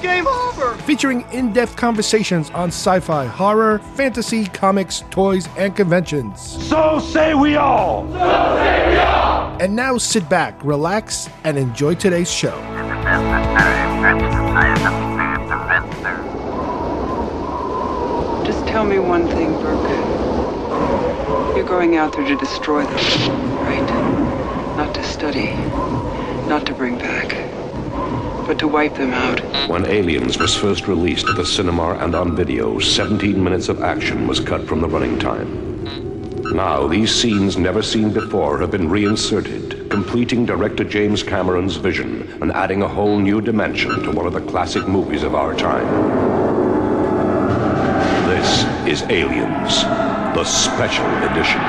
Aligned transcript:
It's 0.00 0.06
game 0.06 0.26
over. 0.26 0.76
featuring 0.84 1.26
in 1.30 1.52
depth 1.52 1.76
conversations 1.76 2.48
on 2.52 2.68
sci 2.68 3.00
fi, 3.00 3.26
horror, 3.26 3.80
fantasy, 3.80 4.46
comics, 4.46 5.04
toys, 5.10 5.46
and 5.58 5.76
conventions. 5.76 6.40
So 6.40 7.00
say 7.00 7.34
we 7.34 7.56
all. 7.56 8.06
And 9.60 9.76
now 9.76 9.98
sit 9.98 10.26
back, 10.30 10.64
relax, 10.64 11.28
and 11.44 11.58
enjoy 11.58 11.96
today's 11.96 12.32
show. 12.32 12.58
Just 18.46 18.66
tell 18.66 18.86
me 18.86 18.98
one 18.98 19.28
thing, 19.28 19.52
Burke. 19.60 19.90
You're 21.54 21.68
going 21.68 21.98
out 21.98 22.14
there 22.14 22.26
to 22.26 22.36
destroy 22.36 22.84
them, 22.84 23.56
right? 23.66 24.76
Not 24.78 24.94
to 24.94 25.04
study, 25.04 25.52
not 26.48 26.64
to 26.68 26.72
bring 26.72 26.96
back, 26.96 27.34
but 28.50 28.58
to 28.58 28.66
wipe 28.66 28.96
them 28.96 29.12
out. 29.12 29.38
When 29.68 29.86
Aliens 29.86 30.36
was 30.36 30.56
first 30.56 30.88
released 30.88 31.28
at 31.28 31.36
the 31.36 31.46
cinema 31.46 31.96
and 31.98 32.16
on 32.16 32.34
video, 32.34 32.80
17 32.80 33.40
minutes 33.40 33.68
of 33.68 33.80
action 33.80 34.26
was 34.26 34.40
cut 34.40 34.66
from 34.66 34.80
the 34.80 34.88
running 34.88 35.20
time. 35.20 35.84
Now, 36.52 36.88
these 36.88 37.14
scenes 37.14 37.56
never 37.56 37.80
seen 37.80 38.12
before 38.12 38.58
have 38.58 38.72
been 38.72 38.90
reinserted, 38.90 39.88
completing 39.88 40.46
director 40.46 40.82
James 40.82 41.22
Cameron's 41.22 41.76
vision 41.76 42.28
and 42.42 42.50
adding 42.50 42.82
a 42.82 42.88
whole 42.88 43.20
new 43.20 43.40
dimension 43.40 44.02
to 44.02 44.10
one 44.10 44.26
of 44.26 44.32
the 44.32 44.40
classic 44.40 44.88
movies 44.88 45.22
of 45.22 45.36
our 45.36 45.54
time. 45.54 45.86
This 48.26 48.64
is 48.84 49.02
Aliens, 49.08 49.84
the 50.34 50.42
special 50.42 51.06
edition. 51.30 51.60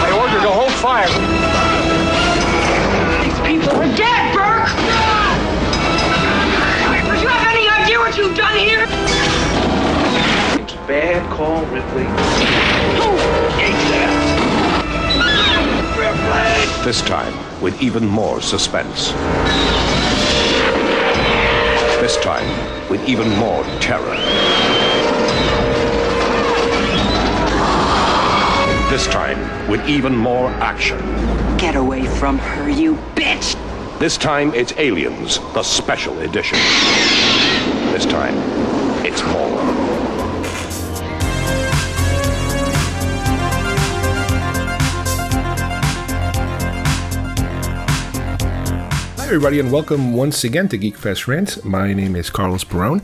I 0.00 0.10
ordered 0.18 0.40
to 0.40 0.50
hold 0.50 0.72
fire. 0.72 1.41
Bad 10.88 11.30
call, 11.30 11.64
Ripley. 11.66 12.02
This 16.84 17.00
time, 17.02 17.32
with 17.62 17.80
even 17.80 18.04
more 18.04 18.40
suspense. 18.40 19.12
This 22.00 22.16
time, 22.16 22.90
with 22.90 23.08
even 23.08 23.30
more 23.36 23.62
terror. 23.78 24.16
This 28.90 29.06
time, 29.06 29.70
with 29.70 29.88
even 29.88 30.16
more 30.16 30.50
action. 30.54 30.98
Get 31.58 31.76
away 31.76 32.06
from 32.06 32.38
her, 32.38 32.68
you 32.68 32.96
bitch! 33.14 33.56
This 34.00 34.18
time, 34.18 34.52
it's 34.52 34.72
Aliens, 34.78 35.38
the 35.54 35.62
special 35.62 36.18
edition. 36.18 36.58
This 37.92 38.04
time, 38.04 38.34
it's 39.06 39.22
more. 39.22 39.81
Everybody, 49.32 49.60
and 49.60 49.72
welcome 49.72 50.12
once 50.12 50.44
again 50.44 50.68
to 50.68 50.76
Geekfest 50.76 51.26
Rants. 51.26 51.64
My 51.64 51.94
name 51.94 52.16
is 52.16 52.28
Carlos 52.28 52.64
Barone, 52.64 53.00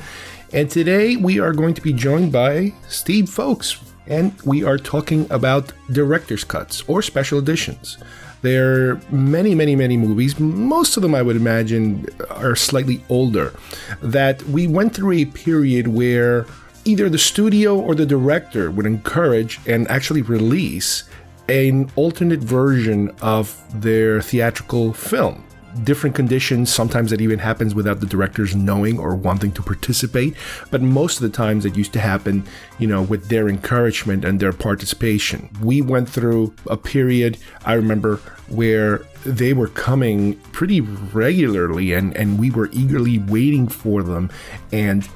and 0.52 0.70
today 0.70 1.16
we 1.16 1.40
are 1.40 1.54
going 1.54 1.72
to 1.72 1.80
be 1.80 1.94
joined 1.94 2.32
by 2.32 2.74
Steve 2.86 3.30
Folks, 3.30 3.78
and 4.06 4.38
we 4.42 4.62
are 4.62 4.76
talking 4.76 5.26
about 5.30 5.72
director's 5.90 6.44
cuts 6.44 6.84
or 6.86 7.00
special 7.00 7.38
editions. 7.38 7.96
There 8.42 8.90
are 8.90 9.00
many, 9.10 9.54
many, 9.54 9.74
many 9.74 9.96
movies, 9.96 10.38
most 10.38 10.98
of 10.98 11.02
them 11.02 11.14
I 11.14 11.22
would 11.22 11.36
imagine 11.36 12.04
are 12.28 12.54
slightly 12.54 13.02
older, 13.08 13.54
that 14.02 14.42
we 14.42 14.66
went 14.66 14.94
through 14.94 15.12
a 15.12 15.24
period 15.24 15.88
where 15.88 16.44
either 16.84 17.08
the 17.08 17.16
studio 17.16 17.80
or 17.80 17.94
the 17.94 18.04
director 18.04 18.70
would 18.70 18.84
encourage 18.84 19.60
and 19.66 19.88
actually 19.88 20.20
release 20.20 21.04
an 21.48 21.90
alternate 21.96 22.40
version 22.40 23.14
of 23.22 23.56
their 23.80 24.20
theatrical 24.20 24.92
film 24.92 25.42
different 25.84 26.16
conditions. 26.16 26.72
Sometimes 26.72 27.12
it 27.12 27.20
even 27.20 27.38
happens 27.38 27.74
without 27.74 28.00
the 28.00 28.06
directors 28.06 28.54
knowing 28.54 28.98
or 28.98 29.14
wanting 29.14 29.52
to 29.52 29.62
participate. 29.62 30.34
But 30.70 30.82
most 30.82 31.16
of 31.16 31.22
the 31.22 31.36
times 31.36 31.64
it 31.64 31.76
used 31.76 31.92
to 31.94 32.00
happen, 32.00 32.46
you 32.78 32.86
know, 32.86 33.02
with 33.02 33.28
their 33.28 33.48
encouragement 33.48 34.24
and 34.24 34.40
their 34.40 34.52
participation. 34.52 35.50
We 35.62 35.82
went 35.82 36.08
through 36.08 36.54
a 36.66 36.76
period, 36.76 37.38
I 37.64 37.74
remember, 37.74 38.16
where 38.48 39.04
they 39.24 39.52
were 39.52 39.68
coming 39.68 40.36
pretty 40.52 40.80
regularly 40.80 41.92
and, 41.92 42.16
and 42.16 42.38
we 42.38 42.50
were 42.50 42.68
eagerly 42.72 43.18
waiting 43.18 43.68
for 43.68 44.02
them. 44.02 44.30
And 44.72 45.08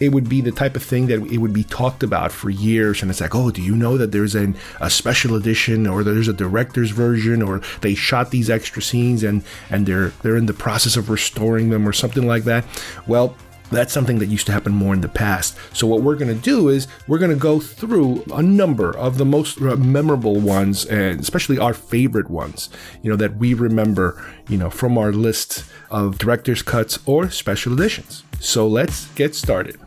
it 0.00 0.10
would 0.10 0.28
be 0.28 0.40
the 0.40 0.52
type 0.52 0.76
of 0.76 0.82
thing 0.82 1.06
that 1.06 1.20
it 1.26 1.38
would 1.38 1.52
be 1.52 1.64
talked 1.64 2.02
about 2.02 2.32
for 2.32 2.50
years 2.50 3.02
and 3.02 3.10
it's 3.10 3.20
like 3.20 3.34
oh 3.34 3.50
do 3.50 3.62
you 3.62 3.76
know 3.76 3.96
that 3.96 4.12
there's 4.12 4.34
an, 4.34 4.56
a 4.80 4.90
special 4.90 5.34
edition 5.34 5.86
or 5.86 6.04
there's 6.04 6.28
a 6.28 6.32
director's 6.32 6.90
version 6.90 7.42
or 7.42 7.60
they 7.80 7.94
shot 7.94 8.30
these 8.30 8.50
extra 8.50 8.82
scenes 8.82 9.22
and 9.22 9.42
and 9.70 9.86
they're 9.86 10.08
they're 10.22 10.36
in 10.36 10.46
the 10.46 10.54
process 10.54 10.96
of 10.96 11.10
restoring 11.10 11.70
them 11.70 11.88
or 11.88 11.92
something 11.92 12.26
like 12.26 12.44
that 12.44 12.64
well 13.06 13.36
that's 13.70 13.92
something 13.92 14.18
that 14.18 14.26
used 14.26 14.46
to 14.46 14.52
happen 14.52 14.72
more 14.72 14.94
in 14.94 15.00
the 15.00 15.08
past. 15.08 15.56
So 15.74 15.86
what 15.86 16.02
we're 16.02 16.16
going 16.16 16.34
to 16.34 16.42
do 16.42 16.68
is 16.68 16.88
we're 17.06 17.18
going 17.18 17.30
to 17.30 17.36
go 17.36 17.60
through 17.60 18.24
a 18.32 18.42
number 18.42 18.96
of 18.96 19.18
the 19.18 19.24
most 19.24 19.60
memorable 19.60 20.40
ones 20.40 20.84
and 20.86 21.20
especially 21.20 21.58
our 21.58 21.74
favorite 21.74 22.30
ones, 22.30 22.70
you 23.02 23.10
know, 23.10 23.16
that 23.16 23.36
we 23.36 23.54
remember, 23.54 24.24
you 24.48 24.56
know, 24.56 24.70
from 24.70 24.96
our 24.96 25.12
list 25.12 25.64
of 25.90 26.18
director's 26.18 26.62
cuts 26.62 26.98
or 27.06 27.30
special 27.30 27.72
editions. 27.72 28.24
So 28.40 28.66
let's 28.66 29.06
get 29.12 29.34
started. 29.34 29.78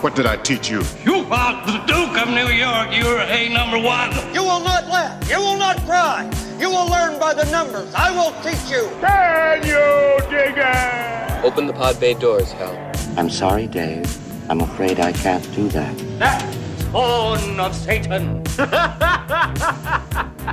What 0.00 0.14
did 0.14 0.26
I 0.26 0.36
teach 0.36 0.70
you? 0.70 0.82
You 1.04 1.26
are 1.30 1.66
the 1.66 1.78
Duke 1.86 2.16
of 2.22 2.28
New 2.28 2.46
York. 2.54 2.88
You're 2.92 3.18
a 3.18 3.48
number 3.48 3.78
one. 3.80 4.12
You 4.32 4.42
will 4.44 4.60
not 4.60 4.86
laugh. 4.86 5.28
You 5.28 5.40
will 5.40 5.56
not 5.58 5.76
cry. 5.86 6.30
You 6.60 6.70
will 6.70 6.88
learn 6.88 7.18
by 7.18 7.34
the 7.34 7.44
numbers. 7.50 7.92
I 7.94 8.12
will 8.12 8.30
teach 8.42 8.70
you. 8.70 8.88
Then 9.00 9.62
you 9.66 10.20
digger! 10.30 11.40
Open 11.44 11.66
the 11.66 11.72
pod 11.72 11.98
bay 11.98 12.14
doors, 12.14 12.52
Hal. 12.52 12.76
I'm 13.16 13.28
sorry, 13.28 13.66
Dave. 13.66 14.06
I'm 14.48 14.60
afraid 14.60 15.00
I 15.00 15.12
can't 15.12 15.44
do 15.54 15.68
that. 15.70 15.98
That 16.20 16.54
spawn 16.78 17.58
of 17.60 17.74
Satan. 17.74 18.44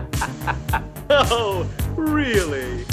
Oh, 1.07 1.69
really? 1.95 2.83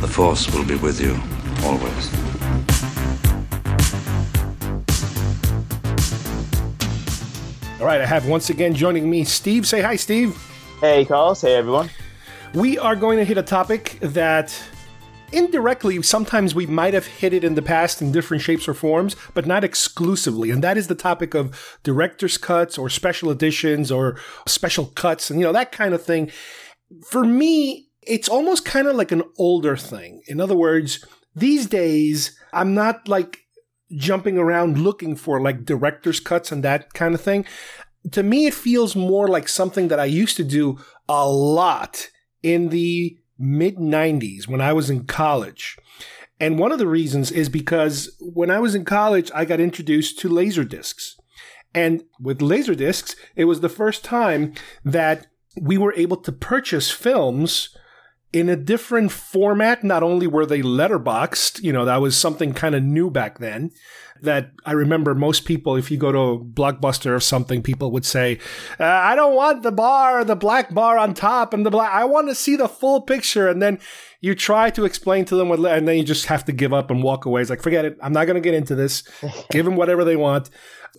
The 0.00 0.08
Force 0.08 0.48
will 0.54 0.64
be 0.64 0.76
with 0.76 1.00
you 1.00 1.18
always. 1.64 2.37
All 7.80 7.86
right, 7.86 8.00
I 8.00 8.06
have 8.06 8.26
once 8.26 8.50
again 8.50 8.74
joining 8.74 9.08
me 9.08 9.22
Steve. 9.22 9.64
Say 9.64 9.80
hi, 9.80 9.94
Steve. 9.94 10.36
Hey, 10.80 11.04
Carlos. 11.04 11.42
Hey, 11.42 11.54
everyone. 11.54 11.88
We 12.52 12.76
are 12.76 12.96
going 12.96 13.18
to 13.18 13.24
hit 13.24 13.38
a 13.38 13.42
topic 13.42 13.98
that 14.00 14.52
indirectly 15.30 16.02
sometimes 16.02 16.56
we 16.56 16.66
might 16.66 16.92
have 16.92 17.06
hit 17.06 17.32
it 17.32 17.44
in 17.44 17.54
the 17.54 17.62
past 17.62 18.02
in 18.02 18.10
different 18.10 18.42
shapes 18.42 18.66
or 18.66 18.74
forms, 18.74 19.14
but 19.32 19.46
not 19.46 19.62
exclusively. 19.62 20.50
And 20.50 20.64
that 20.64 20.76
is 20.76 20.88
the 20.88 20.96
topic 20.96 21.34
of 21.34 21.78
director's 21.84 22.36
cuts 22.36 22.78
or 22.78 22.88
special 22.88 23.30
editions 23.30 23.92
or 23.92 24.18
special 24.48 24.86
cuts 24.86 25.30
and, 25.30 25.38
you 25.38 25.46
know, 25.46 25.52
that 25.52 25.70
kind 25.70 25.94
of 25.94 26.02
thing. 26.02 26.32
For 27.08 27.22
me, 27.22 27.90
it's 28.02 28.28
almost 28.28 28.64
kind 28.64 28.88
of 28.88 28.96
like 28.96 29.12
an 29.12 29.22
older 29.38 29.76
thing. 29.76 30.22
In 30.26 30.40
other 30.40 30.56
words, 30.56 31.04
these 31.36 31.66
days, 31.66 32.36
I'm 32.52 32.74
not 32.74 33.06
like 33.06 33.38
jumping 33.92 34.38
around 34.38 34.78
looking 34.78 35.16
for 35.16 35.40
like 35.40 35.64
director's 35.64 36.20
cuts 36.20 36.52
and 36.52 36.62
that 36.64 36.92
kind 36.94 37.14
of 37.14 37.20
thing. 37.20 37.44
To 38.12 38.22
me, 38.22 38.46
it 38.46 38.54
feels 38.54 38.94
more 38.94 39.28
like 39.28 39.48
something 39.48 39.88
that 39.88 40.00
I 40.00 40.04
used 40.04 40.36
to 40.36 40.44
do 40.44 40.78
a 41.08 41.28
lot 41.28 42.08
in 42.42 42.68
the 42.68 43.18
mid 43.38 43.76
90s 43.76 44.46
when 44.46 44.60
I 44.60 44.72
was 44.72 44.90
in 44.90 45.04
college. 45.04 45.76
And 46.40 46.58
one 46.58 46.72
of 46.72 46.78
the 46.78 46.86
reasons 46.86 47.32
is 47.32 47.48
because 47.48 48.16
when 48.20 48.50
I 48.50 48.60
was 48.60 48.74
in 48.74 48.84
college, 48.84 49.30
I 49.34 49.44
got 49.44 49.60
introduced 49.60 50.18
to 50.20 50.28
laser 50.28 50.64
discs. 50.64 51.16
And 51.74 52.04
with 52.20 52.40
laser 52.40 52.74
discs, 52.74 53.16
it 53.36 53.44
was 53.44 53.60
the 53.60 53.68
first 53.68 54.04
time 54.04 54.54
that 54.84 55.26
we 55.60 55.76
were 55.76 55.94
able 55.94 56.16
to 56.18 56.32
purchase 56.32 56.90
films 56.90 57.76
in 58.32 58.48
a 58.48 58.56
different 58.56 59.12
format. 59.12 59.82
Not 59.82 60.02
only 60.02 60.26
were 60.26 60.46
they 60.46 60.62
letterboxed, 60.62 61.62
you 61.62 61.72
know, 61.72 61.84
that 61.84 62.00
was 62.00 62.16
something 62.16 62.52
kind 62.52 62.74
of 62.74 62.82
new 62.82 63.10
back 63.10 63.38
then. 63.38 63.70
That 64.22 64.52
I 64.64 64.72
remember 64.72 65.14
most 65.14 65.44
people, 65.44 65.76
if 65.76 65.90
you 65.90 65.96
go 65.96 66.12
to 66.12 66.18
a 66.18 66.38
Blockbuster 66.38 67.14
or 67.14 67.20
something, 67.20 67.62
people 67.62 67.90
would 67.92 68.04
say, 68.04 68.38
uh, 68.80 68.84
I 68.84 69.14
don't 69.14 69.34
want 69.34 69.62
the 69.62 69.72
bar, 69.72 70.24
the 70.24 70.36
black 70.36 70.74
bar 70.74 70.98
on 70.98 71.14
top 71.14 71.54
and 71.54 71.64
the 71.64 71.70
black, 71.70 71.92
I 71.92 72.04
want 72.04 72.28
to 72.28 72.34
see 72.34 72.56
the 72.56 72.68
full 72.68 73.00
picture. 73.02 73.48
And 73.48 73.62
then 73.62 73.78
you 74.20 74.34
try 74.34 74.70
to 74.70 74.84
explain 74.84 75.24
to 75.26 75.36
them 75.36 75.48
what, 75.48 75.60
and 75.60 75.86
then 75.86 75.96
you 75.96 76.04
just 76.04 76.26
have 76.26 76.44
to 76.46 76.52
give 76.52 76.72
up 76.72 76.90
and 76.90 77.02
walk 77.02 77.24
away. 77.24 77.40
It's 77.40 77.50
like, 77.50 77.62
forget 77.62 77.84
it. 77.84 77.96
I'm 78.02 78.12
not 78.12 78.26
going 78.26 78.34
to 78.34 78.40
get 78.40 78.54
into 78.54 78.74
this. 78.74 79.04
Give 79.50 79.64
them 79.64 79.76
whatever 79.76 80.04
they 80.04 80.16
want. 80.16 80.50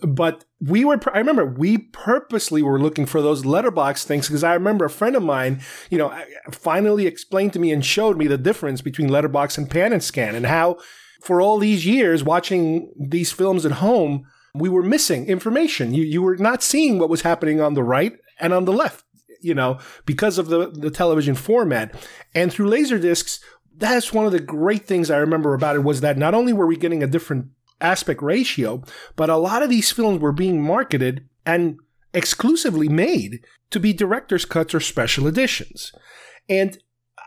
But 0.02 0.44
we 0.60 0.84
were, 0.84 0.98
I 1.12 1.18
remember 1.18 1.44
we 1.44 1.78
purposely 1.78 2.62
were 2.62 2.80
looking 2.80 3.06
for 3.06 3.20
those 3.20 3.44
letterbox 3.44 4.04
things 4.04 4.28
because 4.28 4.44
I 4.44 4.54
remember 4.54 4.86
a 4.86 4.90
friend 4.90 5.16
of 5.16 5.22
mine, 5.22 5.60
you 5.90 5.98
know, 5.98 6.16
finally 6.50 7.06
explained 7.06 7.52
to 7.54 7.58
me 7.58 7.72
and 7.72 7.84
showed 7.84 8.16
me 8.16 8.26
the 8.26 8.38
difference 8.38 8.80
between 8.80 9.08
letterbox 9.08 9.58
and 9.58 9.70
pan 9.70 9.92
and 9.92 10.02
scan 10.02 10.34
and 10.34 10.46
how 10.46 10.78
for 11.22 11.40
all 11.40 11.58
these 11.58 11.86
years 11.86 12.24
watching 12.24 12.92
these 12.98 13.32
films 13.32 13.66
at 13.66 13.72
home, 13.72 14.24
we 14.54 14.68
were 14.68 14.82
missing 14.82 15.26
information. 15.26 15.94
You, 15.94 16.04
you 16.04 16.22
were 16.22 16.36
not 16.36 16.62
seeing 16.62 16.98
what 16.98 17.10
was 17.10 17.22
happening 17.22 17.60
on 17.60 17.74
the 17.74 17.84
right 17.84 18.18
and 18.40 18.52
on 18.52 18.64
the 18.64 18.72
left, 18.72 19.04
you 19.40 19.54
know, 19.54 19.78
because 20.06 20.38
of 20.38 20.48
the, 20.48 20.70
the 20.70 20.90
television 20.90 21.34
format. 21.34 21.94
And 22.34 22.52
through 22.52 22.70
Laserdiscs, 22.70 23.40
that's 23.76 24.12
one 24.12 24.26
of 24.26 24.32
the 24.32 24.40
great 24.40 24.86
things 24.86 25.10
I 25.10 25.18
remember 25.18 25.54
about 25.54 25.76
it 25.76 25.84
was 25.84 26.00
that 26.00 26.18
not 26.18 26.34
only 26.34 26.52
were 26.52 26.66
we 26.66 26.76
getting 26.76 27.02
a 27.02 27.06
different 27.06 27.46
aspect 27.80 28.22
ratio, 28.22 28.82
but 29.16 29.30
a 29.30 29.36
lot 29.36 29.62
of 29.62 29.70
these 29.70 29.90
films 29.90 30.20
were 30.20 30.32
being 30.32 30.62
marketed 30.62 31.28
and 31.46 31.78
exclusively 32.12 32.88
made 32.88 33.44
to 33.70 33.80
be 33.80 33.92
director's 33.92 34.44
cuts 34.44 34.74
or 34.74 34.80
special 34.80 35.26
editions. 35.26 35.92
And 36.48 36.78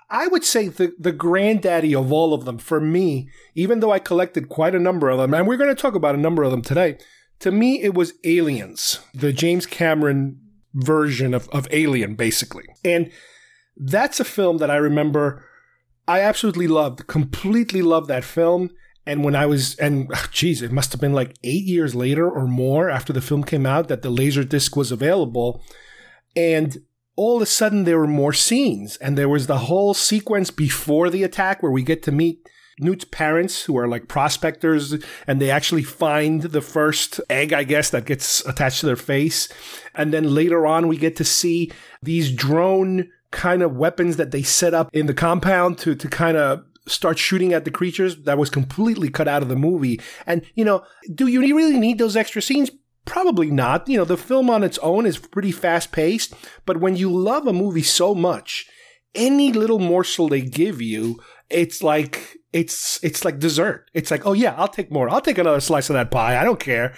I 0.10 0.28
would 0.28 0.44
say 0.44 0.68
the, 0.68 0.94
the 1.00 1.12
granddaddy 1.12 1.96
of 1.96 2.12
all 2.12 2.34
of 2.34 2.46
them 2.46 2.58
for 2.58 2.80
me, 2.80 3.30
even 3.56 3.80
though 3.80 3.92
I 3.92 4.00
collected 4.00 4.50
quite 4.50 4.76
a 4.76 4.80
number 4.80 5.10
of 5.10 5.18
them, 5.18 5.34
and 5.34 5.48
we're 5.48 5.58
going 5.58 5.74
to 5.74 5.82
talk 5.82 5.96
about 5.96 6.16
a 6.16 6.20
number 6.20 6.44
of 6.44 6.52
them 6.52 6.62
today, 6.62 6.98
to 7.40 7.52
me 7.52 7.82
it 7.82 7.94
was 7.94 8.14
Aliens, 8.24 9.00
the 9.14 9.34
James 9.34 9.66
Cameron 9.66 10.40
version 10.74 11.34
of, 11.34 11.50
of 11.50 11.68
Alien, 11.72 12.16
basically. 12.16 12.66
And 12.84 13.12
that's 13.78 14.20
a 14.20 14.26
film 14.26 14.58
that 14.58 14.72
I 14.72 14.76
remember 14.76 15.46
I 16.08 16.20
absolutely 16.22 16.68
loved, 16.68 17.08
completely 17.08 17.82
loved 17.82 18.08
that 18.10 18.24
film. 18.24 18.72
And 19.06 19.24
when 19.24 19.36
I 19.36 19.46
was, 19.46 19.76
and 19.76 20.10
oh, 20.14 20.28
geez, 20.32 20.62
it 20.62 20.72
must 20.72 20.92
have 20.92 21.02
been 21.02 21.14
like 21.14 21.38
eight 21.44 21.64
years 21.64 21.96
later 21.96 22.30
or 22.30 22.48
more 22.48 22.90
after 22.90 23.14
the 23.14 23.22
film 23.22 23.44
came 23.44 23.66
out 23.66 23.88
that 23.88 24.02
the 24.02 24.10
laser 24.10 24.44
disc 24.44 24.76
was 24.76 24.92
available. 24.92 25.64
And 26.36 26.78
all 27.16 27.38
of 27.38 27.42
a 27.42 27.48
sudden 27.48 27.84
there 27.84 28.00
were 28.00 28.08
more 28.08 28.34
scenes. 28.34 28.98
And 28.98 29.18
there 29.18 29.30
was 29.30 29.48
the 29.48 29.60
whole 29.60 29.94
sequence 29.94 30.52
before 30.52 31.10
the 31.10 31.24
attack 31.24 31.62
where 31.62 31.72
we 31.72 31.84
get 31.84 32.04
to 32.04 32.12
meet 32.12 32.48
Newt's 32.80 33.06
parents, 33.06 33.64
who 33.64 33.78
are 33.78 33.88
like 33.88 34.08
prospectors, 34.08 34.96
and 35.28 35.40
they 35.40 35.52
actually 35.52 35.84
find 35.84 36.42
the 36.42 36.62
first 36.62 37.22
egg, 37.30 37.54
I 37.54 37.64
guess, 37.64 37.92
that 37.92 38.06
gets 38.06 38.44
attached 38.48 38.80
to 38.80 38.88
their 38.88 38.96
face. 38.96 39.48
And 39.94 40.14
then 40.14 40.34
later 40.34 40.66
on, 40.66 40.88
we 40.88 40.98
get 40.98 41.16
to 41.18 41.24
see 41.24 41.72
these 42.02 42.32
drone 42.32 43.12
kind 43.32 43.62
of 43.62 43.76
weapons 43.76 44.18
that 44.18 44.32
they 44.32 44.44
set 44.44 44.74
up 44.74 44.90
in 44.94 45.06
the 45.06 45.14
compound 45.14 45.78
to, 45.80 45.96
to 45.96 46.08
kind 46.08 46.38
of 46.38 46.64
start 46.88 47.18
shooting 47.18 47.54
at 47.54 47.64
the 47.64 47.72
creatures 47.72 48.24
that 48.24 48.38
was 48.38 48.50
completely 48.50 49.10
cut 49.10 49.28
out 49.28 49.42
of 49.42 49.50
the 49.50 49.56
movie. 49.56 50.02
And, 50.26 50.44
you 50.56 50.66
know, 50.66 50.84
do 51.14 51.28
you 51.28 51.42
really 51.56 51.80
need 51.80 51.98
those 51.98 52.16
extra 52.16 52.42
scenes? 52.42 52.72
Probably 53.06 53.52
not. 53.52 53.88
You 53.88 53.98
know, 53.98 54.06
the 54.06 54.18
film 54.18 54.50
on 54.50 54.64
its 54.64 54.78
own 54.80 55.06
is 55.06 55.18
pretty 55.18 55.52
fast 55.52 55.92
paced, 55.92 56.34
but 56.66 56.80
when 56.80 56.96
you 56.96 57.12
love 57.12 57.48
a 57.48 57.54
movie 57.54 57.84
so 57.84 58.16
much, 58.16 58.66
any 59.14 59.52
little 59.52 59.80
morsel 59.80 60.30
they 60.30 60.42
give 60.42 60.82
you, 60.82 61.20
it's 61.50 61.84
like 61.84 62.38
it's 62.54 63.04
it's 63.04 63.26
like 63.26 63.40
dessert. 63.40 63.90
It's 63.94 64.10
like, 64.10 64.26
oh 64.26 64.34
yeah, 64.34 64.56
I'll 64.58 64.68
take 64.68 64.92
more. 64.92 65.10
I'll 65.10 65.22
take 65.22 65.38
another 65.38 65.60
slice 65.60 65.90
of 65.90 65.96
that 65.96 66.12
pie. 66.12 66.40
I 66.40 66.44
don't 66.44 66.60
care. 66.60 66.94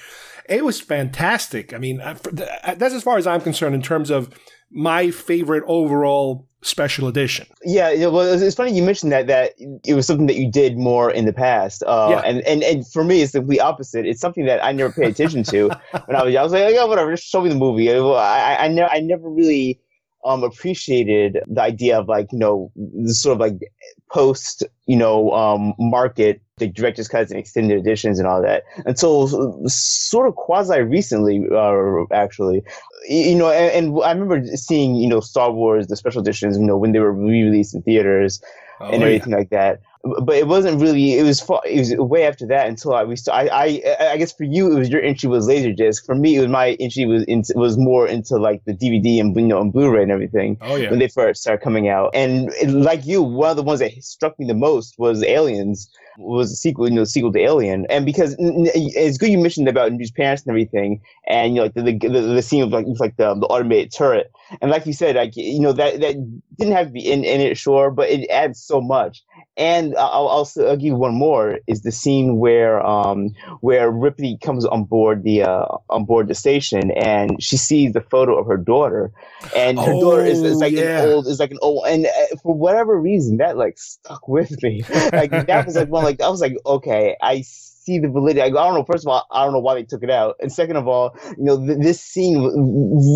It 0.48 0.64
was 0.64 0.80
fantastic. 0.80 1.74
I 1.74 1.80
mean, 1.80 2.00
uh, 2.02 2.18
uh, 2.64 2.76
that's 2.76 2.94
as 2.94 3.02
far 3.02 3.18
as 3.18 3.26
I'm 3.26 3.42
concerned 3.42 3.74
in 3.74 3.82
terms 3.82 4.12
of 4.12 4.30
my 4.76 5.10
favorite 5.10 5.64
overall 5.68 6.46
special 6.62 7.08
edition. 7.08 7.48
Yeah, 7.64 8.08
well, 8.08 8.22
it's 8.22 8.56
funny 8.56 8.76
you 8.76 8.84
mentioned 8.84 9.12
that 9.12 9.28
that 9.28 9.54
it 9.86 9.94
was 9.94 10.06
something 10.06 10.28
that 10.28 10.36
you 10.36 10.52
did 10.52 10.78
more 10.78 11.10
in 11.10 11.26
the 11.26 11.34
past. 11.34 11.82
Uh, 11.88 12.08
yeah. 12.12 12.20
and, 12.20 12.42
and 12.42 12.62
and 12.62 12.88
for 12.88 13.04
me, 13.04 13.22
it's 13.22 13.32
the 13.32 13.62
opposite. 13.62 14.06
It's 14.06 14.20
something 14.20 14.46
that 14.46 14.64
I 14.64 14.74
never 14.74 14.92
paid 14.92 15.10
attention 15.10 15.44
to 15.46 15.70
when 16.06 16.16
I 16.16 16.24
was. 16.24 16.36
I 16.36 16.44
was 16.44 16.52
like, 16.52 16.74
yeah, 16.74 16.84
whatever, 16.84 17.12
just 17.12 17.28
show 17.28 17.42
me 17.42 17.50
the 17.50 17.56
movie. 17.56 17.90
I 17.90 17.98
I, 17.98 18.66
I, 18.66 18.68
never 18.68 18.90
I 18.90 19.00
never 19.00 19.30
really 19.30 19.80
um, 20.26 20.44
appreciated 20.44 21.40
the 21.48 21.62
idea 21.62 22.00
of 22.00 22.08
like 22.08 22.32
you 22.32 22.40
know 22.40 22.72
sort 23.06 23.34
of 23.34 23.40
like 23.40 23.72
post 24.12 24.64
you 24.88 24.98
know 24.98 25.32
um, 25.32 25.74
market 25.78 26.42
the 26.58 26.68
director's 26.68 27.08
cuts 27.08 27.32
and 27.32 27.40
extended 27.40 27.78
editions 27.78 28.18
and 28.18 28.28
all 28.28 28.42
that 28.42 28.64
until 28.86 29.28
sort 29.68 30.28
of 30.28 30.36
quasi 30.36 30.82
recently 30.82 31.46
uh, 31.54 32.04
actually 32.12 32.64
you 33.08 33.36
know 33.36 33.52
and, 33.52 33.86
and, 33.88 34.04
I 34.04 34.12
remember 34.12 34.46
seeing 34.56 34.96
you 34.96 35.08
know 35.08 35.20
Star 35.20 35.52
Wars 35.52 35.88
the 35.88 35.96
special 35.96 36.22
editions 36.22 36.58
you 36.58 36.66
know 36.66 36.78
when 36.78 36.92
they 36.92 37.00
were 37.00 37.14
re-released 37.14 37.76
in 37.76 37.84
theaters 37.84 38.42
oh, 38.80 38.90
and 38.90 39.04
everything 39.04 39.32
yeah. 39.32 39.38
like 39.38 39.50
that 39.50 39.82
but 40.22 40.36
it 40.36 40.48
wasn't 40.48 40.80
really. 40.80 41.18
It 41.18 41.24
was 41.24 41.42
far, 41.42 41.62
it 41.66 41.80
was 41.80 41.96
way 41.96 42.26
after 42.26 42.46
that 42.48 42.68
until 42.68 42.94
I 42.94 43.04
we 43.04 43.16
I, 43.32 43.48
I 43.48 43.98
I 44.12 44.18
guess 44.18 44.32
for 44.32 44.44
you 44.44 44.72
it 44.72 44.78
was 44.78 44.90
your 44.90 45.02
entry 45.02 45.30
was 45.30 45.48
Laserdisc. 45.48 46.06
For 46.06 46.14
me, 46.14 46.36
it 46.36 46.42
was 46.42 46.50
my 46.50 46.72
entry 46.80 47.06
was 47.06 47.24
into, 47.24 47.54
was 47.56 47.78
more 47.78 48.08
into 48.08 48.38
like 48.38 48.64
the 48.66 48.74
DVD 48.74 49.20
and 49.20 49.36
you 49.36 49.48
know 49.48 49.60
and 49.60 49.74
Blu-ray 49.74 50.04
and 50.04 50.12
everything. 50.12 50.58
Oh 50.62 50.76
yeah. 50.76 50.90
When 50.90 51.00
they 51.00 51.08
first 51.08 51.42
started 51.42 51.64
coming 51.64 51.90
out, 51.90 52.12
and 52.14 52.52
it, 52.54 52.70
like 52.70 53.06
you, 53.06 53.24
one 53.24 53.50
of 53.50 53.58
the 53.58 53.64
ones 53.64 53.80
that 53.80 53.92
struck 54.04 54.38
me 54.38 54.46
the 54.46 54.54
most 54.54 54.96
was 55.00 55.24
Aliens 55.24 55.90
was 56.18 56.52
a 56.52 56.56
sequel, 56.56 56.88
you 56.88 56.96
know, 56.96 57.04
sequel 57.04 57.32
to 57.34 57.40
Alien, 57.40 57.86
and 57.90 58.06
because 58.06 58.36
it's 58.40 59.18
good 59.18 59.30
you 59.30 59.38
mentioned 59.38 59.68
about 59.68 59.92
Newt's 59.92 60.12
parents 60.12 60.44
and 60.44 60.52
everything, 60.52 61.02
and 61.28 61.56
you 61.56 61.62
know, 61.62 61.64
like 61.64 61.74
the 61.74 61.82
the, 61.82 62.22
the 62.22 62.42
scene 62.42 62.64
of 62.64 62.70
like 62.70 62.86
like 63.00 63.18
the, 63.18 63.34
the 63.34 63.48
automated 63.48 63.92
turret, 63.92 64.32
and 64.62 64.70
like 64.70 64.86
you 64.86 64.94
said, 64.94 65.16
like 65.16 65.36
you 65.36 65.60
know 65.60 65.74
that 65.74 66.00
that 66.00 66.16
didn't 66.58 66.74
have 66.74 66.88
to 66.88 66.94
be 66.94 67.12
in, 67.12 67.24
in 67.24 67.42
it, 67.42 67.58
sure, 67.58 67.92
but 67.92 68.10
it 68.10 68.30
adds 68.30 68.62
so 68.62 68.80
much. 68.80 69.24
And 69.58 69.96
I'll 69.98 70.28
also 70.28 70.68
I'll 70.68 70.76
give 70.76 70.88
you 70.88 70.96
one 70.96 71.16
more 71.16 71.60
is 71.68 71.82
the 71.82 71.92
scene 71.92 72.38
where 72.38 72.86
um 72.86 73.30
where 73.62 73.90
Ripley 73.90 74.38
comes 74.42 74.66
on 74.66 74.84
board 74.84 75.24
the 75.24 75.44
uh, 75.44 75.66
on 75.90 76.06
board 76.06 76.28
the 76.28 76.36
station 76.36 76.92
and 76.92 77.42
she 77.42 77.58
sees 77.58 77.94
the 77.94 78.02
photo 78.02 78.38
of 78.38 78.48
her 78.48 78.58
daughter, 78.58 79.12
and 79.56 79.80
her 79.80 79.94
oh, 79.94 80.02
daughter 80.02 80.26
is, 80.26 80.42
is 80.42 80.58
like 80.58 80.74
yeah. 80.74 81.04
an 81.04 81.10
old 81.10 81.28
is 81.28 81.40
like 81.40 81.52
an 81.52 81.60
old 81.62 81.86
and 81.88 82.06
uh, 82.06 82.36
for 82.44 82.54
whatever 82.54 83.00
reason 83.00 83.38
that 83.38 83.58
like 83.58 83.78
stuck 83.78 84.28
with 84.28 84.62
me. 84.62 84.84
like 85.14 85.32
that 85.32 85.64
was 85.66 85.76
like 85.76 85.90
one 85.90 86.04
like 86.04 86.22
I 86.22 86.30
was 86.30 86.42
like 86.42 86.58
okay 86.66 87.16
I 87.22 87.44
see 87.86 88.00
the 88.00 88.10
validity. 88.10 88.42
I, 88.42 88.50
don't 88.50 88.74
know. 88.74 88.84
First 88.84 89.06
of 89.06 89.10
all, 89.10 89.26
I 89.32 89.44
don't 89.44 89.54
know 89.54 89.60
why 89.60 89.76
they 89.76 89.84
took 89.84 90.04
it 90.04 90.10
out, 90.10 90.36
and 90.42 90.52
second 90.52 90.76
of 90.76 90.88
all, 90.88 91.16
you 91.38 91.44
know, 91.44 91.66
th- 91.66 91.80
this 91.80 92.02
scene 92.02 92.42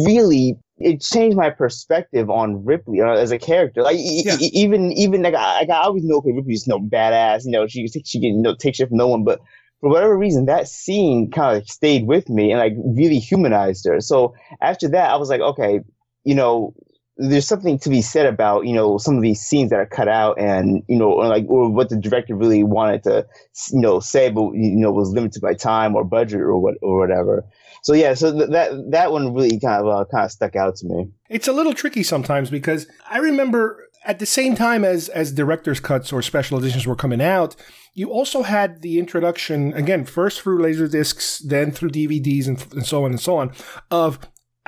really 0.06 0.58
it 0.80 1.02
changed 1.02 1.38
my 1.38 1.50
perspective 1.50 2.30
on 2.30 2.64
Ripley 2.64 3.02
uh, 3.02 3.12
as 3.12 3.32
a 3.32 3.40
character. 3.40 3.82
Like 3.84 3.98
yeah. 4.00 4.38
e- 4.40 4.52
even 4.54 4.92
even 4.94 5.22
like 5.22 5.36
I, 5.36 5.66
I 5.70 5.84
always 5.84 6.04
know 6.04 6.18
okay, 6.18 6.32
Ripley's 6.32 6.68
no 6.68 6.80
badass. 6.80 7.46
You 7.46 7.52
know, 7.52 7.68
she 7.68 7.88
she 7.88 8.20
can 8.20 8.36
you 8.36 8.42
know 8.42 8.56
take 8.56 8.76
shit 8.76 8.90
from 8.90 8.98
no 8.98 9.08
one, 9.08 9.24
but 9.24 9.40
for 9.82 9.90
whatever 9.90 10.18
reason, 10.18 10.46
that 10.46 10.68
scene 10.68 11.32
kind 11.32 11.58
of 11.58 11.70
stayed 11.70 12.08
with 12.08 12.30
me 12.30 12.52
and 12.52 12.60
like 12.60 12.74
really 12.78 13.20
humanized 13.20 13.86
her. 13.88 14.00
So 14.00 14.34
after 14.62 14.90
that, 14.90 15.12
I 15.12 15.16
was 15.16 15.30
like, 15.30 15.42
okay, 15.42 15.82
you 16.26 16.36
know, 16.36 16.74
there's 17.20 17.48
something 17.48 17.78
to 17.80 17.90
be 17.90 18.02
said 18.02 18.26
about 18.26 18.66
you 18.66 18.74
know 18.74 18.98
some 18.98 19.18
of 19.18 19.22
these 19.22 19.42
scenes 19.42 19.70
that 19.70 19.80
are 19.80 19.86
cut 19.86 20.08
out 20.08 20.40
and 20.40 20.84
you 20.88 20.98
know 20.98 21.12
or 21.12 21.28
like 21.28 21.46
or 21.50 21.70
what 21.70 21.90
the 21.90 21.98
director 21.98 22.34
really 22.34 22.64
wanted 22.64 23.04
to 23.04 23.28
you 23.74 23.82
know 23.82 24.00
say 24.00 24.30
but 24.30 24.54
you 24.54 24.78
know 24.78 24.90
was 24.90 25.12
limited 25.12 25.42
by 25.42 25.54
time 25.54 25.96
or 25.96 26.06
budget 26.06 26.40
or 26.40 26.58
what 26.58 26.76
or 26.82 26.98
whatever 26.98 27.44
so 27.84 27.94
yeah 27.94 28.14
so 28.14 28.32
th- 28.32 28.50
that 28.50 28.72
that 28.92 29.12
one 29.12 29.34
really 29.34 29.60
kind 29.60 29.86
of 29.86 29.88
uh, 29.88 30.06
kind 30.12 30.26
of 30.26 30.32
stuck 30.32 30.56
out 30.56 30.76
to 30.76 30.88
me 30.88 31.10
it's 31.30 31.48
a 31.48 31.54
little 31.54 31.74
tricky 31.74 32.04
sometimes 32.04 32.50
because 32.50 32.88
i 33.10 33.18
remember 33.18 33.88
at 34.06 34.20
the 34.20 34.26
same 34.26 34.56
time 34.56 34.84
as 34.84 35.10
as 35.10 35.32
director's 35.32 35.80
cuts 35.80 36.12
or 36.12 36.22
special 36.22 36.58
editions 36.58 36.88
were 36.88 36.96
coming 36.96 37.22
out 37.22 37.56
you 37.94 38.12
also 38.12 38.44
had 38.44 38.82
the 38.82 39.00
introduction 39.00 39.74
again 39.74 40.06
first 40.06 40.42
through 40.42 40.62
laser 40.62 40.88
discs 40.88 41.40
then 41.40 41.72
through 41.72 41.90
dvds 41.90 42.48
and, 42.48 42.66
and 42.74 42.86
so 42.86 43.04
on 43.04 43.12
and 43.12 43.20
so 43.20 43.38
on 43.38 43.52
of 43.92 44.20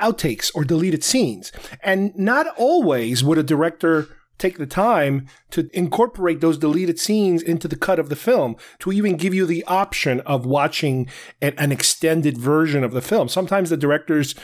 outtakes 0.02 0.50
or 0.54 0.64
deleted 0.64 1.04
scenes. 1.04 1.52
And 1.82 2.14
not 2.16 2.46
always 2.58 3.24
would 3.24 3.38
a 3.38 3.42
director 3.42 4.08
take 4.42 4.58
the 4.58 4.66
time 4.66 5.26
to 5.50 5.70
incorporate 5.72 6.40
those 6.40 6.58
deleted 6.58 6.98
scenes 6.98 7.42
into 7.42 7.68
the 7.68 7.76
cut 7.76 7.98
of 7.98 8.08
the 8.08 8.16
film 8.16 8.56
to 8.80 8.92
even 8.92 9.16
give 9.16 9.32
you 9.32 9.46
the 9.46 9.64
option 9.64 10.20
of 10.20 10.44
watching 10.44 11.08
an, 11.40 11.54
an 11.56 11.70
extended 11.70 12.36
version 12.36 12.82
of 12.82 12.92
the 12.92 13.00
film. 13.00 13.28
Sometimes 13.28 13.70
the 13.70 13.76
directors 13.76 14.34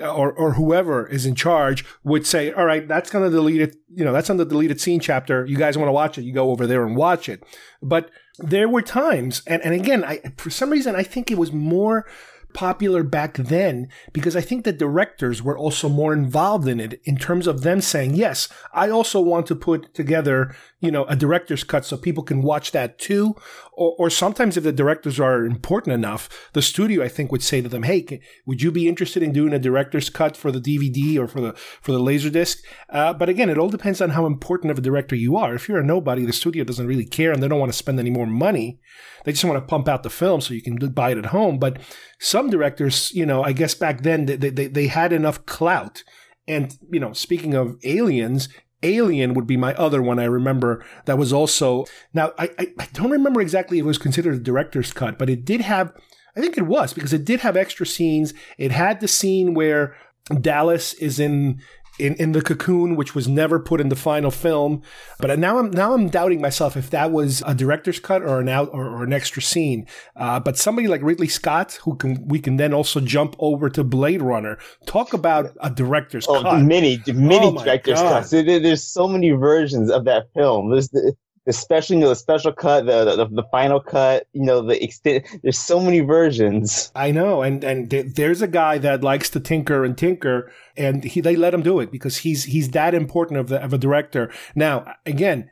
uh, 0.00 0.14
or, 0.14 0.32
or 0.32 0.52
whoever 0.52 1.06
is 1.08 1.26
in 1.26 1.34
charge 1.34 1.84
would 2.04 2.24
say, 2.24 2.52
all 2.52 2.64
right, 2.64 2.86
that's 2.86 3.10
going 3.10 3.24
to 3.24 3.30
delete 3.30 3.60
it. 3.60 3.76
You 3.92 4.04
know, 4.04 4.12
that's 4.12 4.30
on 4.30 4.36
the 4.36 4.44
deleted 4.44 4.80
scene 4.80 5.00
chapter. 5.00 5.44
You 5.44 5.56
guys 5.56 5.76
want 5.76 5.88
to 5.88 5.92
watch 5.92 6.16
it. 6.16 6.22
You 6.22 6.32
go 6.32 6.50
over 6.50 6.66
there 6.66 6.86
and 6.86 6.96
watch 6.96 7.28
it. 7.28 7.42
But 7.82 8.10
there 8.38 8.68
were 8.68 8.82
times, 8.82 9.42
and, 9.46 9.60
and 9.62 9.74
again, 9.74 10.04
I, 10.04 10.20
for 10.36 10.48
some 10.48 10.70
reason, 10.70 10.94
I 10.94 11.02
think 11.02 11.30
it 11.30 11.38
was 11.38 11.52
more 11.52 12.06
popular 12.52 13.02
back 13.02 13.34
then 13.36 13.88
because 14.12 14.36
I 14.36 14.40
think 14.40 14.64
the 14.64 14.72
directors 14.72 15.42
were 15.42 15.58
also 15.58 15.88
more 15.88 16.12
involved 16.12 16.68
in 16.68 16.80
it 16.80 17.00
in 17.04 17.16
terms 17.16 17.46
of 17.46 17.62
them 17.62 17.80
saying, 17.80 18.14
yes, 18.14 18.48
I 18.72 18.90
also 18.90 19.20
want 19.20 19.46
to 19.46 19.56
put 19.56 19.94
together, 19.94 20.54
you 20.80 20.90
know, 20.90 21.04
a 21.04 21.16
director's 21.16 21.64
cut 21.64 21.84
so 21.84 21.96
people 21.96 22.22
can 22.22 22.42
watch 22.42 22.72
that 22.72 22.98
too. 22.98 23.34
Or, 23.80 23.94
or 23.98 24.10
sometimes 24.10 24.58
if 24.58 24.64
the 24.64 24.72
directors 24.72 25.18
are 25.18 25.46
important 25.46 25.94
enough, 25.94 26.28
the 26.52 26.60
studio, 26.60 27.02
I 27.02 27.08
think, 27.08 27.32
would 27.32 27.42
say 27.42 27.62
to 27.62 27.68
them, 27.68 27.84
hey, 27.84 28.02
can, 28.02 28.20
would 28.44 28.60
you 28.60 28.70
be 28.70 28.86
interested 28.86 29.22
in 29.22 29.32
doing 29.32 29.54
a 29.54 29.58
director's 29.58 30.10
cut 30.10 30.36
for 30.36 30.52
the 30.52 30.60
DVD 30.60 31.18
or 31.18 31.26
for 31.26 31.40
the, 31.40 31.54
for 31.80 31.92
the 31.92 31.98
Laserdisc? 31.98 32.58
Uh, 32.90 33.14
but 33.14 33.30
again, 33.30 33.48
it 33.48 33.56
all 33.56 33.70
depends 33.70 34.02
on 34.02 34.10
how 34.10 34.26
important 34.26 34.70
of 34.70 34.76
a 34.76 34.82
director 34.82 35.16
you 35.16 35.34
are. 35.34 35.54
If 35.54 35.66
you're 35.66 35.80
a 35.80 35.82
nobody, 35.82 36.26
the 36.26 36.32
studio 36.34 36.62
doesn't 36.62 36.86
really 36.86 37.06
care 37.06 37.32
and 37.32 37.42
they 37.42 37.48
don't 37.48 37.58
want 37.58 37.72
to 37.72 37.78
spend 37.78 37.98
any 37.98 38.10
more 38.10 38.26
money. 38.26 38.80
They 39.24 39.32
just 39.32 39.44
want 39.44 39.56
to 39.56 39.66
pump 39.66 39.88
out 39.88 40.02
the 40.02 40.10
film 40.10 40.42
so 40.42 40.52
you 40.52 40.62
can 40.62 40.76
buy 40.76 41.12
it 41.12 41.18
at 41.18 41.26
home. 41.26 41.58
But 41.58 41.78
some 42.18 42.50
directors, 42.50 43.10
you 43.14 43.24
know, 43.24 43.42
I 43.42 43.52
guess 43.52 43.74
back 43.74 44.02
then 44.02 44.26
they, 44.26 44.36
they, 44.36 44.66
they 44.66 44.88
had 44.88 45.10
enough 45.10 45.46
clout. 45.46 46.04
And, 46.46 46.76
you 46.92 47.00
know, 47.00 47.14
speaking 47.14 47.54
of 47.54 47.78
aliens, 47.82 48.50
Alien 48.82 49.34
would 49.34 49.46
be 49.46 49.56
my 49.56 49.74
other 49.74 50.00
one 50.02 50.18
I 50.18 50.24
remember 50.24 50.84
that 51.04 51.18
was 51.18 51.32
also. 51.32 51.84
Now, 52.14 52.32
I, 52.38 52.50
I, 52.58 52.72
I 52.78 52.88
don't 52.92 53.10
remember 53.10 53.40
exactly 53.40 53.78
if 53.78 53.84
it 53.84 53.88
was 53.88 53.98
considered 53.98 54.34
a 54.34 54.38
director's 54.38 54.92
cut, 54.92 55.18
but 55.18 55.30
it 55.30 55.44
did 55.44 55.60
have, 55.60 55.92
I 56.36 56.40
think 56.40 56.56
it 56.56 56.66
was, 56.66 56.92
because 56.92 57.12
it 57.12 57.24
did 57.24 57.40
have 57.40 57.56
extra 57.56 57.86
scenes. 57.86 58.32
It 58.58 58.70
had 58.70 59.00
the 59.00 59.08
scene 59.08 59.54
where 59.54 59.96
Dallas 60.40 60.94
is 60.94 61.18
in 61.18 61.60
in, 61.98 62.14
in 62.14 62.32
the 62.32 62.40
cocoon, 62.42 62.96
which 62.96 63.14
was 63.14 63.28
never 63.28 63.58
put 63.58 63.80
in 63.80 63.88
the 63.88 63.96
final 63.96 64.30
film. 64.30 64.82
But 65.18 65.38
now 65.38 65.58
I'm 65.58 65.70
now 65.70 65.92
I'm 65.92 66.08
doubting 66.08 66.40
myself 66.40 66.76
if 66.76 66.90
that 66.90 67.10
was 67.12 67.42
a 67.46 67.54
director's 67.54 68.00
cut 68.00 68.22
or 68.22 68.40
an 68.40 68.48
out 68.48 68.70
or, 68.72 68.86
or 68.86 69.04
an 69.04 69.12
extra 69.12 69.42
scene. 69.42 69.86
Uh, 70.16 70.40
but 70.40 70.56
somebody 70.56 70.88
like 70.88 71.02
Ridley 71.02 71.28
Scott, 71.28 71.78
who 71.82 71.96
can 71.96 72.26
we 72.26 72.38
can 72.38 72.56
then 72.56 72.72
also 72.72 73.00
jump 73.00 73.36
over 73.38 73.68
to 73.70 73.84
Blade 73.84 74.22
Runner. 74.22 74.58
Talk 74.86 75.12
about 75.12 75.50
a 75.60 75.70
director's 75.70 76.26
oh, 76.28 76.42
cut. 76.42 76.62
Many 76.62 77.02
many 77.06 77.46
Oh 77.46 77.62
director's 77.62 78.00
God. 78.00 78.20
cuts. 78.20 78.30
There- 78.30 78.60
There's 78.60 78.82
so 78.82 79.06
many 79.08 79.30
versions 79.30 79.90
of 79.90 80.04
that 80.04 80.32
film. 80.34 80.70
There's 80.70 80.88
the 80.90 81.14
the 81.46 81.52
special, 81.52 81.96
you 81.96 82.02
know, 82.02 82.10
the 82.10 82.16
special 82.16 82.52
cut, 82.52 82.86
the, 82.86 83.16
the 83.16 83.26
the 83.26 83.44
final 83.50 83.80
cut, 83.80 84.26
you 84.32 84.44
know, 84.44 84.62
the 84.62 84.82
extent. 84.82 85.26
There's 85.42 85.58
so 85.58 85.80
many 85.80 86.00
versions. 86.00 86.92
I 86.94 87.10
know, 87.10 87.42
and 87.42 87.64
and 87.64 87.90
th- 87.90 88.14
there's 88.14 88.42
a 88.42 88.48
guy 88.48 88.78
that 88.78 89.02
likes 89.02 89.30
to 89.30 89.40
tinker 89.40 89.84
and 89.84 89.96
tinker, 89.96 90.52
and 90.76 91.02
he 91.02 91.20
they 91.20 91.36
let 91.36 91.54
him 91.54 91.62
do 91.62 91.80
it 91.80 91.90
because 91.90 92.18
he's 92.18 92.44
he's 92.44 92.70
that 92.70 92.94
important 92.94 93.40
of 93.40 93.48
the 93.48 93.62
of 93.62 93.72
a 93.72 93.78
director. 93.78 94.30
Now, 94.54 94.92
again, 95.06 95.50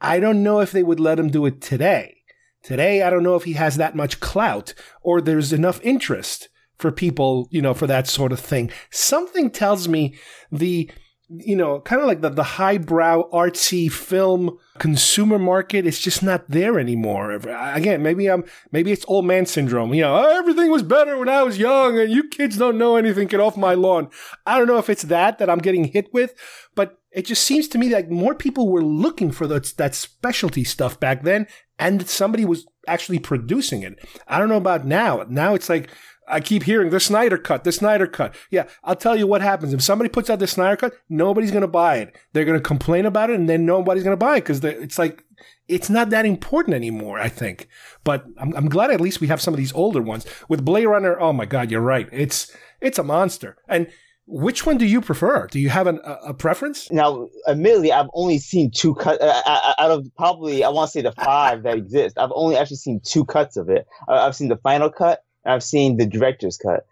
I 0.00 0.18
don't 0.18 0.42
know 0.42 0.60
if 0.60 0.72
they 0.72 0.82
would 0.82 1.00
let 1.00 1.18
him 1.18 1.30
do 1.30 1.46
it 1.46 1.60
today. 1.60 2.16
Today, 2.62 3.02
I 3.02 3.08
don't 3.10 3.22
know 3.22 3.36
if 3.36 3.44
he 3.44 3.54
has 3.54 3.76
that 3.76 3.96
much 3.96 4.20
clout 4.20 4.74
or 5.00 5.20
there's 5.20 5.52
enough 5.52 5.80
interest 5.82 6.50
for 6.76 6.92
people, 6.92 7.48
you 7.50 7.62
know, 7.62 7.72
for 7.72 7.86
that 7.86 8.06
sort 8.06 8.32
of 8.32 8.40
thing. 8.40 8.70
Something 8.90 9.50
tells 9.50 9.88
me 9.88 10.14
the 10.50 10.90
you 11.30 11.54
know, 11.54 11.80
kind 11.80 12.02
of 12.02 12.08
like 12.08 12.20
the, 12.20 12.30
the 12.30 12.42
highbrow 12.42 13.30
artsy 13.30 13.90
film 13.90 14.58
consumer 14.80 15.38
market 15.38 15.86
is 15.86 16.00
just 16.00 16.22
not 16.22 16.48
there 16.48 16.78
anymore. 16.80 17.32
Again, 17.32 18.02
maybe 18.02 18.28
I'm 18.28 18.44
maybe 18.72 18.90
it's 18.90 19.04
old 19.06 19.26
man 19.26 19.44
syndrome. 19.44 19.92
You 19.92 20.02
know, 20.02 20.16
"Oh, 20.16 20.38
everything 20.38 20.70
was 20.70 20.82
better 20.82 21.18
when 21.18 21.28
I 21.28 21.42
was 21.42 21.58
young, 21.58 21.98
and 21.98 22.10
you 22.10 22.26
kids 22.28 22.56
don't 22.56 22.78
know 22.78 22.96
anything. 22.96 23.28
Get 23.28 23.40
off 23.40 23.58
my 23.58 23.74
lawn. 23.74 24.08
I 24.46 24.58
don't 24.58 24.66
know 24.66 24.78
if 24.78 24.88
it's 24.88 25.02
that 25.02 25.38
that 25.38 25.50
I'm 25.50 25.58
getting 25.58 25.84
hit 25.84 26.08
with, 26.14 26.34
but 26.74 26.98
it 27.12 27.26
just 27.26 27.42
seems 27.42 27.68
to 27.68 27.78
me 27.78 27.88
that 27.88 28.10
more 28.10 28.34
people 28.34 28.68
were 28.70 28.82
looking 28.82 29.30
for 29.30 29.46
that 29.48 29.74
that 29.76 29.94
specialty 29.94 30.64
stuff 30.64 30.98
back 30.98 31.24
then, 31.24 31.46
and 31.78 32.08
somebody 32.08 32.46
was 32.46 32.66
actually 32.88 33.18
producing 33.18 33.82
it. 33.82 33.98
I 34.26 34.38
don't 34.38 34.48
know 34.48 34.56
about 34.56 34.86
now. 34.86 35.26
Now 35.28 35.54
it's 35.54 35.68
like 35.68 35.90
I 36.30 36.40
keep 36.40 36.62
hearing 36.62 36.90
the 36.90 37.00
Snyder 37.00 37.38
cut, 37.38 37.64
the 37.64 37.72
Snyder 37.72 38.06
cut. 38.06 38.34
Yeah, 38.50 38.68
I'll 38.84 38.96
tell 38.96 39.16
you 39.16 39.26
what 39.26 39.42
happens. 39.42 39.72
If 39.72 39.82
somebody 39.82 40.08
puts 40.08 40.30
out 40.30 40.38
the 40.38 40.46
Snyder 40.46 40.76
cut, 40.76 40.94
nobody's 41.08 41.50
going 41.50 41.62
to 41.62 41.68
buy 41.68 41.96
it. 41.96 42.16
They're 42.32 42.44
going 42.44 42.58
to 42.58 42.62
complain 42.62 43.06
about 43.06 43.30
it 43.30 43.38
and 43.38 43.48
then 43.48 43.66
nobody's 43.66 44.04
going 44.04 44.12
to 44.12 44.24
buy 44.24 44.36
it 44.36 44.42
because 44.42 44.64
it's 44.64 44.98
like, 44.98 45.24
it's 45.68 45.90
not 45.90 46.10
that 46.10 46.26
important 46.26 46.74
anymore, 46.74 47.18
I 47.18 47.28
think. 47.28 47.68
But 48.04 48.24
I'm, 48.38 48.54
I'm 48.56 48.68
glad 48.68 48.90
at 48.90 49.00
least 49.00 49.20
we 49.20 49.28
have 49.28 49.40
some 49.40 49.54
of 49.54 49.58
these 49.58 49.72
older 49.72 50.02
ones. 50.02 50.26
With 50.48 50.64
Blade 50.64 50.86
Runner, 50.86 51.18
oh 51.20 51.32
my 51.32 51.46
God, 51.46 51.70
you're 51.70 51.80
right. 51.80 52.08
It's, 52.12 52.54
it's 52.80 52.98
a 52.98 53.04
monster. 53.04 53.56
And 53.68 53.88
which 54.26 54.64
one 54.64 54.78
do 54.78 54.86
you 54.86 55.00
prefer? 55.00 55.48
Do 55.48 55.58
you 55.58 55.70
have 55.70 55.86
an, 55.86 56.00
a, 56.04 56.12
a 56.28 56.34
preference? 56.34 56.90
Now, 56.92 57.28
admittedly, 57.48 57.92
I've 57.92 58.10
only 58.14 58.38
seen 58.38 58.70
two 58.70 58.94
cuts 58.94 59.20
uh, 59.20 59.42
uh, 59.44 59.74
out 59.78 59.90
of 59.90 60.06
probably 60.16 60.62
I 60.62 60.68
want 60.68 60.88
to 60.88 60.92
say 60.92 61.02
the 61.02 61.12
five 61.12 61.64
that 61.64 61.76
exist. 61.76 62.16
I've 62.16 62.32
only 62.34 62.56
actually 62.56 62.76
seen 62.76 63.00
two 63.04 63.24
cuts 63.24 63.56
of 63.56 63.68
it. 63.68 63.86
I've 64.08 64.36
seen 64.36 64.48
the 64.48 64.56
final 64.58 64.90
cut 64.90 65.24
I've 65.44 65.62
seen 65.62 65.96
the 65.96 66.06
director's 66.06 66.56
cut. 66.56 66.86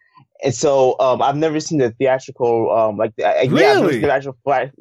And 0.45 0.55
so 0.55 0.95
um, 1.01 1.21
I've 1.21 1.37
never 1.37 1.59
seen 1.61 1.79
the 1.79 1.91
theatrical, 1.91 2.71
um, 2.71 2.97
like 2.97 3.15
the, 3.17 3.27
uh, 3.27 3.43
yeah, 3.43 3.43
I've 3.43 3.51
never 3.81 3.93
seen 3.93 4.03
the 4.03 4.13
actual 4.13 4.37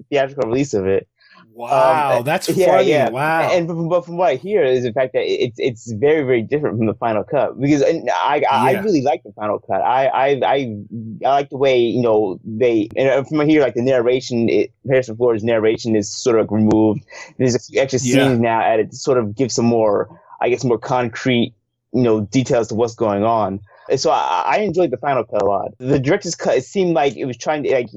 theatrical 0.09 0.49
release 0.49 0.73
of 0.73 0.85
it. 0.85 1.07
Wow, 1.53 2.19
Um, 2.19 2.23
that's 2.23 2.47
yeah, 2.49 2.67
funny. 2.67 2.89
yeah. 2.89 3.09
Wow. 3.09 3.49
And 3.51 3.67
from, 3.67 3.89
but 3.89 4.05
from 4.05 4.17
what 4.17 4.29
I 4.29 4.35
hear 4.35 4.63
is 4.63 4.83
the 4.83 4.93
fact 4.93 5.13
that 5.13 5.23
it's 5.23 5.57
it's 5.57 5.91
very 5.93 6.23
very 6.23 6.43
different 6.43 6.77
from 6.77 6.85
the 6.85 6.93
final 6.93 7.23
cut 7.23 7.59
because 7.59 7.81
I 7.81 8.03
I, 8.15 8.35
Yeah. 8.35 8.47
I 8.51 8.71
really 8.81 9.01
like 9.01 9.23
the 9.23 9.31
final 9.31 9.57
cut. 9.57 9.81
I, 9.81 10.05
I 10.05 10.27
I 10.45 10.77
I 11.25 11.29
like 11.29 11.49
the 11.49 11.57
way 11.57 11.79
you 11.79 12.03
know 12.03 12.39
they 12.45 12.89
and 12.95 13.27
from 13.27 13.41
here 13.49 13.61
like 13.63 13.73
the 13.73 13.81
narration. 13.81 14.49
It, 14.49 14.71
Harrison 14.87 15.17
Ford's 15.17 15.43
narration 15.43 15.95
is 15.95 16.13
sort 16.15 16.39
of 16.39 16.51
removed. 16.51 17.03
There's 17.39 17.55
a 17.55 17.59
few 17.59 17.81
extra 17.81 17.97
scenes 17.97 18.39
now 18.39 18.61
added 18.61 18.91
to 18.91 18.95
sort 18.95 19.17
of 19.17 19.35
give 19.35 19.51
some 19.51 19.65
more 19.65 20.07
I 20.41 20.49
guess 20.49 20.63
more 20.63 20.77
concrete 20.77 21.55
you 21.97 22.03
know 22.03 22.21
details 22.21 22.67
to 22.69 22.75
what's 22.75 22.95
going 22.95 23.23
on. 23.23 23.59
So 23.95 24.11
I, 24.11 24.43
I 24.45 24.57
enjoyed 24.59 24.91
the 24.91 24.97
final 24.97 25.23
cut 25.23 25.41
a 25.41 25.45
lot. 25.45 25.69
The 25.79 25.97
director's 25.97 26.35
cut, 26.35 26.57
it 26.57 26.65
seemed 26.65 26.93
like 26.93 27.15
it 27.15 27.23
was 27.23 27.37
trying 27.37 27.63
to, 27.63 27.71
like, 27.71 27.87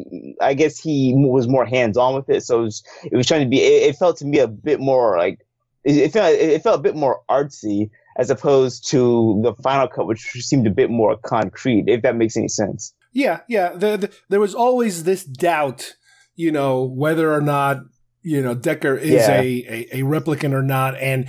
I 0.40 0.54
guess 0.54 0.78
he 0.78 1.12
was 1.16 1.48
more 1.48 1.66
hands 1.66 1.96
on 1.96 2.14
with 2.14 2.28
it. 2.30 2.44
So 2.44 2.60
it 2.60 2.62
was, 2.62 2.84
it 3.12 3.16
was 3.16 3.26
trying 3.26 3.42
to 3.42 3.48
be, 3.48 3.60
it, 3.60 3.88
it 3.88 3.96
felt 3.96 4.16
to 4.18 4.24
me 4.24 4.38
a 4.38 4.46
bit 4.46 4.78
more 4.78 5.18
like, 5.18 5.40
it, 5.82 5.96
it 5.96 6.12
felt, 6.12 6.32
it 6.32 6.62
felt 6.62 6.78
a 6.78 6.82
bit 6.82 6.94
more 6.94 7.22
artsy 7.28 7.90
as 8.18 8.30
opposed 8.30 8.88
to 8.90 9.40
the 9.42 9.52
final 9.64 9.88
cut, 9.88 10.06
which 10.06 10.20
seemed 10.20 10.68
a 10.68 10.70
bit 10.70 10.90
more 10.90 11.16
concrete, 11.16 11.86
if 11.88 12.02
that 12.02 12.14
makes 12.14 12.36
any 12.36 12.46
sense. 12.46 12.94
Yeah, 13.12 13.40
yeah. 13.48 13.70
The, 13.72 13.96
the, 13.96 14.10
there 14.28 14.38
was 14.38 14.54
always 14.54 15.02
this 15.02 15.24
doubt, 15.24 15.96
you 16.36 16.52
know, 16.52 16.84
whether 16.84 17.34
or 17.34 17.40
not 17.40 17.78
you 18.22 18.42
know 18.42 18.54
Deckard 18.54 19.00
is 19.00 19.26
Yeah. 19.26 19.40
a, 19.40 19.88
a 19.92 20.00
a 20.00 20.02
replicant 20.02 20.52
or 20.52 20.62
not, 20.62 20.94
and 20.98 21.28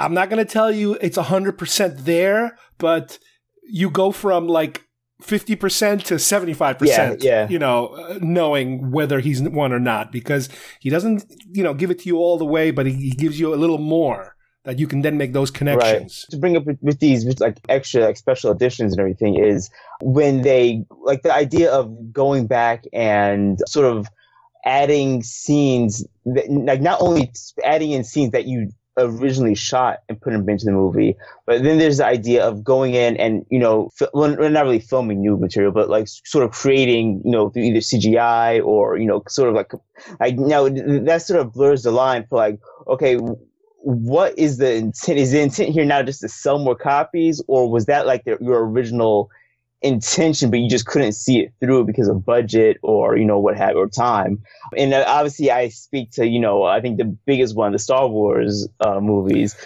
I'm 0.00 0.14
not 0.14 0.30
going 0.30 0.44
to 0.44 0.50
tell 0.50 0.70
you 0.70 0.94
it's 1.00 1.16
hundred 1.16 1.58
percent 1.58 2.04
there, 2.04 2.56
but 2.78 3.18
you 3.62 3.90
go 3.90 4.12
from 4.12 4.48
like. 4.48 4.84
50% 5.20 6.04
to 6.04 6.14
75%, 6.14 6.86
Yeah, 6.86 7.16
yeah. 7.18 7.48
you 7.48 7.58
know, 7.58 7.88
uh, 7.88 8.20
knowing 8.22 8.92
whether 8.92 9.18
he's 9.18 9.42
one 9.42 9.72
or 9.72 9.80
not, 9.80 10.12
because 10.12 10.48
he 10.78 10.90
doesn't, 10.90 11.24
you 11.50 11.64
know, 11.64 11.74
give 11.74 11.90
it 11.90 11.98
to 11.98 12.06
you 12.08 12.18
all 12.18 12.38
the 12.38 12.44
way, 12.44 12.70
but 12.70 12.86
he, 12.86 12.92
he 12.92 13.10
gives 13.10 13.40
you 13.40 13.52
a 13.52 13.56
little 13.56 13.78
more 13.78 14.36
that 14.62 14.78
you 14.78 14.86
can 14.86 15.00
then 15.02 15.16
make 15.16 15.32
those 15.32 15.50
connections. 15.50 16.24
To 16.30 16.36
bring 16.36 16.56
up 16.56 16.66
with, 16.66 16.78
with 16.82 17.00
these 17.00 17.24
with 17.24 17.40
like 17.40 17.58
extra 17.68 18.02
like 18.02 18.16
special 18.16 18.52
editions 18.52 18.92
and 18.92 19.00
everything 19.00 19.42
is 19.42 19.70
when 20.02 20.42
they 20.42 20.84
like 21.02 21.22
the 21.22 21.32
idea 21.34 21.72
of 21.72 22.12
going 22.12 22.46
back 22.46 22.84
and 22.92 23.58
sort 23.66 23.86
of 23.86 24.06
adding 24.64 25.24
scenes 25.24 26.06
that, 26.26 26.48
like 26.50 26.80
not 26.80 27.00
only 27.00 27.32
adding 27.64 27.90
in 27.90 28.04
scenes 28.04 28.30
that 28.32 28.44
you 28.46 28.70
originally 28.98 29.54
shot 29.54 29.98
and 30.08 30.20
put 30.20 30.32
them 30.32 30.48
into 30.48 30.64
the 30.64 30.72
movie, 30.72 31.16
but 31.46 31.62
then 31.62 31.78
there's 31.78 31.98
the 31.98 32.06
idea 32.06 32.46
of 32.46 32.64
going 32.64 32.94
in 32.94 33.16
and 33.16 33.46
you 33.50 33.58
know 33.58 33.90
fi- 33.96 34.08
well, 34.12 34.28
not 34.28 34.64
really 34.64 34.80
filming 34.80 35.20
new 35.20 35.36
material, 35.36 35.72
but 35.72 35.88
like 35.88 36.08
sort 36.08 36.44
of 36.44 36.50
creating 36.50 37.22
you 37.24 37.30
know 37.30 37.50
through 37.50 37.62
either 37.62 37.80
CGI 37.80 38.64
or 38.64 38.98
you 38.98 39.06
know 39.06 39.22
sort 39.28 39.48
of 39.48 39.54
like 39.54 39.72
like 40.20 40.36
now 40.36 40.68
that 40.68 41.22
sort 41.22 41.40
of 41.40 41.52
blurs 41.52 41.82
the 41.82 41.90
line 41.90 42.26
for 42.28 42.36
like 42.36 42.60
okay 42.86 43.18
what 43.80 44.38
is 44.38 44.58
the 44.58 44.74
intent? 44.74 45.18
Is 45.18 45.30
the 45.30 45.40
intent 45.40 45.70
here 45.70 45.84
now 45.84 46.02
just 46.02 46.20
to 46.20 46.28
sell 46.28 46.58
more 46.58 46.74
copies, 46.74 47.42
or 47.46 47.70
was 47.70 47.86
that 47.86 48.06
like 48.06 48.24
the, 48.24 48.36
your 48.40 48.66
original 48.68 49.30
intention, 49.82 50.50
but 50.50 50.58
you 50.58 50.68
just 50.68 50.86
couldn't 50.86 51.12
see 51.12 51.40
it 51.40 51.52
through 51.60 51.84
because 51.84 52.08
of 52.08 52.24
budget 52.24 52.78
or 52.82 53.16
you 53.16 53.24
know 53.24 53.38
what 53.38 53.56
have 53.56 53.76
or 53.76 53.88
time? 53.88 54.42
And 54.76 54.92
uh, 54.92 55.04
obviously, 55.06 55.50
I 55.50 55.68
speak 55.68 56.10
to 56.12 56.26
you 56.26 56.40
know 56.40 56.64
I 56.64 56.80
think 56.80 56.98
the 56.98 57.16
biggest 57.26 57.56
one, 57.56 57.72
the 57.72 57.78
Star 57.78 58.08
Wars 58.08 58.68
uh, 58.80 59.00
movies, 59.00 59.56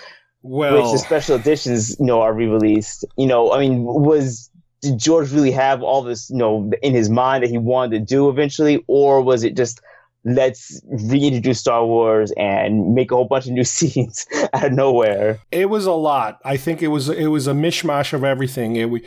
Well, 0.43 0.83
which 0.83 0.93
the 0.93 0.99
special 0.99 1.37
editions 1.37 1.97
you 1.99 2.07
know 2.07 2.21
are 2.21 2.33
re-released. 2.33 3.05
You 3.17 3.27
know, 3.27 3.53
I 3.53 3.61
mean, 3.61 3.85
was 3.85 4.51
did 4.81 4.99
George 4.99 5.33
really 5.33 5.53
have 5.53 5.83
all 5.83 6.03
this 6.03 6.29
you 6.31 6.37
know 6.37 6.71
in 6.83 6.95
his 6.95 7.09
mind 7.09 7.45
that 7.45 7.51
he 7.51 7.59
wanted 7.59 7.99
to 7.99 8.05
do 8.05 8.29
eventually, 8.29 8.85
or 8.87 9.23
was 9.23 9.45
it 9.45 9.57
just 9.57 9.81
let's 10.25 10.81
reintroduce 10.85 11.59
Star 11.59 11.85
Wars 11.85 12.33
and 12.37 12.95
make 12.95 13.11
a 13.11 13.17
whole 13.17 13.25
bunch 13.25 13.47
of 13.47 13.53
new 13.53 13.65
scenes 13.77 14.27
out 14.53 14.67
of 14.67 14.73
nowhere. 14.73 15.41
It 15.51 15.69
was 15.69 15.87
a 15.87 15.93
lot. 15.93 16.41
I 16.45 16.57
think 16.57 16.83
it 16.83 16.89
was 16.89 17.09
it 17.09 17.27
was 17.29 17.47
a 17.47 17.53
mishmash 17.53 18.13
of 18.13 18.25
everything. 18.25 18.77
It 18.77 18.91
we- 18.91 19.07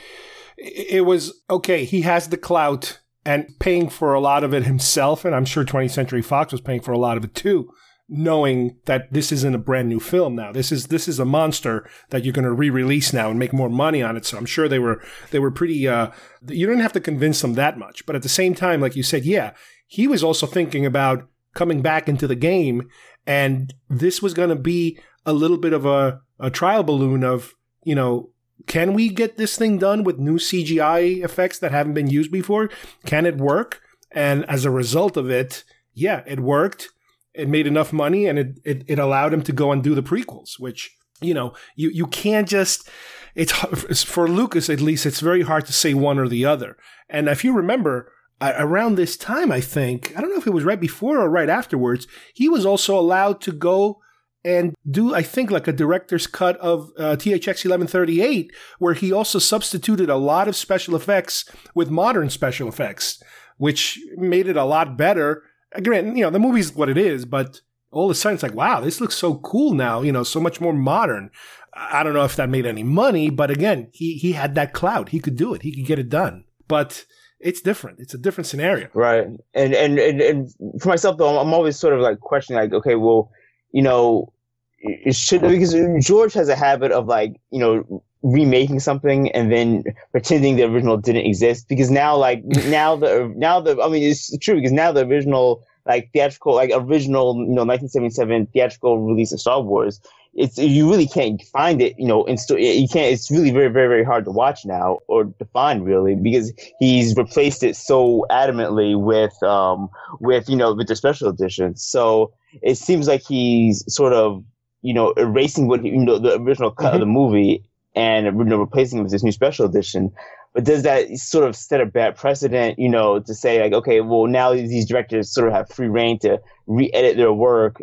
it 0.57 1.05
was 1.05 1.41
okay. 1.50 1.85
He 1.85 2.01
has 2.01 2.29
the 2.29 2.38
clout 2.38 3.00
and 3.25 3.47
paying 3.59 3.89
for 3.89 4.13
a 4.13 4.19
lot 4.19 4.43
of 4.43 4.53
it 4.53 4.63
himself, 4.63 5.25
and 5.25 5.35
I'm 5.35 5.45
sure 5.45 5.65
20th 5.65 5.91
Century 5.91 6.21
Fox 6.21 6.51
was 6.51 6.62
paying 6.62 6.81
for 6.81 6.91
a 6.91 6.97
lot 6.97 7.17
of 7.17 7.24
it 7.24 7.33
too. 7.33 7.71
knowing 8.07 8.77
that 8.85 9.12
this 9.12 9.31
isn't 9.31 9.55
a 9.55 9.59
brand 9.59 9.89
new 9.89 10.00
film 10.00 10.35
now. 10.35 10.51
This 10.51 10.71
is 10.71 10.88
this 10.88 11.07
is 11.07 11.19
a 11.19 11.25
monster 11.25 11.89
that 12.09 12.24
you're 12.24 12.33
going 12.33 12.45
to 12.45 12.53
re-release 12.53 13.13
now 13.13 13.29
and 13.29 13.39
make 13.39 13.53
more 13.53 13.69
money 13.69 14.03
on 14.03 14.15
it. 14.15 14.25
So 14.25 14.38
I'm 14.38 14.45
sure 14.45 14.67
they 14.67 14.79
were 14.79 15.01
they 15.31 15.39
were 15.39 15.51
pretty. 15.51 15.88
Uh, 15.88 16.12
you 16.47 16.67
didn't 16.67 16.81
have 16.81 16.93
to 16.93 17.00
convince 17.00 17.41
them 17.41 17.55
that 17.55 17.77
much, 17.79 18.05
but 18.05 18.15
at 18.15 18.21
the 18.21 18.29
same 18.29 18.53
time, 18.53 18.81
like 18.81 18.95
you 18.95 19.03
said, 19.03 19.25
yeah, 19.25 19.53
he 19.88 20.07
was 20.07 20.24
also 20.24 20.45
thinking 20.45 20.85
about 20.85 21.27
coming 21.55 21.81
back 21.81 22.07
into 22.07 22.27
the 22.27 22.35
game, 22.35 22.89
and 23.25 23.74
this 23.89 24.21
was 24.21 24.33
going 24.33 24.50
to 24.50 24.55
be 24.55 25.00
a 25.25 25.33
little 25.33 25.57
bit 25.57 25.74
of 25.74 25.85
a, 25.85 26.21
a 26.39 26.51
trial 26.51 26.83
balloon 26.83 27.24
of 27.24 27.53
you 27.83 27.95
know. 27.95 28.29
Can 28.67 28.93
we 28.93 29.09
get 29.09 29.38
this 29.38 29.57
thing 29.57 29.77
done 29.77 30.03
with 30.03 30.17
new 30.17 30.38
CGI 30.38 31.24
effects 31.24 31.59
that 31.59 31.71
haven't 31.71 31.93
been 31.93 32.09
used 32.09 32.31
before? 32.31 32.69
Can 33.05 33.25
it 33.25 33.38
work? 33.38 33.81
And 34.12 34.45
as 34.45 34.65
a 34.65 34.71
result 34.71 35.17
of 35.17 35.29
it, 35.29 35.63
yeah, 35.93 36.24
it 36.25 36.39
worked 36.39 36.89
it 37.35 37.50
made 37.50 37.67
enough 37.67 37.93
money 37.93 38.25
and 38.25 38.39
it, 38.39 38.59
it, 38.63 38.83
it 38.88 39.00
allowed 39.00 39.33
him 39.33 39.43
to 39.43 39.51
go 39.51 39.71
and 39.71 39.83
do 39.83 39.93
the 39.93 40.03
prequels, 40.03 40.59
which, 40.59 40.95
you 41.21 41.33
know, 41.33 41.53
you, 41.75 41.89
you 41.89 42.07
can't 42.07 42.47
just, 42.47 42.89
it's 43.35 44.03
for 44.03 44.27
Lucas 44.27 44.69
at 44.69 44.79
least, 44.79 45.05
it's 45.05 45.19
very 45.19 45.41
hard 45.41 45.65
to 45.65 45.74
say 45.74 45.93
one 45.93 46.17
or 46.17 46.27
the 46.27 46.45
other. 46.45 46.77
And 47.09 47.27
if 47.27 47.43
you 47.43 47.53
remember, 47.53 48.12
around 48.41 48.95
this 48.95 49.17
time, 49.17 49.51
I 49.51 49.62
think, 49.62 50.13
I 50.17 50.21
don't 50.21 50.29
know 50.29 50.38
if 50.38 50.47
it 50.47 50.53
was 50.53 50.63
right 50.63 50.79
before 50.79 51.19
or 51.19 51.29
right 51.29 51.50
afterwards, 51.50 52.07
he 52.33 52.50
was 52.50 52.65
also 52.65 52.97
allowed 52.97 53.41
to 53.41 53.51
go 53.51 54.01
and 54.45 54.75
do, 54.89 55.13
I 55.13 55.23
think, 55.23 55.51
like 55.51 55.67
a 55.67 55.73
director's 55.73 56.27
cut 56.27 56.57
of 56.57 56.91
uh, 56.97 57.17
THX 57.17 57.65
1138, 57.65 58.53
where 58.79 58.93
he 58.93 59.11
also 59.11 59.39
substituted 59.39 60.09
a 60.09 60.15
lot 60.15 60.47
of 60.47 60.55
special 60.55 60.95
effects 60.95 61.49
with 61.73 61.89
modern 61.89 62.29
special 62.29 62.69
effects, 62.69 63.21
which 63.57 63.99
made 64.15 64.47
it 64.47 64.55
a 64.55 64.63
lot 64.63 64.97
better 64.97 65.43
Again, 65.75 66.15
you 66.15 66.23
know, 66.23 66.29
the 66.29 66.39
movie's 66.39 66.73
what 66.73 66.89
it 66.89 66.97
is, 66.97 67.25
but 67.25 67.61
all 67.91 68.05
of 68.05 68.11
a 68.11 68.15
sudden 68.15 68.35
it's 68.35 68.43
like, 68.43 68.53
wow, 68.53 68.79
this 68.79 69.01
looks 69.01 69.15
so 69.15 69.35
cool 69.35 69.73
now, 69.73 70.01
you 70.01 70.11
know, 70.11 70.23
so 70.23 70.39
much 70.39 70.61
more 70.61 70.73
modern. 70.73 71.29
I 71.73 72.03
don't 72.03 72.13
know 72.13 72.23
if 72.23 72.37
that 72.37 72.49
made 72.49 72.65
any 72.65 72.83
money, 72.83 73.29
but 73.29 73.51
again, 73.51 73.89
he 73.91 74.13
he 74.13 74.31
had 74.31 74.55
that 74.55 74.71
clout. 74.71 75.09
He 75.09 75.19
could 75.19 75.35
do 75.35 75.53
it. 75.53 75.61
He 75.61 75.75
could 75.75 75.85
get 75.85 75.99
it 75.99 76.07
done. 76.07 76.45
But 76.69 77.05
it's 77.39 77.59
different. 77.59 77.99
It's 77.99 78.13
a 78.13 78.17
different 78.17 78.47
scenario. 78.47 78.87
Right. 78.93 79.27
And 79.53 79.73
and 79.73 79.99
and, 79.99 80.21
and 80.21 80.81
for 80.81 80.87
myself 80.87 81.17
though, 81.17 81.37
I'm 81.37 81.53
always 81.53 81.77
sort 81.77 81.93
of 81.93 81.99
like 81.99 82.21
questioning 82.21 82.61
like, 82.61 82.73
okay, 82.73 82.95
well, 82.95 83.31
you 83.71 83.81
know, 83.81 84.31
it 84.79 85.15
should 85.15 85.41
because 85.41 85.75
George 86.05 86.34
has 86.34 86.50
a 86.50 86.55
habit 86.55 86.91
of 86.91 87.08
like, 87.08 87.39
you 87.51 87.60
know, 87.60 88.03
remaking 88.25 88.79
something 88.79 89.32
and 89.32 89.51
then 89.51 89.84
pretending 90.12 90.55
the 90.55 90.63
original 90.63 90.98
didn't 90.98 91.25
exist 91.25 91.67
because 91.70 91.91
now 91.91 92.15
like 92.15 92.44
now 92.65 92.96
the 92.96 93.32
now 93.36 93.60
the 93.60 93.79
I 93.82 93.88
mean 93.88 94.03
it's 94.03 94.36
true 94.39 94.55
because 94.55 94.72
now 94.72 94.91
the 94.91 95.05
original 95.05 95.63
like 95.86 96.10
theatrical 96.12 96.55
like 96.55 96.72
original 96.74 97.36
you 97.36 97.53
know 97.53 97.63
1977 97.63 98.48
theatrical 98.48 99.00
release 99.00 99.32
of 99.32 99.39
Star 99.39 99.62
Wars 99.62 100.01
it's 100.34 100.58
you 100.58 100.89
really 100.89 101.05
can't 101.08 101.41
find 101.44 101.82
it 101.82 101.94
you 102.00 102.08
know 102.08 102.25
and 102.25 102.39
still 102.39 102.58
you 102.58 102.88
can't 102.88 103.13
it's 103.13 103.29
really 103.29 103.51
very 103.51 103.70
very 103.70 103.88
very 103.88 104.03
hard 104.03 104.25
to 104.25 104.32
watch 104.32 104.65
now 104.65 104.98
or 105.08 105.25
to 105.25 105.46
find 105.53 105.86
really 105.86 106.15
because 106.15 106.51
he's 106.79 107.15
replaced 107.15 107.63
it 107.63 107.75
so 107.75 108.25
adamantly 108.32 109.00
with 109.00 109.41
um 109.44 109.88
with 110.20 110.50
you 110.50 110.55
know 110.55 110.74
with 110.74 110.88
the 110.88 110.96
special 110.96 111.29
editions 111.29 111.82
so 111.82 112.34
it 112.63 112.75
seems 112.75 113.08
like 113.08 113.22
he's 113.22 113.84
sort 113.94 114.13
of 114.13 114.44
you 114.85 114.93
know 114.93 115.11
erasing 115.13 115.67
what 115.67 115.83
you 115.83 115.97
know 115.97 116.19
the 116.19 116.39
original 116.39 116.71
cut 116.71 116.87
mm-hmm. 116.87 116.95
of 116.95 116.99
the 116.99 117.05
movie 117.05 117.63
and 117.95 118.25
you 118.25 118.43
know, 118.43 118.57
replacing 118.57 118.99
it 118.99 119.03
with 119.03 119.11
this 119.11 119.23
new 119.23 119.31
special 119.31 119.65
edition. 119.65 120.11
But 120.53 120.63
does 120.63 120.83
that 120.83 121.09
sort 121.17 121.47
of 121.47 121.55
set 121.55 121.81
a 121.81 121.85
bad 121.85 122.15
precedent, 122.15 122.77
you 122.77 122.89
know, 122.89 123.19
to 123.19 123.33
say 123.33 123.61
like, 123.61 123.73
okay, 123.73 124.01
well 124.01 124.27
now 124.27 124.53
these 124.53 124.85
directors 124.85 125.33
sort 125.33 125.47
of 125.47 125.53
have 125.53 125.69
free 125.69 125.87
rein 125.87 126.19
to 126.19 126.39
re-edit 126.67 127.17
their 127.17 127.33
work 127.33 127.81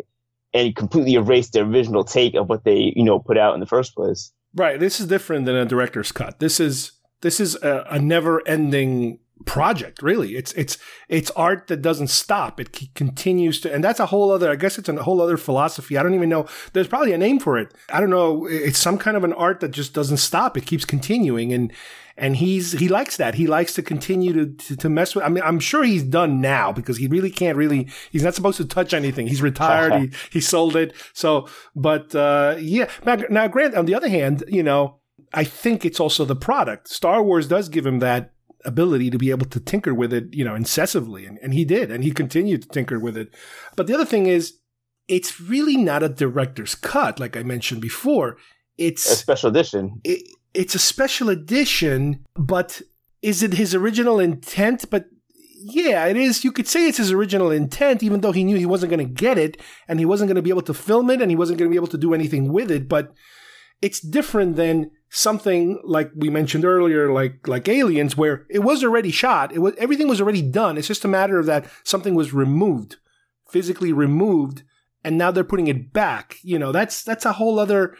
and 0.53 0.75
completely 0.75 1.15
erase 1.15 1.49
the 1.49 1.61
original 1.61 2.03
take 2.03 2.35
of 2.35 2.47
what 2.47 2.63
they, 2.63 2.93
you 2.95 3.03
know, 3.03 3.19
put 3.19 3.37
out 3.37 3.53
in 3.53 3.59
the 3.59 3.65
first 3.65 3.95
place. 3.95 4.31
Right. 4.55 4.79
This 4.79 4.99
is 4.99 5.07
different 5.07 5.45
than 5.45 5.55
a 5.55 5.65
director's 5.65 6.11
cut. 6.11 6.39
This 6.39 6.59
is 6.59 6.93
this 7.21 7.39
is 7.39 7.55
a, 7.63 7.85
a 7.89 7.99
never-ending 7.99 9.19
project 9.45 10.01
really. 10.01 10.35
It's 10.35 10.53
it's 10.53 10.77
it's 11.07 11.31
art 11.31 11.67
that 11.67 11.81
doesn't 11.81 12.07
stop. 12.07 12.59
It 12.59 12.75
c- 12.75 12.91
continues 12.95 13.59
to 13.61 13.73
and 13.73 13.83
that's 13.83 13.99
a 13.99 14.07
whole 14.07 14.31
other 14.31 14.49
i 14.49 14.55
guess 14.55 14.77
it's 14.77 14.89
a 14.89 15.03
whole 15.03 15.21
other 15.21 15.37
philosophy. 15.37 15.97
I 15.97 16.03
don't 16.03 16.13
even 16.13 16.29
know 16.29 16.47
there's 16.73 16.87
probably 16.87 17.13
a 17.13 17.17
name 17.17 17.39
for 17.39 17.57
it. 17.57 17.73
I 17.89 17.99
don't 17.99 18.09
know 18.09 18.45
it's 18.47 18.77
some 18.77 18.97
kind 18.97 19.17
of 19.17 19.23
an 19.23 19.33
art 19.33 19.59
that 19.61 19.71
just 19.71 19.93
doesn't 19.93 20.17
stop. 20.17 20.57
It 20.57 20.65
keeps 20.65 20.85
continuing 20.85 21.53
and 21.53 21.71
and 22.17 22.35
he's 22.37 22.73
he 22.73 22.87
likes 22.87 23.17
that. 23.17 23.35
He 23.35 23.47
likes 23.47 23.73
to 23.73 23.81
continue 23.81 24.33
to, 24.33 24.45
to, 24.65 24.77
to 24.77 24.89
mess 24.89 25.15
with 25.15 25.23
i 25.23 25.29
mean 25.29 25.43
i'm 25.43 25.59
sure 25.59 25.83
he's 25.83 26.03
done 26.03 26.41
now 26.41 26.71
because 26.71 26.97
he 26.97 27.07
really 27.07 27.31
can't 27.31 27.57
really 27.57 27.89
he's 28.11 28.23
not 28.23 28.35
supposed 28.35 28.57
to 28.57 28.65
touch 28.65 28.93
anything. 28.93 29.27
He's 29.27 29.41
retired. 29.41 29.93
He, 30.03 30.09
he 30.31 30.41
sold 30.41 30.75
it. 30.75 30.93
So 31.13 31.47
but 31.75 32.13
uh 32.15 32.55
yeah. 32.59 32.89
Now, 33.05 33.17
now 33.29 33.47
grant 33.47 33.75
on 33.75 33.85
the 33.85 33.95
other 33.95 34.09
hand 34.09 34.43
you 34.47 34.63
know 34.63 34.99
I 35.33 35.43
think 35.43 35.83
it's 35.83 35.99
also 35.99 36.25
the 36.25 36.35
product. 36.35 36.89
Star 36.89 37.23
Wars 37.23 37.47
does 37.47 37.69
give 37.69 37.85
him 37.85 37.99
that 37.99 38.33
ability 38.65 39.09
to 39.09 39.17
be 39.17 39.31
able 39.31 39.45
to 39.47 39.59
tinker 39.59 39.93
with 39.93 40.13
it, 40.13 40.33
you 40.33 40.43
know, 40.45 40.55
incessantly. 40.55 41.25
And, 41.25 41.39
and 41.41 41.53
he 41.53 41.65
did, 41.65 41.91
and 41.91 42.03
he 42.03 42.11
continued 42.11 42.63
to 42.63 42.69
tinker 42.69 42.99
with 42.99 43.17
it. 43.17 43.33
But 43.75 43.87
the 43.87 43.93
other 43.93 44.05
thing 44.05 44.27
is, 44.27 44.59
it's 45.07 45.39
really 45.39 45.77
not 45.77 46.03
a 46.03 46.09
director's 46.09 46.75
cut, 46.75 47.19
like 47.19 47.35
I 47.35 47.43
mentioned 47.43 47.81
before. 47.81 48.37
It's 48.77 49.09
a 49.11 49.15
special 49.15 49.49
edition. 49.49 50.01
It, 50.03 50.27
it's 50.53 50.75
a 50.75 50.79
special 50.79 51.29
edition, 51.29 52.25
but 52.35 52.81
is 53.21 53.43
it 53.43 53.53
his 53.53 53.75
original 53.75 54.19
intent? 54.19 54.89
But 54.89 55.05
yeah, 55.65 56.05
it 56.05 56.17
is. 56.17 56.43
You 56.43 56.51
could 56.51 56.67
say 56.67 56.87
it's 56.87 56.97
his 56.97 57.11
original 57.11 57.51
intent, 57.51 58.03
even 58.03 58.21
though 58.21 58.31
he 58.31 58.43
knew 58.43 58.57
he 58.57 58.65
wasn't 58.65 58.91
going 58.91 59.05
to 59.05 59.13
get 59.13 59.37
it 59.37 59.59
and 59.87 59.99
he 59.99 60.05
wasn't 60.05 60.27
going 60.27 60.35
to 60.35 60.41
be 60.41 60.49
able 60.49 60.61
to 60.63 60.73
film 60.73 61.09
it 61.09 61.21
and 61.21 61.31
he 61.31 61.37
wasn't 61.37 61.59
going 61.59 61.69
to 61.69 61.73
be 61.73 61.77
able 61.77 61.87
to 61.87 61.97
do 61.97 62.13
anything 62.13 62.51
with 62.51 62.71
it. 62.71 62.87
But 62.87 63.13
it's 63.81 63.99
different 63.99 64.55
than 64.55 64.91
something 65.13 65.79
like 65.83 66.11
we 66.15 66.29
mentioned 66.29 66.65
earlier, 66.65 67.13
like 67.13 67.47
like 67.47 67.69
aliens, 67.69 68.17
where 68.17 68.45
it 68.49 68.59
was 68.59 68.83
already 68.83 69.11
shot. 69.11 69.53
It 69.53 69.59
was 69.59 69.75
everything 69.77 70.07
was 70.07 70.19
already 70.19 70.41
done. 70.41 70.77
It's 70.77 70.87
just 70.87 71.05
a 71.05 71.07
matter 71.07 71.39
of 71.39 71.45
that 71.45 71.69
something 71.83 72.15
was 72.15 72.33
removed, 72.33 72.97
physically 73.47 73.93
removed, 73.93 74.63
and 75.03 75.17
now 75.17 75.31
they're 75.31 75.43
putting 75.43 75.67
it 75.67 75.93
back. 75.93 76.37
You 76.41 76.57
know, 76.59 76.71
that's 76.71 77.03
that's 77.03 77.25
a 77.25 77.33
whole 77.33 77.59
other. 77.59 77.95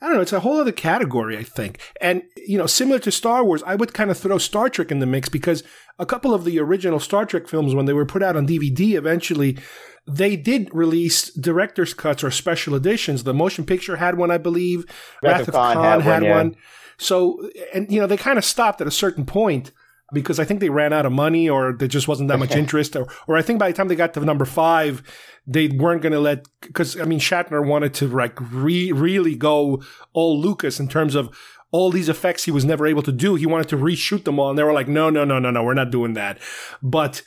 I 0.00 0.06
don't 0.06 0.16
know. 0.16 0.22
It's 0.22 0.32
a 0.32 0.40
whole 0.40 0.60
other 0.60 0.72
category, 0.72 1.38
I 1.38 1.44
think. 1.44 1.78
And, 2.00 2.24
you 2.36 2.58
know, 2.58 2.66
similar 2.66 2.98
to 2.98 3.12
Star 3.12 3.44
Wars, 3.44 3.62
I 3.64 3.76
would 3.76 3.94
kind 3.94 4.10
of 4.10 4.18
throw 4.18 4.36
Star 4.36 4.68
Trek 4.68 4.90
in 4.90 4.98
the 4.98 5.06
mix 5.06 5.28
because 5.28 5.62
a 5.96 6.04
couple 6.04 6.34
of 6.34 6.44
the 6.44 6.58
original 6.58 6.98
Star 6.98 7.24
Trek 7.24 7.46
films, 7.46 7.72
when 7.72 7.86
they 7.86 7.92
were 7.92 8.04
put 8.04 8.20
out 8.20 8.36
on 8.36 8.48
DVD, 8.48 8.94
eventually 8.94 9.58
they 10.06 10.36
did 10.36 10.68
release 10.72 11.32
director's 11.32 11.94
cuts 11.94 12.24
or 12.24 12.30
special 12.30 12.74
editions. 12.74 13.24
The 13.24 13.34
motion 13.34 13.64
picture 13.64 13.96
had 13.96 14.16
one, 14.16 14.30
I 14.30 14.38
believe. 14.38 14.84
Wrath, 15.22 15.38
Wrath 15.38 15.48
of 15.48 15.54
Khan, 15.54 15.74
Khan 15.74 15.84
had, 15.84 16.02
had 16.02 16.22
one, 16.22 16.24
yeah. 16.24 16.36
one. 16.36 16.56
So, 16.98 17.50
and 17.72 17.90
you 17.90 18.00
know, 18.00 18.06
they 18.06 18.16
kind 18.16 18.38
of 18.38 18.44
stopped 18.44 18.80
at 18.80 18.86
a 18.86 18.92
certain 18.92 19.24
point 19.24 19.72
because 20.12 20.38
I 20.38 20.44
think 20.44 20.60
they 20.60 20.68
ran 20.68 20.92
out 20.92 21.06
of 21.06 21.12
money 21.12 21.48
or 21.48 21.72
there 21.72 21.88
just 21.88 22.08
wasn't 22.08 22.28
that 22.28 22.38
much 22.38 22.50
interest. 22.56 22.96
Or, 22.96 23.06
or 23.26 23.36
I 23.36 23.42
think 23.42 23.58
by 23.58 23.68
the 23.68 23.76
time 23.76 23.88
they 23.88 23.96
got 23.96 24.14
to 24.14 24.20
number 24.20 24.44
five, 24.44 25.02
they 25.46 25.68
weren't 25.68 26.02
going 26.02 26.12
to 26.12 26.20
let, 26.20 26.46
because 26.60 27.00
I 27.00 27.04
mean, 27.04 27.18
Shatner 27.18 27.66
wanted 27.66 27.94
to 27.94 28.08
like 28.08 28.38
re, 28.52 28.92
really 28.92 29.34
go 29.34 29.82
all 30.12 30.40
Lucas 30.40 30.78
in 30.78 30.88
terms 30.88 31.14
of 31.14 31.36
all 31.70 31.90
these 31.90 32.08
effects 32.08 32.44
he 32.44 32.50
was 32.50 32.64
never 32.64 32.86
able 32.86 33.02
to 33.02 33.12
do. 33.12 33.34
He 33.34 33.46
wanted 33.46 33.68
to 33.68 33.76
reshoot 33.76 34.24
them 34.24 34.38
all. 34.38 34.50
And 34.50 34.58
they 34.58 34.62
were 34.62 34.74
like, 34.74 34.88
no, 34.88 35.10
no, 35.10 35.24
no, 35.24 35.38
no, 35.38 35.50
no, 35.50 35.64
we're 35.64 35.74
not 35.74 35.90
doing 35.90 36.12
that. 36.14 36.38
But, 36.82 37.22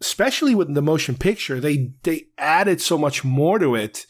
especially 0.00 0.54
with 0.54 0.74
the 0.74 0.82
motion 0.82 1.16
picture, 1.16 1.60
they 1.60 1.92
they 2.02 2.26
added 2.38 2.80
so 2.80 2.98
much 2.98 3.24
more 3.24 3.58
to 3.58 3.74
it. 3.74 4.06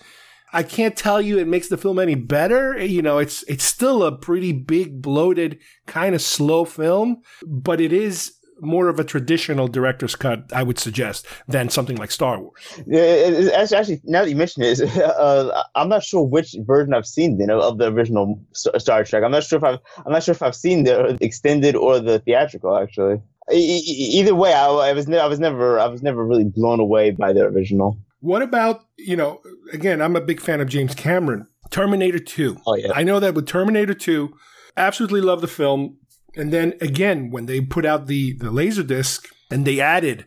I 0.52 0.62
can't 0.62 0.96
tell 0.96 1.20
you 1.20 1.38
it 1.38 1.46
makes 1.46 1.68
the 1.68 1.76
film 1.76 1.98
any 1.98 2.14
better. 2.14 2.78
You 2.82 3.02
know, 3.02 3.18
it's 3.18 3.42
it's 3.44 3.64
still 3.64 4.02
a 4.02 4.16
pretty 4.16 4.52
big, 4.52 5.02
bloated, 5.02 5.58
kind 5.86 6.14
of 6.14 6.22
slow 6.22 6.64
film, 6.64 7.22
but 7.46 7.80
it 7.80 7.92
is 7.92 8.32
more 8.60 8.88
of 8.88 8.98
a 8.98 9.04
traditional 9.04 9.68
director's 9.68 10.16
cut, 10.16 10.44
I 10.52 10.64
would 10.64 10.78
suggest, 10.78 11.26
than 11.46 11.68
something 11.68 11.96
like 11.96 12.10
Star 12.10 12.40
Wars. 12.40 12.82
Yeah, 12.86 13.50
actually 13.54 14.00
now 14.04 14.22
that 14.22 14.30
you 14.30 14.36
mention 14.36 14.62
it, 14.62 14.80
uh, 14.98 15.62
I'm 15.74 15.88
not 15.88 16.02
sure 16.02 16.22
which 16.22 16.56
version 16.60 16.94
I've 16.94 17.06
seen 17.06 17.38
then 17.38 17.50
of 17.50 17.78
the 17.78 17.92
original 17.92 18.40
Star 18.52 19.04
Trek. 19.04 19.22
I'm 19.22 19.30
not 19.30 19.44
sure 19.44 19.58
if 19.58 19.64
I've 19.64 19.78
I'm 20.04 20.12
not 20.12 20.22
sure 20.22 20.32
if 20.32 20.42
I've 20.42 20.56
seen 20.56 20.84
the 20.84 21.16
extended 21.20 21.76
or 21.76 22.00
the 22.00 22.18
theatrical 22.20 22.76
actually 22.76 23.20
either 23.52 24.34
way, 24.34 24.52
I, 24.52 24.66
I, 24.66 24.92
was 24.92 25.08
ne- 25.08 25.18
I 25.18 25.26
was 25.26 25.40
never 25.40 25.78
I 25.78 25.86
was 25.86 26.02
never 26.02 26.24
really 26.24 26.44
blown 26.44 26.80
away 26.80 27.10
by 27.10 27.32
the 27.32 27.42
original. 27.44 27.98
What 28.20 28.42
about 28.42 28.84
you 28.96 29.16
know? 29.16 29.40
Again, 29.72 30.00
I'm 30.02 30.16
a 30.16 30.20
big 30.20 30.40
fan 30.40 30.60
of 30.60 30.68
James 30.68 30.94
Cameron. 30.94 31.46
Terminator 31.70 32.18
Two. 32.18 32.58
Oh 32.66 32.74
yeah. 32.74 32.92
I 32.94 33.02
know 33.02 33.20
that 33.20 33.34
with 33.34 33.46
Terminator 33.46 33.94
Two, 33.94 34.34
absolutely 34.76 35.20
love 35.20 35.40
the 35.40 35.48
film. 35.48 35.98
And 36.36 36.52
then 36.52 36.74
again, 36.80 37.30
when 37.30 37.46
they 37.46 37.60
put 37.60 37.84
out 37.84 38.06
the 38.06 38.34
the 38.38 38.50
laser 38.50 38.82
disc 38.82 39.28
and 39.50 39.66
they 39.66 39.80
added 39.80 40.26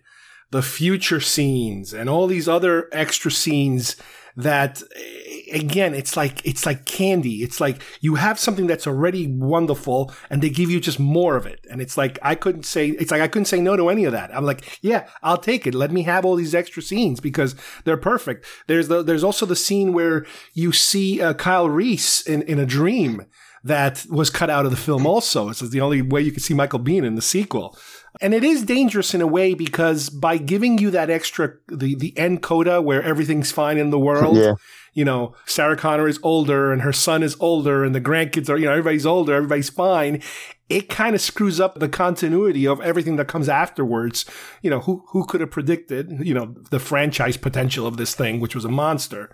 the 0.51 0.61
future 0.61 1.19
scenes 1.19 1.93
and 1.93 2.09
all 2.09 2.27
these 2.27 2.47
other 2.47 2.89
extra 2.91 3.31
scenes 3.31 3.95
that 4.35 4.81
eh, 4.95 5.57
again 5.57 5.93
it's 5.93 6.15
like 6.15 6.45
it's 6.45 6.65
like 6.65 6.85
candy. 6.85 7.43
It's 7.43 7.59
like 7.59 7.81
you 8.01 8.15
have 8.15 8.39
something 8.39 8.67
that's 8.67 8.87
already 8.87 9.27
wonderful 9.27 10.13
and 10.29 10.41
they 10.41 10.49
give 10.49 10.69
you 10.69 10.79
just 10.79 10.99
more 10.99 11.35
of 11.35 11.45
it. 11.45 11.65
And 11.69 11.81
it's 11.81 11.97
like 11.97 12.19
i 12.21 12.35
couldn't 12.35 12.63
say 12.63 12.89
it's 12.89 13.11
like 13.11 13.21
i 13.21 13.27
couldn't 13.27 13.45
say 13.45 13.61
no 13.61 13.75
to 13.75 13.89
any 13.89 14.05
of 14.05 14.11
that. 14.13 14.35
I'm 14.35 14.45
like 14.45 14.79
yeah 14.81 15.07
i'll 15.23 15.37
take 15.37 15.67
it. 15.67 15.73
Let 15.73 15.91
me 15.91 16.03
have 16.03 16.25
all 16.25 16.35
these 16.35 16.55
extra 16.55 16.81
scenes 16.81 17.19
because 17.19 17.55
they're 17.83 17.97
perfect. 17.97 18.45
There's 18.67 18.87
the 18.87 19.03
there's 19.03 19.23
also 19.23 19.45
the 19.45 19.55
scene 19.55 19.93
where 19.93 20.25
you 20.53 20.71
see 20.71 21.21
uh, 21.21 21.33
kyle 21.33 21.69
reese 21.69 22.21
in, 22.21 22.41
in 22.43 22.59
a 22.59 22.65
dream 22.65 23.25
that 23.63 24.05
was 24.09 24.29
cut 24.29 24.49
out 24.49 24.65
of 24.65 24.71
the 24.71 24.77
film 24.77 25.05
also. 25.05 25.47
This 25.47 25.61
is 25.61 25.69
the 25.69 25.81
only 25.81 26.01
way 26.01 26.21
you 26.21 26.31
can 26.31 26.41
see 26.41 26.53
Michael 26.53 26.79
Biehn 26.79 27.05
in 27.05 27.15
the 27.15 27.21
sequel 27.21 27.77
and 28.19 28.33
it 28.33 28.43
is 28.43 28.63
dangerous 28.63 29.13
in 29.13 29.21
a 29.21 29.27
way 29.27 29.53
because 29.53 30.09
by 30.09 30.37
giving 30.37 30.77
you 30.77 30.91
that 30.91 31.09
extra 31.09 31.53
the 31.67 31.95
the 31.95 32.17
end 32.17 32.41
coda 32.41 32.81
where 32.81 33.01
everything's 33.03 33.51
fine 33.51 33.77
in 33.77 33.89
the 33.89 33.99
world 33.99 34.35
Yeah. 34.37 34.53
you 34.93 35.05
know, 35.05 35.33
Sarah 35.45 35.77
Connor 35.77 36.07
is 36.07 36.19
older 36.21 36.73
and 36.73 36.81
her 36.81 36.91
son 36.91 37.23
is 37.23 37.37
older 37.39 37.85
and 37.85 37.95
the 37.95 38.01
grandkids 38.01 38.49
are, 38.49 38.57
you 38.57 38.65
know, 38.65 38.71
everybody's 38.71 39.05
older, 39.05 39.33
everybody's 39.33 39.69
fine. 39.69 40.21
It 40.67 40.89
kind 40.89 41.15
of 41.15 41.21
screws 41.21 41.59
up 41.59 41.79
the 41.79 41.89
continuity 41.89 42.65
of 42.67 42.81
everything 42.81 43.15
that 43.17 43.27
comes 43.27 43.47
afterwards. 43.49 44.25
You 44.61 44.69
know, 44.69 44.79
who, 44.81 45.03
who 45.09 45.25
could 45.25 45.41
have 45.41 45.51
predicted, 45.51 46.11
you 46.25 46.33
know, 46.33 46.55
the 46.71 46.79
franchise 46.79 47.37
potential 47.37 47.85
of 47.87 47.95
this 47.97 48.15
thing, 48.15 48.39
which 48.41 48.55
was 48.55 48.65
a 48.65 48.69
monster. 48.69 49.33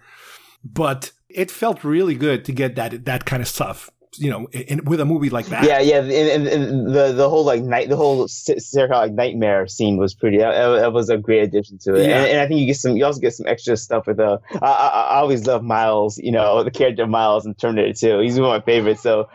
But 0.63 1.11
it 1.29 1.51
felt 1.51 1.83
really 1.83 2.15
good 2.15 2.43
to 2.45 2.51
get 2.51 2.75
that, 2.75 3.05
that 3.05 3.25
kind 3.25 3.41
of 3.41 3.47
stuff, 3.47 3.89
you 4.19 4.29
know, 4.29 4.47
in, 4.51 4.83
with 4.85 4.99
a 4.99 5.05
movie 5.05 5.29
like 5.29 5.47
that. 5.47 5.63
Yeah, 5.63 5.79
yeah, 5.79 5.99
and, 5.99 6.47
and, 6.47 6.87
the 6.87 7.13
the 7.13 7.29
whole 7.29 7.43
like 7.43 7.63
night, 7.63 7.89
the 7.89 7.95
whole 7.95 8.27
Sarah 8.27 8.97
like 8.97 9.13
nightmare 9.13 9.67
scene 9.67 9.97
was 9.97 10.13
pretty. 10.13 10.37
That, 10.37 10.93
was 10.93 11.09
a 11.09 11.17
great 11.17 11.43
addition 11.43 11.77
to 11.79 11.95
it, 11.95 12.07
Yeah. 12.07 12.17
and, 12.17 12.27
and 12.27 12.39
I 12.39 12.47
think 12.47 12.59
you 12.59 12.65
get 12.65 12.77
some. 12.77 12.97
You 12.97 13.05
also 13.05 13.19
get 13.19 13.33
some 13.33 13.47
extra 13.47 13.77
stuff 13.77 14.07
with 14.07 14.17
the. 14.17 14.39
I, 14.61 14.67
I, 14.67 14.87
I 14.87 15.15
always 15.17 15.45
love 15.45 15.63
Miles. 15.63 16.17
You 16.17 16.31
know 16.31 16.63
the 16.63 16.71
character 16.71 17.03
of 17.03 17.09
Miles 17.09 17.45
in 17.45 17.53
Terminator 17.55 17.93
2. 17.93 18.19
He's 18.19 18.39
one 18.39 18.55
of 18.55 18.61
my 18.61 18.65
favorites. 18.65 19.01
So 19.01 19.29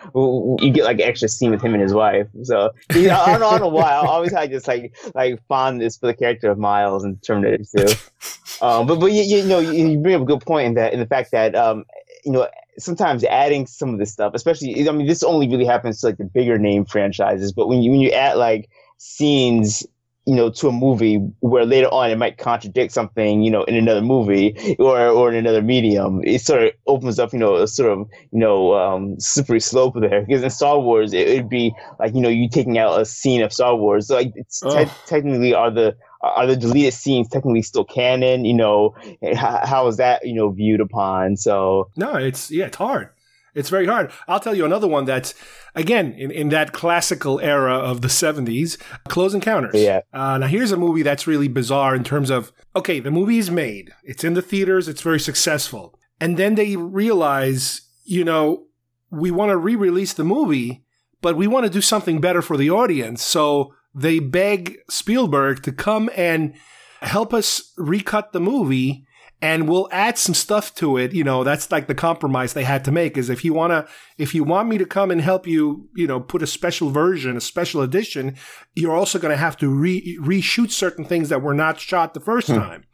you 0.61 0.71
get 0.71 0.85
like 0.85 0.97
an 0.97 1.09
extra 1.09 1.29
scene 1.29 1.51
with 1.51 1.63
him 1.63 1.75
and 1.75 1.83
his 1.83 1.95
wife. 1.95 2.29
So 2.43 2.71
you 2.95 3.09
know, 3.09 3.21
I, 3.21 3.33
don't 3.33 3.41
know, 3.41 3.49
I 3.49 3.51
don't 3.59 3.61
know 3.61 3.69
why. 3.69 3.91
I 3.91 4.07
always 4.07 4.33
had 4.33 4.51
just 4.51 4.67
like 4.67 4.97
like 5.15 5.41
fondness 5.49 5.97
for 5.97 6.07
the 6.07 6.15
character 6.15 6.51
of 6.51 6.59
Miles 6.59 7.05
in 7.05 7.17
Terminator 7.19 7.65
2. 7.77 7.87
um, 8.63 8.87
but 8.87 9.01
but 9.01 9.13
you, 9.13 9.23
you 9.23 9.45
know 9.45 9.59
you, 9.59 9.87
you 9.87 9.99
bring 9.99 10.15
up 10.15 10.23
a 10.23 10.25
good 10.25 10.41
point 10.41 10.67
in 10.69 10.75
that 10.75 10.93
in 10.93 11.01
the 11.01 11.07
fact 11.07 11.31
that 11.33 11.55
um 11.55 11.85
you 12.25 12.33
know 12.33 12.49
sometimes 12.79 13.25
adding 13.25 13.67
some 13.67 13.91
of 13.91 13.99
this 13.99 14.13
stuff, 14.13 14.33
especially 14.35 14.89
I 14.89 14.93
mean 14.93 15.07
this 15.07 15.23
only 15.23 15.49
really 15.49 15.65
happens 15.65 16.01
to 16.01 16.07
like 16.07 16.19
the 16.19 16.25
bigger 16.25 16.59
name 16.59 16.85
franchises, 16.85 17.53
but 17.53 17.69
when 17.69 17.83
you 17.83 17.91
when 17.91 18.01
you 18.01 18.11
add 18.11 18.37
like 18.37 18.69
scenes 18.99 19.87
you 20.27 20.37
know 20.37 20.51
to 20.51 20.69
a 20.69 20.73
movie 20.73 21.17
where 21.41 21.67
later 21.67 21.89
on 21.89 22.09
it 22.09 22.17
might 22.17 22.39
contradict 22.39 22.93
something 22.93 23.43
you 23.43 23.51
know 23.51 23.65
in 23.65 23.75
another 23.75 24.01
movie 24.01 24.77
or 24.79 25.09
or 25.09 25.29
in 25.29 25.35
another 25.35 25.61
medium 25.61 26.21
it 26.23 26.41
sort 26.41 26.63
of 26.63 26.71
opens 26.87 27.19
up 27.19 27.33
you 27.33 27.39
know 27.41 27.57
a 27.57 27.67
sort 27.67 27.91
of 27.91 28.09
you 28.31 28.39
know 28.39 28.75
um 28.75 29.19
slippery 29.19 29.59
slope 29.61 29.95
there. 30.01 30.21
Because 30.21 30.43
in 30.43 30.51
star 30.51 30.79
wars 30.79 31.13
it 31.13 31.37
would 31.37 31.49
be 31.49 31.75
like 31.99 32.15
you 32.15 32.21
know 32.21 32.29
you 32.29 32.49
taking 32.49 32.79
out 32.79 33.01
a 33.01 33.05
scene 33.05 33.43
of 33.43 33.53
star 33.53 33.77
wars. 33.77 34.07
So 34.07 34.15
like 34.15 34.33
it's 34.37 34.61
te- 34.61 34.95
technically 35.07 35.55
are 35.55 35.71
the 35.71 35.97
are 36.23 36.47
the 36.47 36.57
deleted 36.57 36.95
scenes 36.95 37.29
technically 37.29 37.63
still 37.63 37.85
canon 37.85 38.45
you 38.45 38.55
know 38.55 38.95
how, 39.35 39.61
how 39.65 39.87
is 39.87 39.97
that 39.97 40.27
you 40.27 40.35
know 40.35 40.51
viewed 40.51 40.81
upon 40.81 41.37
so 41.37 41.91
No, 41.97 42.15
it's 42.15 42.51
yeah, 42.51 42.67
it's 42.67 42.77
hard. 42.77 43.11
It's 43.55 43.69
very 43.69 43.87
hard. 43.87 44.11
I'll 44.29 44.41
tell 44.41 44.55
you 44.55 44.65
another 44.65 44.89
one 44.89 45.05
that's 45.05 45.35
again 45.75 46.13
in, 46.13 46.31
in 46.31 46.49
that 46.51 46.73
classical 46.73 47.39
era 47.41 47.75
of 47.75 48.01
the 48.01 48.09
seventies, 48.09 48.79
Close 49.09 49.35
Encounters. 49.35 49.75
Yeah. 49.75 50.01
Uh, 50.13 50.39
now 50.39 50.47
here's 50.47 50.73
a 50.73 50.77
movie 50.77 51.03
that's 51.03 51.27
really 51.27 51.49
bizarre 51.49 51.95
in 51.95 52.05
terms 52.05 52.31
of 52.31 52.53
okay, 52.75 53.01
the 53.01 53.11
movie 53.11 53.39
is 53.39 53.51
made, 53.51 53.93
it's 54.03 54.25
in 54.25 54.35
the 54.35 54.43
theaters, 54.43 54.89
it's 54.89 55.03
very 55.03 55.21
successful, 55.21 55.99
and 56.21 56.39
then 56.39 56.55
they 56.55 56.77
realize, 56.77 57.83
you 58.05 58.25
know, 58.25 58.67
we 59.11 59.31
want 59.31 59.51
to 59.51 59.57
re-release 59.59 60.15
the 60.15 60.25
movie, 60.25 60.83
but 61.21 61.37
we 61.37 61.47
want 61.47 61.67
to 61.67 61.71
do 61.71 61.83
something 61.83 62.21
better 62.21 62.41
for 62.41 62.57
the 62.57 62.71
audience, 62.71 63.23
so 63.23 63.75
they 63.95 64.19
beg 64.19 64.79
Spielberg 64.89 65.63
to 65.65 65.73
come 65.73 66.11
and 66.17 66.55
help 67.01 67.35
us 67.35 67.73
recut 67.77 68.33
the 68.33 68.41
movie 68.41 69.07
and 69.43 69.69
we'll 69.69 69.89
add 69.91 70.17
some 70.17 70.37
stuff 70.37 70.73
to 70.77 70.97
it. 70.97 71.13
You 71.13 71.25
know, 71.25 71.43
that's 71.43 71.73
like 71.73 71.89
the 71.89 71.97
compromise 71.97 72.53
they 72.53 72.63
had 72.63 72.85
to 72.85 72.93
make 72.93 73.19
is 73.19 73.29
if 73.29 73.45
you 73.45 73.53
want 73.53 73.73
to, 73.73 73.93
if 74.17 74.37
you 74.37 74.45
want 74.45 74.69
me 74.69 74.79
to 74.79 74.87
come 74.87 75.11
and 75.11 75.21
help 75.21 75.49
you, 75.49 75.89
you 75.97 76.07
know, 76.07 76.21
put 76.21 76.45
a 76.45 76.47
special 76.47 76.91
version, 76.91 77.37
a 77.37 77.41
special 77.41 77.83
edition, 77.83 78.37
you're 78.77 78.95
also 78.95 79.19
going 79.19 79.33
to 79.33 79.37
have 79.37 79.57
to 79.57 79.69
re- 79.69 80.17
reshoot 80.21 80.71
certain 80.71 81.05
things 81.05 81.29
that 81.29 81.43
were 81.43 81.55
not 81.55 81.81
shot 81.81 82.15
the 82.15 82.21
first 82.21 82.47
hmm. 82.47 82.55
time. 82.55 82.85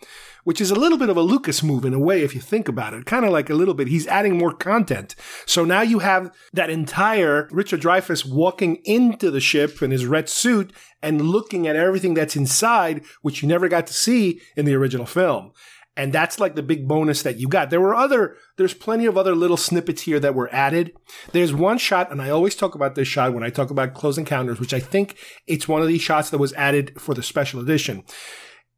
Which 0.48 0.62
is 0.62 0.70
a 0.70 0.74
little 0.74 0.96
bit 0.96 1.11
of 1.11 1.18
a 1.18 1.20
Lucas 1.20 1.62
move 1.62 1.84
in 1.84 1.92
a 1.92 1.98
way, 1.98 2.22
if 2.22 2.34
you 2.34 2.40
think 2.40 2.68
about 2.68 2.94
it. 2.94 3.04
Kind 3.04 3.26
of 3.26 3.30
like 3.30 3.50
a 3.50 3.54
little 3.54 3.74
bit. 3.74 3.88
He's 3.88 4.06
adding 4.06 4.38
more 4.38 4.54
content. 4.54 5.14
So 5.44 5.62
now 5.62 5.82
you 5.82 5.98
have 5.98 6.34
that 6.54 6.70
entire 6.70 7.50
Richard 7.50 7.82
Dreyfuss 7.82 8.24
walking 8.26 8.76
into 8.87 9.30
the 9.30 9.40
ship 9.40 9.82
in 9.82 9.90
his 9.90 10.06
red 10.06 10.26
suit 10.26 10.72
and 11.02 11.20
looking 11.20 11.66
at 11.66 11.76
everything 11.76 12.14
that's 12.14 12.34
inside, 12.34 13.04
which 13.20 13.42
you 13.42 13.46
never 13.46 13.68
got 13.68 13.87
to 13.88 13.92
see 13.92 14.40
in 14.56 14.64
the 14.64 14.74
original 14.74 15.04
film. 15.04 15.52
And 15.98 16.14
that's 16.14 16.40
like 16.40 16.54
the 16.54 16.62
big 16.62 16.88
bonus 16.88 17.20
that 17.24 17.38
you 17.38 17.46
got. 17.46 17.68
There 17.68 17.82
were 17.82 17.94
other, 17.94 18.34
there's 18.56 18.72
plenty 18.72 19.04
of 19.04 19.18
other 19.18 19.34
little 19.34 19.58
snippets 19.58 20.00
here 20.00 20.18
that 20.18 20.34
were 20.34 20.48
added. 20.50 20.92
There's 21.32 21.52
one 21.52 21.76
shot, 21.76 22.11
and 22.11 22.22
I 22.22 22.30
always 22.30 22.54
talk 22.54 22.74
about 22.74 22.94
this 22.94 23.06
shot 23.06 23.34
when 23.34 23.44
I 23.44 23.50
talk 23.50 23.68
about 23.68 23.92
Close 23.92 24.16
Encounters, 24.16 24.61
which 24.61 24.72
I 24.72 24.80
think 24.80 25.18
it's 25.46 25.68
one 25.68 25.82
of 25.82 25.88
these 25.88 26.00
shots 26.00 26.30
that 26.30 26.38
was 26.38 26.54
added 26.54 26.98
for 26.98 27.14
the 27.14 27.22
special 27.22 27.61
edition. 27.61 28.04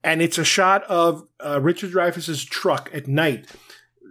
And 0.02 0.22
it's 0.22 0.38
a 0.38 0.44
shot 0.44 0.82
of 0.84 1.26
uh, 1.44 1.60
Richard 1.60 1.92
Dreyfuss's 1.92 2.44
truck 2.44 2.90
at 2.92 3.06
night 3.06 3.46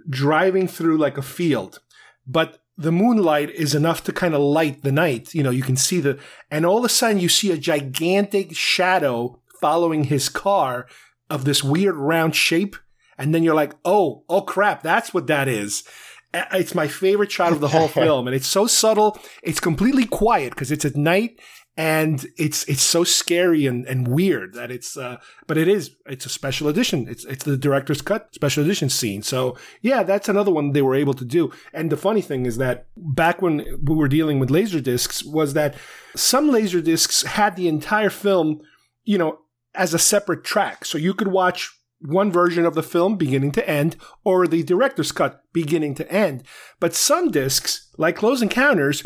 driving 0.09 0.67
through 0.67 0.97
like 0.97 1.17
a 1.17 1.23
field. 1.23 1.79
But 2.27 2.59
the 2.77 2.91
moonlight 2.91 3.49
is 3.51 3.75
enough 3.75 4.03
to 4.05 4.13
kind 4.13 4.33
of 4.33 4.41
light 4.41 4.83
the 4.83 4.91
night. 4.91 5.33
You 5.33 5.43
know, 5.43 5.49
you 5.49 5.63
can 5.63 5.75
see 5.75 5.99
the, 5.99 6.19
and 6.49 6.65
all 6.65 6.77
of 6.77 6.85
a 6.85 6.89
sudden 6.89 7.19
you 7.19 7.27
see 7.27 7.51
a 7.51 7.57
gigantic 7.57 8.55
shadow 8.55 9.41
following 9.59 10.05
his 10.05 10.29
car 10.29 10.87
of 11.29 11.45
this 11.45 11.63
weird 11.63 11.95
round 11.95 12.35
shape. 12.35 12.75
And 13.17 13.35
then 13.35 13.43
you're 13.43 13.55
like, 13.55 13.73
oh, 13.83 14.23
oh 14.29 14.41
crap, 14.41 14.81
that's 14.81 15.13
what 15.13 15.27
that 15.27 15.47
is. 15.47 15.83
It's 16.33 16.75
my 16.75 16.87
favorite 16.87 17.31
shot 17.31 17.51
of 17.51 17.59
the 17.59 17.67
whole 17.67 17.87
film. 17.89 18.27
And 18.27 18.35
it's 18.35 18.47
so 18.47 18.65
subtle. 18.67 19.19
It's 19.43 19.59
completely 19.59 20.05
quiet 20.05 20.51
because 20.51 20.71
it's 20.71 20.85
at 20.85 20.95
night 20.95 21.39
and 21.79 22.27
it's 22.35 22.65
it's 22.65 22.83
so 22.83 23.05
scary 23.05 23.65
and, 23.65 23.85
and 23.87 24.09
weird 24.09 24.53
that 24.53 24.69
it's 24.69 24.97
uh 24.97 25.15
but 25.47 25.57
it 25.57 25.69
is 25.69 25.95
it's 26.07 26.25
a 26.25 26.29
special 26.29 26.67
edition. 26.67 27.07
It's 27.07 27.23
it's 27.23 27.45
the 27.45 27.55
director's 27.55 28.01
cut 28.01 28.35
special 28.35 28.65
edition 28.65 28.89
scene. 28.89 29.23
So 29.23 29.55
yeah 29.81 30.03
that's 30.03 30.27
another 30.27 30.51
one 30.51 30.73
they 30.73 30.81
were 30.81 30.93
able 30.93 31.13
to 31.13 31.23
do. 31.23 31.53
And 31.73 31.89
the 31.89 31.95
funny 31.95 32.21
thing 32.21 32.45
is 32.45 32.57
that 32.57 32.87
back 32.97 33.41
when 33.41 33.65
we 33.81 33.95
were 33.95 34.09
dealing 34.09 34.39
with 34.39 34.51
laser 34.51 34.81
discs 34.81 35.23
was 35.23 35.53
that 35.53 35.75
some 36.17 36.49
laser 36.49 36.81
discs 36.81 37.23
had 37.23 37.55
the 37.55 37.69
entire 37.69 38.09
film 38.09 38.59
you 39.05 39.17
know 39.17 39.39
as 39.73 39.93
a 39.93 39.99
separate 39.99 40.43
track. 40.43 40.83
So 40.83 40.97
you 40.97 41.13
could 41.13 41.29
watch 41.29 41.71
one 42.01 42.29
version 42.29 42.65
of 42.65 42.75
the 42.75 42.83
film 42.83 43.15
beginning 43.15 43.53
to 43.53 43.69
end 43.69 43.95
or 44.25 44.47
the 44.47 44.63
director's 44.63 45.13
cut 45.13 45.43
beginning 45.53 45.95
to 45.95 46.11
end. 46.11 46.43
But 46.81 46.93
some 46.93 47.31
discs 47.31 47.89
like 47.97 48.17
close 48.17 48.41
encounters 48.41 49.01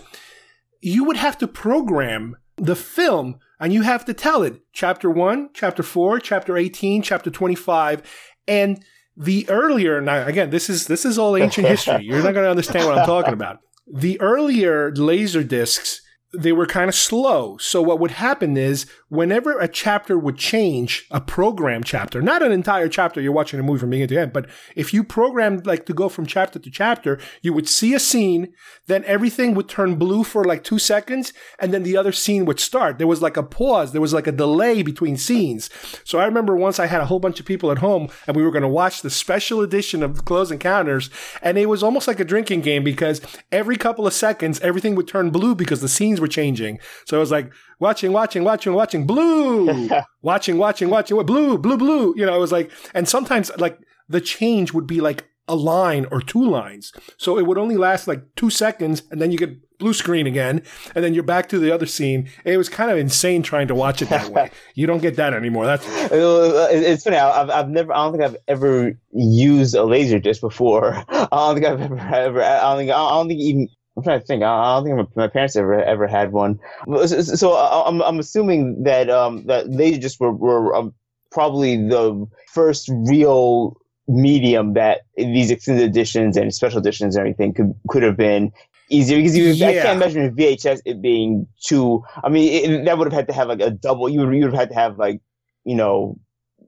you 0.84 1.06
would 1.06 1.16
have 1.16 1.38
to 1.38 1.48
program 1.48 2.36
the 2.64 2.76
film 2.76 3.40
and 3.60 3.74
you 3.74 3.82
have 3.82 4.06
to 4.06 4.14
tell 4.14 4.44
it. 4.44 4.62
Chapter 4.72 5.10
1 5.10 5.50
chapter 5.54 5.84
4 5.84 6.20
chapter 6.20 6.58
18 6.58 7.02
chapter 7.02 7.30
25 7.30 8.02
and 8.48 8.84
the 9.16 9.48
earlier 9.50 10.02
now 10.02 10.26
again 10.26 10.50
this 10.50 10.70
is 10.70 10.88
this 10.88 11.06
is 11.06 11.18
all 11.18 11.36
ancient 11.36 11.68
history. 11.68 12.00
You're 12.04 12.24
not 12.24 12.34
going 12.34 12.46
to 12.46 12.50
understand 12.50 12.88
what 12.88 12.98
i'm 12.98 13.06
talking 13.06 13.34
about. 13.34 13.60
The 13.86 14.20
earlier 14.22 14.92
laser 14.96 15.44
discs 15.44 16.02
they 16.36 16.52
were 16.52 16.66
kind 16.66 16.90
of 16.90 16.96
slow. 16.96 17.58
So 17.58 17.82
what 17.82 18.00
would 18.00 18.12
happen 18.12 18.58
is 18.58 18.88
whenever 19.14 19.60
a 19.60 19.68
chapter 19.68 20.18
would 20.18 20.38
change 20.38 21.06
a 21.12 21.22
program 21.22 21.84
chapter 21.84 22.22
not 22.22 22.42
an 22.42 22.52
entire 22.52 22.88
chapter 22.88 23.22
you're 23.22 23.32
watching 23.32 23.60
a 23.60 23.64
movie 23.64 23.80
from 23.80 23.90
beginning 23.90 24.08
to 24.08 24.18
end 24.18 24.34
but 24.34 24.48
if 24.76 24.94
you 24.94 25.04
programmed 25.04 25.66
like 25.66 25.86
to 25.86 25.94
go 25.94 26.10
from 26.10 26.26
chapter 26.26 26.58
to 26.58 26.72
chapter 26.72 27.20
you 27.42 27.54
would 27.54 27.70
see 27.70 27.94
a 27.94 28.00
scene 28.00 28.52
then 28.88 29.04
everything 29.06 29.54
would 29.54 29.70
turn 29.70 29.96
blue 29.96 30.24
for 30.24 30.44
like 30.44 30.64
two 30.64 30.80
seconds 30.80 31.32
and 31.60 31.74
then 31.74 31.84
the 31.84 31.96
other 31.96 32.12
scene 32.12 32.46
would 32.46 32.60
start. 32.60 32.98
There 32.98 33.08
was 33.08 33.22
like 33.22 33.38
a 33.38 33.44
pause. 33.44 33.92
There 33.92 34.02
was 34.02 34.14
like 34.14 34.28
a 34.28 34.32
delay 34.32 34.82
between 34.82 35.18
scenes. 35.18 35.70
So 36.04 36.20
i 36.20 36.26
remember 36.26 36.56
once 36.56 36.80
i 36.80 36.88
had 36.88 37.02
a 37.02 37.06
whole 37.06 37.20
bunch 37.20 37.40
of 37.40 37.46
people 37.46 37.72
at 37.72 37.78
home 37.78 38.10
and 38.28 38.36
we 38.36 38.44
were 38.44 38.52
going 38.52 38.64
to 38.64 38.68
watch 38.68 39.02
the 39.02 39.10
special 39.10 39.62
edition 39.62 40.04
of 40.04 40.26
close 40.26 40.52
encounters 40.52 41.10
and 41.42 41.58
it 41.58 41.68
was 41.68 41.84
almost 41.84 42.08
like 42.08 42.20
a 42.20 42.26
drinking 42.26 42.62
game 42.62 42.84
because 42.84 43.22
every 43.52 43.76
couple 43.76 44.08
of 44.08 44.14
seconds 44.14 44.60
everything 44.62 44.96
would 44.96 45.08
turn 45.08 45.30
blue 45.30 45.56
because 45.56 45.82
the 45.82 45.90
scenes 45.90 46.20
were 46.20 46.28
changing. 46.28 46.80
So 47.06 47.18
it 47.18 47.20
was 47.20 47.32
like 47.32 47.52
watching 47.84 48.12
watching 48.12 48.44
watching 48.44 48.74
watching 48.74 49.06
blue 49.06 49.90
watching 50.22 50.58
watching 50.58 50.90
watching 50.90 51.16
blue 51.26 51.58
blue 51.58 51.78
blue 51.78 52.14
you 52.18 52.26
know 52.26 52.36
it 52.36 52.40
was 52.40 52.52
like 52.52 52.72
and 52.96 53.08
sometimes 53.08 53.52
like 53.66 53.78
the 54.10 54.22
change 54.22 54.74
would 54.74 54.88
be 54.88 55.00
like 55.02 55.30
a 55.50 55.56
line 55.56 56.06
or 56.10 56.22
two 56.22 56.46
lines. 56.60 56.94
So 57.18 57.38
it 57.38 57.46
would 57.46 57.58
only 57.58 57.76
last 57.76 58.08
like 58.08 58.22
two 58.38 58.50
seconds 58.50 59.04
and 59.12 59.22
then 59.22 59.30
you 59.32 59.38
get 59.38 59.52
blue 59.78 59.94
screen 59.94 60.26
again, 60.26 60.62
and 60.96 61.04
then 61.04 61.14
you're 61.14 61.24
back 61.36 61.50
to 61.50 61.60
the 61.60 61.70
other 61.76 61.86
scene. 61.86 62.30
It 62.46 62.56
was 62.56 62.70
kind 62.70 62.90
of 62.90 62.98
insane 62.98 63.44
trying 63.44 63.68
to 63.68 63.76
watch 63.76 64.02
it 64.02 64.08
that 64.10 64.30
way. 64.30 64.52
You 64.76 64.88
don't 64.88 65.02
get 65.02 65.18
that 65.18 65.34
anymore. 65.34 65.66
That's 65.66 65.86
Uh, 66.12 66.70
It's 66.72 67.04
funny. 67.04 67.18
I've, 67.18 67.50
I've 67.50 67.70
never. 67.70 67.92
I 67.92 67.98
don't 67.98 68.14
think 68.14 68.24
I've 68.24 68.38
ever 68.48 68.98
used 69.12 69.76
a 69.76 69.84
laser 69.84 70.18
disc 70.20 70.40
before. 70.40 70.96
I 71.10 71.28
don't 71.32 71.56
think 71.56 71.66
I've 71.68 71.82
ever. 71.82 72.00
ever 72.00 72.42
I 72.42 72.62
don't 72.62 72.78
think. 72.78 72.92
I 72.92 73.10
don't 73.10 73.28
think 73.28 73.42
even. 73.42 73.68
I'm 73.96 74.04
trying 74.04 74.20
to 74.20 74.26
think. 74.26 74.44
I 74.44 74.76
don't 74.82 74.86
think 74.98 75.16
my 75.16 75.28
parents 75.28 75.56
ever 75.56 75.82
ever 75.84 76.08
had 76.08 76.32
one. 76.32 76.60
So, 77.06 77.06
so 77.22 77.54
I- 77.54 77.88
I'm 77.88 78.02
I'm 78.02 78.20
assuming 78.20 78.84
that 78.84 79.10
um 79.10 79.46
that 79.46 79.72
they 79.72 79.98
just 79.98 80.20
were 80.20 80.32
were 80.32 80.76
um, 80.76 80.94
probably 81.32 81.78
the 81.78 82.26
first 82.54 82.90
real 83.08 83.78
medium 84.08 84.74
that 84.74 85.02
these 85.16 85.50
extended 85.52 85.84
editions 85.90 86.36
and 86.38 86.54
special 86.54 86.80
editions 86.80 87.16
and 87.16 87.22
everything 87.22 87.54
could 87.54 87.74
could 87.90 88.04
have 88.04 88.18
been 88.18 88.52
easier 88.90 89.18
because 89.18 89.38
you, 89.38 89.50
I 89.50 89.72
Yeah. 89.72 89.84
can't 89.84 89.98
imagine 90.02 90.36
VHS 90.36 90.82
it 90.86 91.02
being 91.02 91.48
too. 91.66 92.04
I 92.24 92.30
mean, 92.30 92.52
it, 92.52 92.86
that 92.86 92.98
would 92.98 93.06
have 93.06 93.14
had 93.14 93.28
to 93.28 93.34
have 93.34 93.48
like 93.48 93.62
a 93.62 93.70
double. 93.70 94.10
You 94.10 94.22
would 94.22 94.34
you 94.36 94.42
would 94.46 94.54
have 94.54 94.60
had 94.60 94.70
to 94.70 94.76
have 94.76 94.98
like 94.98 95.22
you 95.66 95.76
know 95.76 96.18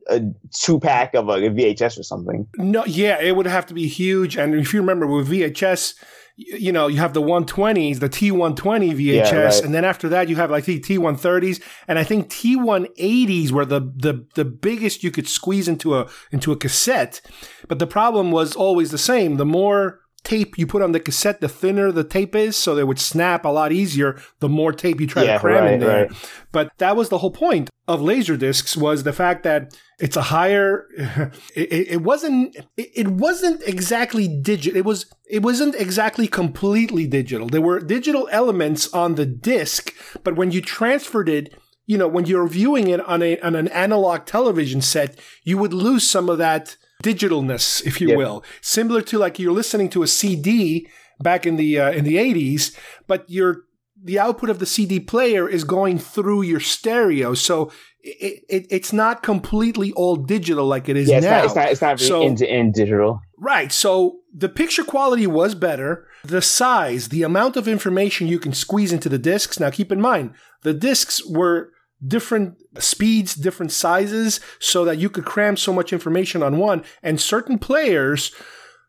a 0.07 0.21
two 0.53 0.79
pack 0.79 1.15
of 1.15 1.25
like 1.25 1.41
a 1.43 1.49
VHS 1.49 1.99
or 1.99 2.03
something. 2.03 2.47
No, 2.57 2.85
yeah, 2.85 3.19
it 3.19 3.35
would 3.35 3.47
have 3.47 3.65
to 3.65 3.73
be 3.73 3.87
huge. 3.87 4.37
And 4.37 4.53
if 4.53 4.73
you 4.75 4.79
remember 4.79 5.07
with 5.07 5.27
VHS, 5.29 5.95
you 6.37 6.71
know, 6.71 6.87
you 6.87 6.97
have 6.97 7.13
the 7.13 7.21
120s, 7.21 7.99
the 7.99 8.09
T120 8.09 8.93
VHS, 8.95 9.31
Yeah, 9.31 9.39
right. 9.45 9.61
and 9.63 9.73
then 9.73 9.85
after 9.85 10.09
that, 10.09 10.27
you 10.27 10.35
have 10.35 10.51
like 10.51 10.65
the 10.65 10.79
T130s, 10.79 11.61
and 11.87 11.97
I 11.97 12.03
think 12.03 12.29
T180s 12.29 13.51
were 13.51 13.65
the 13.65 13.79
the 13.95 14.25
the 14.35 14.45
biggest 14.45 15.03
you 15.03 15.11
could 15.11 15.27
squeeze 15.27 15.67
into 15.67 15.95
a 15.95 16.07
into 16.31 16.51
a 16.51 16.57
cassette. 16.57 17.21
But 17.67 17.79
the 17.79 17.87
problem 17.87 18.31
was 18.31 18.55
always 18.55 18.91
the 18.91 18.97
same: 18.97 19.37
the 19.37 19.45
more 19.45 20.01
tape 20.25 20.57
you 20.57 20.67
put 20.67 20.81
on 20.81 20.91
the 20.91 20.99
cassette, 20.99 21.39
the 21.39 21.47
thinner 21.47 21.91
the 21.91 22.03
tape 22.03 22.35
is, 22.35 22.55
so 22.57 22.75
they 22.75 22.83
would 22.83 22.99
snap 22.99 23.45
a 23.45 23.49
lot 23.49 23.71
easier. 23.71 24.19
The 24.39 24.49
more 24.49 24.73
tape 24.73 24.99
you 24.99 25.07
try 25.07 25.23
Yeah, 25.23 25.33
to 25.35 25.39
cram 25.39 25.67
in 25.73 25.79
there. 25.79 26.07
right. 26.07 26.11
But 26.51 26.71
that 26.79 26.95
was 26.97 27.07
the 27.09 27.19
whole 27.19 27.31
point 27.31 27.69
of 27.87 28.01
laser 28.01 28.35
discs 28.35 28.75
was 28.75 29.03
the 29.03 29.13
fact 29.13 29.43
that 29.43 29.77
it's 29.99 30.17
a 30.17 30.23
higher. 30.23 30.87
It, 31.55 31.71
it 31.71 31.87
it 31.95 32.01
wasn't. 32.01 32.55
It, 32.75 32.89
it 32.95 33.07
wasn't 33.07 33.61
exactly 33.65 34.27
digital. 34.27 34.77
It 34.77 34.85
was. 34.85 35.05
It 35.29 35.41
wasn't 35.41 35.75
exactly 35.75 36.27
completely 36.27 37.07
digital. 37.07 37.47
There 37.47 37.61
were 37.61 37.79
digital 37.79 38.27
elements 38.31 38.91
on 38.93 39.15
the 39.15 39.25
disc, 39.25 39.93
but 40.23 40.35
when 40.35 40.51
you 40.51 40.61
transferred 40.61 41.29
it. 41.29 41.53
You 41.87 41.99
know, 41.99 42.07
when 42.07 42.25
you're 42.25 42.47
viewing 42.47 42.87
it 42.87 42.99
on 43.01 43.21
a 43.21 43.37
on 43.41 43.53
an 43.55 43.67
analog 43.67 44.25
television 44.25 44.81
set, 44.81 45.19
you 45.43 45.55
would 45.59 45.71
lose 45.71 46.01
some 46.09 46.29
of 46.31 46.39
that 46.39 46.77
digitalness, 47.03 47.85
if 47.85 47.99
you 48.01 48.09
Yeah. 48.09 48.15
will. 48.17 48.43
Similar 48.61 49.01
to 49.03 49.17
like 49.17 49.39
you're 49.39 49.53
listening 49.53 49.89
to 49.89 50.03
a 50.03 50.07
CD 50.07 50.87
back 51.21 51.45
in 51.45 51.55
the 51.55 51.79
uh, 51.79 51.91
in 51.91 52.03
the 52.03 52.15
80s, 52.17 52.75
but 53.07 53.25
you're 53.27 53.63
the 54.03 54.19
output 54.19 54.49
of 54.49 54.59
the 54.59 54.65
CD 54.65 54.99
player 54.99 55.47
is 55.49 55.63
going 55.63 55.97
through 55.97 56.43
your 56.43 56.59
stereo, 56.59 57.33
so 57.33 57.71
it, 58.01 58.43
it 58.49 58.67
it's 58.69 58.93
not 58.93 59.23
completely 59.23 59.91
all 59.93 60.15
digital 60.15 60.65
like 60.67 60.87
it 60.89 60.97
is 60.97 61.09
Yeah, 61.09 61.17
it's 61.17 61.25
now. 61.25 61.37
not. 61.37 61.45
It's 61.45 61.55
not. 61.55 61.71
It's 61.71 61.81
not 61.81 61.99
So- 61.99 62.21
end 62.23 62.37
to 62.39 62.47
end 62.47 62.73
digital. 62.73 63.19
Right. 63.37 63.71
So 63.71 64.19
the 64.33 64.49
picture 64.49 64.83
quality 64.83 65.27
was 65.27 65.55
better. 65.55 66.05
The 66.23 66.41
size, 66.41 67.09
the 67.09 67.23
amount 67.23 67.57
of 67.57 67.67
information 67.67 68.27
you 68.27 68.39
can 68.39 68.53
squeeze 68.53 68.91
into 68.93 69.09
the 69.09 69.17
discs. 69.17 69.59
Now 69.59 69.69
keep 69.69 69.91
in 69.91 70.01
mind, 70.01 70.31
the 70.63 70.73
discs 70.73 71.25
were 71.25 71.71
different 72.07 72.57
speeds, 72.79 73.35
different 73.35 73.71
sizes, 73.71 74.39
so 74.59 74.85
that 74.85 74.97
you 74.97 75.09
could 75.09 75.25
cram 75.25 75.57
so 75.57 75.73
much 75.73 75.93
information 75.93 76.43
on 76.43 76.57
one. 76.57 76.83
And 77.01 77.19
certain 77.19 77.59
players, 77.59 78.31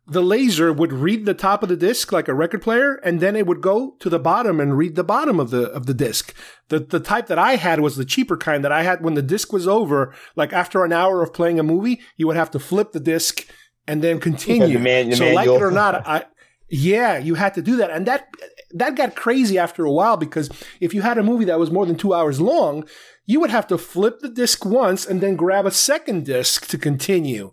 the 0.07 0.23
laser 0.23 0.73
would 0.73 0.93
read 0.93 1.27
the 1.27 1.35
top 1.35 1.63
of 1.63 1.69
the 1.69 1.77
disc 1.77 2.13
like 2.13 2.29
a 2.29 2.35
record 2.35 2.63
player, 2.63 2.95
and 2.97 3.21
then 3.21 3.35
it 3.35 3.47
would 3.47 3.61
go 3.61 3.97
to 4.01 4.09
the 4.09 4.19
bottom 4.19 4.61
and 4.61 4.79
read 4.79 4.95
the 4.95 5.05
bottom 5.05 5.41
of 5.41 5.51
the 5.51 5.71
of 5.71 5.87
the 5.87 5.95
disc. 5.95 6.35
The 6.69 6.79
the 6.79 7.01
type 7.01 7.27
that 7.27 7.39
I 7.39 7.57
had 7.57 7.81
was 7.81 7.97
the 7.97 8.05
cheaper 8.05 8.37
kind 8.37 8.65
that 8.65 8.73
I 8.73 8.83
had 8.83 9.03
when 9.03 9.15
the 9.15 9.23
disc 9.23 9.53
was 9.53 9.67
over, 9.67 10.15
like 10.37 10.53
after 10.53 10.85
an 10.85 10.93
hour 10.93 11.23
of 11.23 11.33
playing 11.33 11.59
a 11.59 11.65
movie, 11.65 12.01
you 12.17 12.27
would 12.27 12.37
have 12.37 12.51
to 12.53 12.59
flip 12.59 12.93
the 12.93 13.01
disc 13.01 13.47
and 13.89 14.03
then 14.03 14.21
continue. 14.21 14.79
the 14.79 14.79
man- 14.79 15.11
the 15.11 15.17
so 15.17 15.33
like 15.33 15.49
it 15.49 15.63
or 15.63 15.71
not, 15.71 16.07
I 16.07 16.25
yeah, 16.69 17.19
you 17.19 17.35
had 17.35 17.55
to 17.55 17.63
do 17.63 17.77
that. 17.77 17.91
And 17.91 18.07
that 18.07 18.29
that 18.73 18.97
got 18.97 19.17
crazy 19.17 19.59
after 19.59 19.85
a 19.85 19.93
while 19.93 20.17
because 20.17 20.51
if 20.81 20.93
you 20.93 21.03
had 21.03 21.19
a 21.19 21.23
movie 21.23 21.45
that 21.47 21.59
was 21.59 21.71
more 21.71 21.87
than 21.87 21.97
two 21.97 22.15
hours 22.15 22.41
long, 22.41 22.87
you 23.25 23.41
would 23.41 23.51
have 23.51 23.67
to 23.69 23.79
flip 23.79 24.21
the 24.21 24.29
disc 24.29 24.65
once 24.65 25.07
and 25.07 25.21
then 25.21 25.37
grab 25.37 25.67
a 25.67 25.71
second 25.71 26.25
disc 26.25 26.67
to 26.69 26.79
continue. 26.79 27.53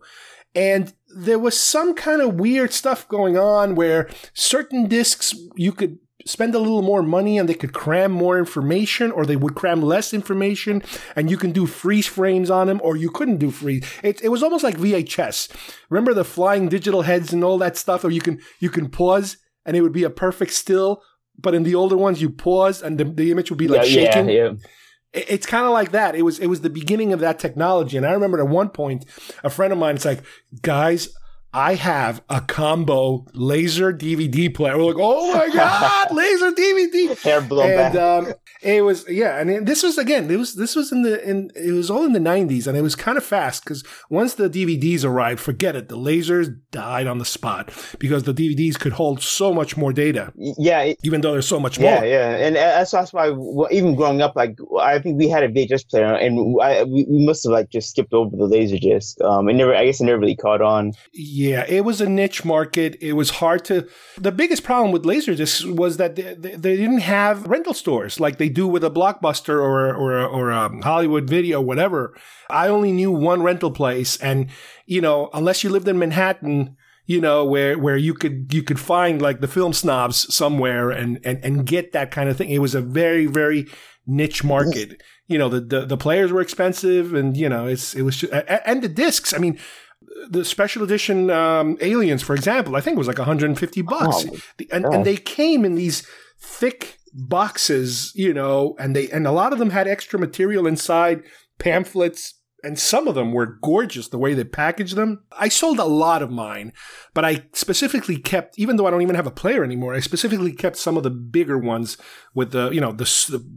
And 0.56 0.94
there 1.16 1.40
was 1.40 1.60
some 1.60 1.96
kind 1.96 2.22
of 2.22 2.36
weird 2.36 2.74
stuff 2.74 3.08
going 3.08 3.38
on 3.38 3.76
where 3.76 4.10
certain 4.34 4.88
discs 4.88 5.34
you 5.56 5.72
could 5.72 6.00
spend 6.26 6.56
a 6.56 6.60
little 6.60 6.82
more 6.82 7.04
money 7.04 7.38
and 7.38 7.50
they 7.50 7.54
could 7.54 7.74
cram 7.74 8.12
more 8.12 8.40
information 8.40 9.12
or 9.12 9.26
they 9.26 9.36
would 9.36 9.56
cram 9.56 9.82
less 9.82 10.14
information 10.14 10.82
and 11.16 11.30
you 11.30 11.38
can 11.38 11.52
do 11.52 11.66
freeze 11.66 12.08
frames 12.08 12.50
on 12.50 12.68
them 12.68 12.80
or 12.84 12.96
you 12.96 13.10
couldn't 13.10 13.38
do 13.38 13.52
freeze. 13.52 13.86
It, 14.04 14.22
it 14.24 14.30
was 14.30 14.42
almost 14.42 14.64
like 14.64 14.78
VHS. 14.78 15.50
Remember 15.90 16.14
the 16.14 16.24
flying 16.24 16.70
digital 16.70 17.02
heads 17.02 17.34
and 17.34 17.44
all 17.44 17.58
that 17.58 17.78
stuff 17.78 18.04
or 18.04 18.10
you 18.10 18.22
can 18.22 18.40
you 18.60 18.70
can 18.70 18.90
pause 18.90 19.38
and 19.66 19.76
it 19.78 19.82
would 19.82 19.92
be 19.94 20.04
a 20.04 20.10
perfect 20.10 20.52
still 20.54 21.02
but 21.40 21.56
in 21.56 21.64
the 21.64 21.74
older 21.76 21.98
ones 21.98 22.22
you 22.22 22.30
pause 22.30 22.82
and 22.84 23.00
the, 23.00 23.04
the 23.06 23.32
image 23.32 23.50
would 23.50 23.58
be 23.58 23.68
like 23.68 23.90
yeah, 23.90 24.02
yeah, 24.02 24.12
shaking. 24.14 24.30
yeah. 24.30 24.52
It- 25.14 25.26
It's 25.30 25.46
kind 25.46 25.66
of 25.66 25.72
like 25.72 25.92
that. 25.92 26.16
It 26.16 26.22
was 26.24 26.40
it 26.40 26.48
was 26.48 26.62
the 26.62 26.70
beginning 26.70 27.12
of 27.14 27.20
that 27.22 27.38
technology, 27.40 27.98
and 27.98 28.06
I 28.06 28.12
remember 28.14 28.40
at 28.40 28.48
one 28.48 28.70
point, 28.70 29.06
a 29.44 29.50
friend 29.50 29.72
of 29.74 29.80
mine, 29.80 29.96
it's 29.96 30.06
like, 30.06 30.24
guys, 30.62 31.10
I 31.54 31.76
have 31.76 32.22
a 32.30 32.42
combo 32.42 33.26
laser 33.34 33.94
DVD 33.94 34.54
player. 34.54 34.78
We're 34.78 34.86
like, 34.94 34.96
oh 35.00 35.34
my 35.34 35.50
god, 35.54 36.12
laser 36.12 36.52
DVD. 36.52 37.22
Hair 37.22 37.42
blown 37.42 37.70
and 37.72 37.94
back. 37.94 37.96
um, 37.96 38.34
it 38.64 38.82
was 38.84 39.06
yeah, 39.10 39.40
and 39.40 39.68
this 39.68 39.84
was 39.84 39.98
again, 39.98 40.32
it 40.32 40.38
was 40.38 40.56
this 40.56 40.76
was 40.76 40.92
in 40.92 41.04
the 41.04 41.22
in 41.30 41.52
it 41.56 41.74
was 41.74 41.92
all 41.92 42.06
in 42.06 42.14
the 42.14 42.20
'90s, 42.20 42.66
and 42.66 42.78
it 42.78 42.82
was 42.82 42.96
kind 42.96 43.18
of 43.18 43.24
fast 43.24 43.64
because 43.64 43.84
once 44.10 44.36
the 44.36 44.50
DVDs 44.50 45.04
arrived, 45.04 45.40
forget 45.42 45.76
it, 45.76 45.90
the 45.90 45.98
lasers 45.98 46.56
died 46.72 47.06
on 47.08 47.18
the 47.20 47.26
spot 47.26 47.72
because 48.00 48.24
the 48.24 48.34
DVDs 48.34 48.80
could 48.80 48.94
hold 48.94 49.22
so 49.22 49.54
much 49.54 49.76
more 49.78 49.92
data, 49.94 50.32
yeah, 50.36 50.82
it- 50.82 50.98
even 51.04 51.22
though 51.22 51.34
there's 51.34 51.48
so 51.48 51.60
much 51.60 51.78
more. 51.80 51.92
yeah, 51.92 52.04
yeah, 52.04 52.30
and 52.38 52.56
that's 52.56 52.92
that's 52.92 53.12
why 53.14 53.30
well, 53.30 53.68
even 53.70 53.96
growing 53.96 54.22
up, 54.22 54.36
like 54.36 54.56
I 54.80 54.98
think 55.00 55.18
we 55.20 55.28
had 55.28 55.44
a 55.44 55.50
VHS 55.50 55.90
player, 55.90 56.14
and 56.16 56.56
I, 56.62 56.84
we, 56.84 57.06
we 57.10 57.26
must 57.26 57.44
have 57.44 57.52
like 57.52 57.70
just 57.70 57.90
skipped 57.92 58.14
over 58.14 58.36
the 58.36 58.46
laser 58.48 58.78
disc. 58.80 59.20
Um, 59.22 59.50
and 59.50 59.58
never, 59.58 59.76
I 59.76 59.86
guess, 59.86 60.00
it 60.00 60.06
never 60.06 60.20
really 60.20 60.38
caught 60.38 60.62
on. 60.62 60.94
Yeah, 61.14 61.43
it 61.52 61.84
was 61.84 62.00
a 62.00 62.08
niche 62.08 62.46
market. 62.46 62.96
It 63.02 63.14
was 63.14 63.30
hard 63.32 63.66
to. 63.66 63.88
The 64.18 64.32
biggest 64.32 64.64
problem 64.64 64.92
with 64.92 65.04
Laserdiscs 65.04 65.76
was 65.76 65.98
that 65.98 66.16
they, 66.16 66.34
they, 66.34 66.76
didn't 66.78 67.00
have 67.00 67.48
rental 67.48 67.74
stores 67.74 68.20
like 68.20 68.38
they 68.38 68.50
do 68.50 68.68
with 68.68 68.84
a 68.84 68.92
Blockbuster 68.92 69.56
or 69.56 69.94
or 69.94 70.20
a, 70.20 70.26
or 70.26 70.52
a 70.52 70.70
Hollywood 70.84 71.30
Video, 71.30 71.60
whatever. 71.60 72.16
I 72.50 72.68
only 72.68 72.92
knew 72.92 73.12
one 73.12 73.42
rental 73.42 73.72
place, 73.72 74.18
and 74.18 74.50
you 74.86 75.02
know, 75.02 75.30
unless 75.34 75.64
you 75.64 75.70
lived 75.70 75.88
in 75.88 75.98
Manhattan, 75.98 76.78
you 77.06 77.20
know, 77.20 77.44
where 77.46 77.78
where 77.78 77.98
you 77.98 78.14
could 78.14 78.54
you 78.54 78.64
could 78.64 78.80
find 78.80 79.22
like 79.22 79.42
the 79.42 79.48
film 79.48 79.74
snobs 79.74 80.34
somewhere 80.34 80.92
and 80.92 81.20
and 81.24 81.44
and 81.44 81.66
get 81.66 81.94
that 81.94 82.12
kind 82.12 82.30
of 82.30 82.38
thing. 82.38 82.50
It 82.50 82.60
was 82.60 82.76
a 82.76 82.82
very 82.82 83.26
very 83.26 83.68
niche 84.06 84.44
market. 84.44 85.02
You 85.28 85.38
know, 85.38 85.50
the 85.50 85.62
the, 85.62 85.86
the 85.86 85.98
players 85.98 86.32
were 86.32 86.42
expensive, 86.42 87.14
and 87.14 87.36
you 87.36 87.50
know, 87.50 87.66
it's 87.66 87.96
it 87.96 88.04
was 88.04 88.18
just, 88.18 88.32
and 88.32 88.82
the 88.82 88.90
discs. 88.90 89.34
I 89.34 89.40
mean 89.40 89.60
the 90.30 90.46
special 90.46 90.84
edition 90.84 91.30
um, 91.30 91.78
aliens, 91.82 92.22
for 92.24 92.36
example, 92.36 92.76
I 92.76 92.82
think 92.82 92.96
it 92.96 92.98
was 93.00 93.08
like 93.08 93.18
150 93.18 93.82
bucks, 93.82 94.26
Oh, 94.30 94.38
The- 94.58 94.70
and, 94.72 94.86
and 94.86 95.06
they 95.06 95.18
came 95.18 95.66
in 95.66 95.76
these 95.76 96.06
thick 96.40 97.00
boxes, 97.14 98.12
you 98.16 98.34
know, 98.34 98.76
and 98.80 98.96
they 98.96 99.10
and 99.10 99.26
a 99.28 99.32
lot 99.32 99.54
of 99.54 99.60
them 99.60 99.70
had 99.72 99.88
extra 99.88 100.20
material 100.20 100.66
inside, 100.68 101.24
pamphlets, 101.60 102.36
and 102.64 102.80
some 102.80 103.08
of 103.10 103.16
them 103.16 103.34
were 103.34 103.58
gorgeous 103.62 104.08
the 104.08 104.18
way 104.18 104.34
they 104.34 104.44
packaged 104.46 104.96
them. 104.96 105.24
I 105.38 105.50
sold 105.50 105.80
a 105.80 105.86
lot 105.86 106.22
of 106.22 106.32
mine, 106.32 106.72
but 107.14 107.26
I 107.26 107.46
specifically 107.54 108.18
kept, 108.18 108.58
even 108.58 108.78
though 108.78 108.88
I 108.88 108.92
don't 108.92 109.02
even 109.02 109.16
have 109.16 109.28
a 109.28 109.32
player 109.32 109.64
anymore, 109.64 109.94
I 109.94 110.00
specifically 110.00 110.54
kept 110.54 110.78
some 110.78 110.96
of 110.96 111.04
the 111.04 111.10
bigger 111.10 111.58
ones 111.58 111.98
with 112.34 112.52
the, 112.52 112.70
you 112.72 112.82
know, 112.82 112.92
the, 112.92 113.06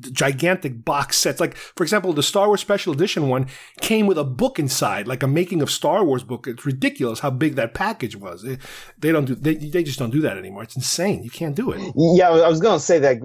the 0.01 0.11
gigantic 0.11 0.85
box 0.85 1.17
sets. 1.17 1.41
Like, 1.41 1.57
for 1.57 1.83
example, 1.83 2.13
the 2.13 2.23
Star 2.23 2.47
Wars 2.49 2.61
Special 2.61 2.93
Edition 2.93 3.29
one 3.29 3.47
came 3.81 4.07
with 4.07 4.19
a 4.19 4.25
book 4.25 4.59
inside, 4.59 5.09
like 5.09 5.23
a 5.23 5.29
making 5.29 5.63
of 5.63 5.71
Star 5.71 6.05
Wars 6.05 6.23
book. 6.23 6.47
It's 6.47 6.67
ridiculous 6.67 7.21
how 7.21 7.31
big 7.31 7.55
that 7.57 7.75
package 7.75 8.17
was. 8.17 8.43
They, 8.43 8.59
they 8.99 9.13
don't 9.13 9.25
do, 9.25 9.35
they, 9.35 9.55
they 9.55 9.83
just 9.83 9.99
don't 9.99 10.11
do 10.11 10.21
that 10.21 10.37
anymore. 10.37 10.63
It's 10.63 10.77
insane. 10.77 11.23
You 11.23 11.31
can't 11.31 11.55
do 11.55 11.73
it. 11.73 11.81
Yeah, 11.97 12.31
I 12.31 12.49
was 12.49 12.61
gonna 12.61 12.81
say 12.81 12.99
that 12.99 13.19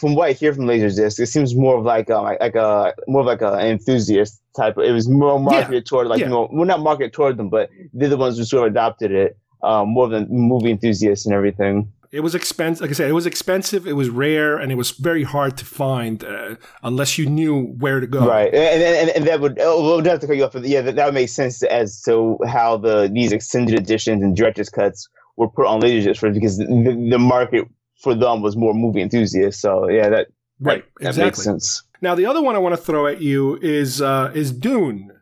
from 0.00 0.14
what 0.14 0.28
I 0.28 0.32
hear 0.32 0.52
from 0.52 0.64
Laserdisc, 0.64 1.20
it 1.20 1.26
seems 1.26 1.54
more 1.54 1.78
of 1.78 1.84
like 1.84 2.10
um, 2.10 2.24
like, 2.24 2.54
a 2.54 2.94
more 3.06 3.20
of 3.20 3.26
like 3.26 3.42
a, 3.42 3.52
an 3.54 3.66
enthusiast 3.68 4.42
type. 4.56 4.76
It 4.78 4.92
was 4.92 5.08
more 5.08 5.38
marketed 5.38 5.86
toward 5.86 6.08
like 6.08 6.20
yeah. 6.20 6.26
you 6.26 6.30
know, 6.30 6.48
well 6.52 6.66
not 6.66 6.80
marketed 6.80 7.12
toward 7.12 7.36
them, 7.36 7.48
but 7.48 7.70
they're 7.92 8.08
the 8.08 8.16
ones 8.16 8.38
who 8.38 8.44
sort 8.44 8.66
of 8.66 8.72
adopted 8.72 9.12
it 9.12 9.38
um, 9.62 9.88
more 9.88 10.08
than 10.08 10.26
movie 10.28 10.70
enthusiasts 10.70 11.26
and 11.26 11.34
everything. 11.34 11.92
It 12.16 12.22
was 12.22 12.34
expensive. 12.34 12.80
Like 12.80 12.90
I 12.90 12.94
said, 12.94 13.10
it 13.10 13.12
was 13.12 13.26
expensive. 13.26 13.86
It 13.86 13.92
was 13.92 14.08
rare, 14.08 14.56
and 14.56 14.72
it 14.72 14.76
was 14.76 14.90
very 14.92 15.22
hard 15.22 15.56
to 15.58 15.64
find 15.66 16.24
uh, 16.24 16.56
unless 16.82 17.18
you 17.18 17.26
knew 17.26 17.66
where 17.78 18.00
to 18.00 18.06
go. 18.06 18.26
Right, 18.26 18.52
and, 18.52 18.82
and, 18.82 19.10
and 19.16 19.26
that 19.26 19.40
would 19.40 19.58
oh, 19.60 19.82
we'll 19.82 20.04
have 20.04 20.20
to 20.20 20.26
cut 20.26 20.36
you 20.36 20.44
off. 20.44 20.52
But 20.52 20.64
yeah, 20.64 20.80
that, 20.80 20.96
that 20.96 21.04
would 21.04 21.14
make 21.14 21.28
sense 21.28 21.62
as 21.62 22.00
to 22.06 22.38
how 22.46 22.78
the 22.78 23.10
these 23.12 23.32
extended 23.32 23.78
editions 23.78 24.22
and 24.22 24.34
director's 24.34 24.70
cuts 24.70 25.08
were 25.36 25.48
put 25.48 25.66
on 25.66 25.82
Laserdisc 25.82 26.18
first, 26.18 26.34
because 26.34 26.56
the, 26.56 27.08
the 27.10 27.18
market 27.18 27.68
for 28.02 28.14
them 28.14 28.40
was 28.40 28.56
more 28.56 28.72
movie 28.72 29.02
enthusiasts. 29.02 29.60
So 29.60 29.88
yeah, 29.90 30.08
that 30.08 30.28
right 30.58 30.84
that, 31.00 31.02
that 31.02 31.08
exactly. 31.08 31.24
makes 31.24 31.42
sense. 31.42 31.82
Now 32.00 32.14
the 32.14 32.26
other 32.26 32.42
one 32.42 32.56
I 32.56 32.58
want 32.58 32.74
to 32.74 32.80
throw 32.80 33.06
at 33.06 33.20
you 33.20 33.58
is 33.60 34.00
uh, 34.00 34.32
is 34.34 34.52
Dune. 34.52 35.12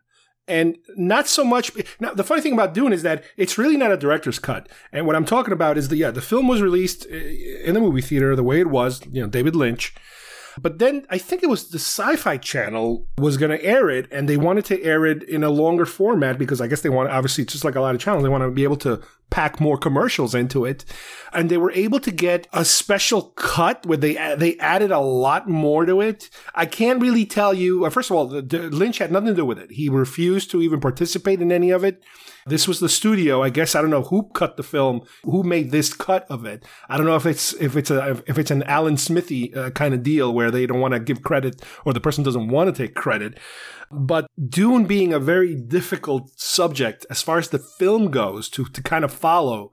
And 0.47 0.77
not 0.97 1.27
so 1.27 1.43
much. 1.43 1.73
Now, 2.01 2.13
the 2.13 2.25
funny 2.25 2.43
thing 2.43 2.53
about 2.53 2.75
Dune 2.75 2.93
is 2.93 3.03
that 3.03 3.25
it's 3.37 3.57
really 3.57 3.79
not 3.79 3.93
a 3.93 3.97
director's 3.97 4.39
cut. 4.39 4.69
And 4.93 5.07
what 5.07 5.17
I'm 5.17 5.25
talking 5.25 5.55
about 5.55 5.79
is 5.79 5.89
the 5.89 5.97
yeah, 5.97 6.11
the 6.11 6.21
film 6.21 6.49
was 6.49 6.61
released 6.61 7.07
uh, 7.11 7.15
in 7.15 7.75
the 7.75 7.81
movie 7.81 8.03
theater 8.03 8.37
the 8.37 8.43
way 8.43 8.61
it 8.61 8.69
was. 8.69 9.01
You 9.11 9.23
know, 9.23 9.29
David 9.29 9.57
Lynch. 9.57 9.95
But 10.61 10.79
then 10.79 11.07
I 11.11 11.19
think 11.19 11.43
it 11.43 11.49
was 11.49 11.71
the 11.71 11.79
Sci-Fi 11.79 12.37
Channel 12.37 13.07
was 13.19 13.37
going 13.37 13.51
to 13.51 13.65
air 13.65 13.91
it, 13.91 14.07
and 14.13 14.29
they 14.29 14.37
wanted 14.37 14.65
to 14.67 14.83
air 14.83 15.05
it 15.05 15.23
in 15.25 15.43
a 15.43 15.51
longer 15.51 15.87
format 15.87 16.39
because 16.39 16.61
I 16.61 16.67
guess 16.67 16.83
they 16.83 16.89
want 16.89 17.11
obviously 17.11 17.45
just 17.45 17.65
like 17.65 17.75
a 17.75 17.81
lot 17.81 17.95
of 17.95 18.01
channels, 18.01 18.23
they 18.23 18.29
want 18.29 18.45
to 18.45 18.51
be 18.51 18.65
able 18.65 18.77
to 18.79 19.01
pack 19.35 19.61
more 19.61 19.77
commercials 19.77 20.33
into 20.33 20.65
it, 20.65 20.85
and 21.33 21.51
they 21.51 21.57
were 21.57 21.73
able 21.73 21.99
to 21.99 22.13
get 22.13 22.47
a 22.53 22.65
special 22.65 23.23
cut 23.35 23.85
where 23.85 23.99
they 23.99 24.15
they 24.37 24.57
added 24.59 24.93
a 24.93 25.01
lot 25.01 25.49
more 25.49 25.85
to 25.85 26.01
it. 26.01 26.31
I 26.55 26.67
can't 26.67 27.03
really 27.03 27.27
tell 27.27 27.53
you. 27.53 27.91
First 27.91 28.11
of 28.11 28.17
all, 28.17 28.27
the, 28.29 28.43
the 28.43 28.71
Lynch 28.71 28.99
had 28.99 29.11
nothing 29.11 29.31
to 29.31 29.35
do 29.35 29.45
with 29.45 29.59
it. 29.59 29.73
He 29.73 29.89
refused 29.89 30.53
to 30.53 30.63
even 30.63 30.79
participate 30.79 31.43
in 31.43 31.51
any 31.51 31.71
of 31.71 31.83
it. 31.83 32.05
This 32.47 32.69
was 32.69 32.79
the 32.79 32.89
studio. 32.89 33.43
I 33.43 33.51
guess 33.51 33.75
I 33.75 33.81
don't 33.81 33.91
know 33.91 34.03
who 34.03 34.31
cut 34.35 34.57
the 34.57 34.63
film, 34.63 35.01
who 35.25 35.43
made 35.43 35.73
this 35.73 35.93
cut 35.95 36.27
of 36.31 36.45
it. 36.45 36.65
I 36.89 36.97
don't 36.97 37.07
know 37.07 37.17
if 37.17 37.27
it's 37.27 37.55
if 37.55 37.75
it's 37.75 37.91
a 37.91 38.23
if 38.29 38.39
it's 38.39 38.53
an 38.53 38.63
Alan 38.65 38.97
Smithee 38.97 39.53
uh, 39.55 39.71
kind 39.71 39.95
of 39.95 40.05
deal 40.05 40.33
where 40.33 40.53
they 40.53 40.65
don't 40.67 40.81
want 40.81 40.95
to 40.95 41.01
give 41.01 41.23
credit 41.25 41.61
or 41.85 41.93
the 41.93 42.01
person 42.01 42.23
doesn't 42.23 42.49
want 42.49 42.69
to 42.69 42.83
take 42.87 42.95
credit. 42.95 43.39
But 43.95 44.27
Dune 44.49 44.85
being 44.85 45.13
a 45.13 45.19
very 45.19 45.55
difficult 45.55 46.31
subject 46.39 47.07
as 47.11 47.23
far 47.23 47.39
as 47.39 47.49
the 47.49 47.59
film 47.59 48.11
goes 48.11 48.49
to 48.51 48.65
to 48.65 48.83
kind 48.83 49.05
of 49.05 49.13
follow, 49.13 49.71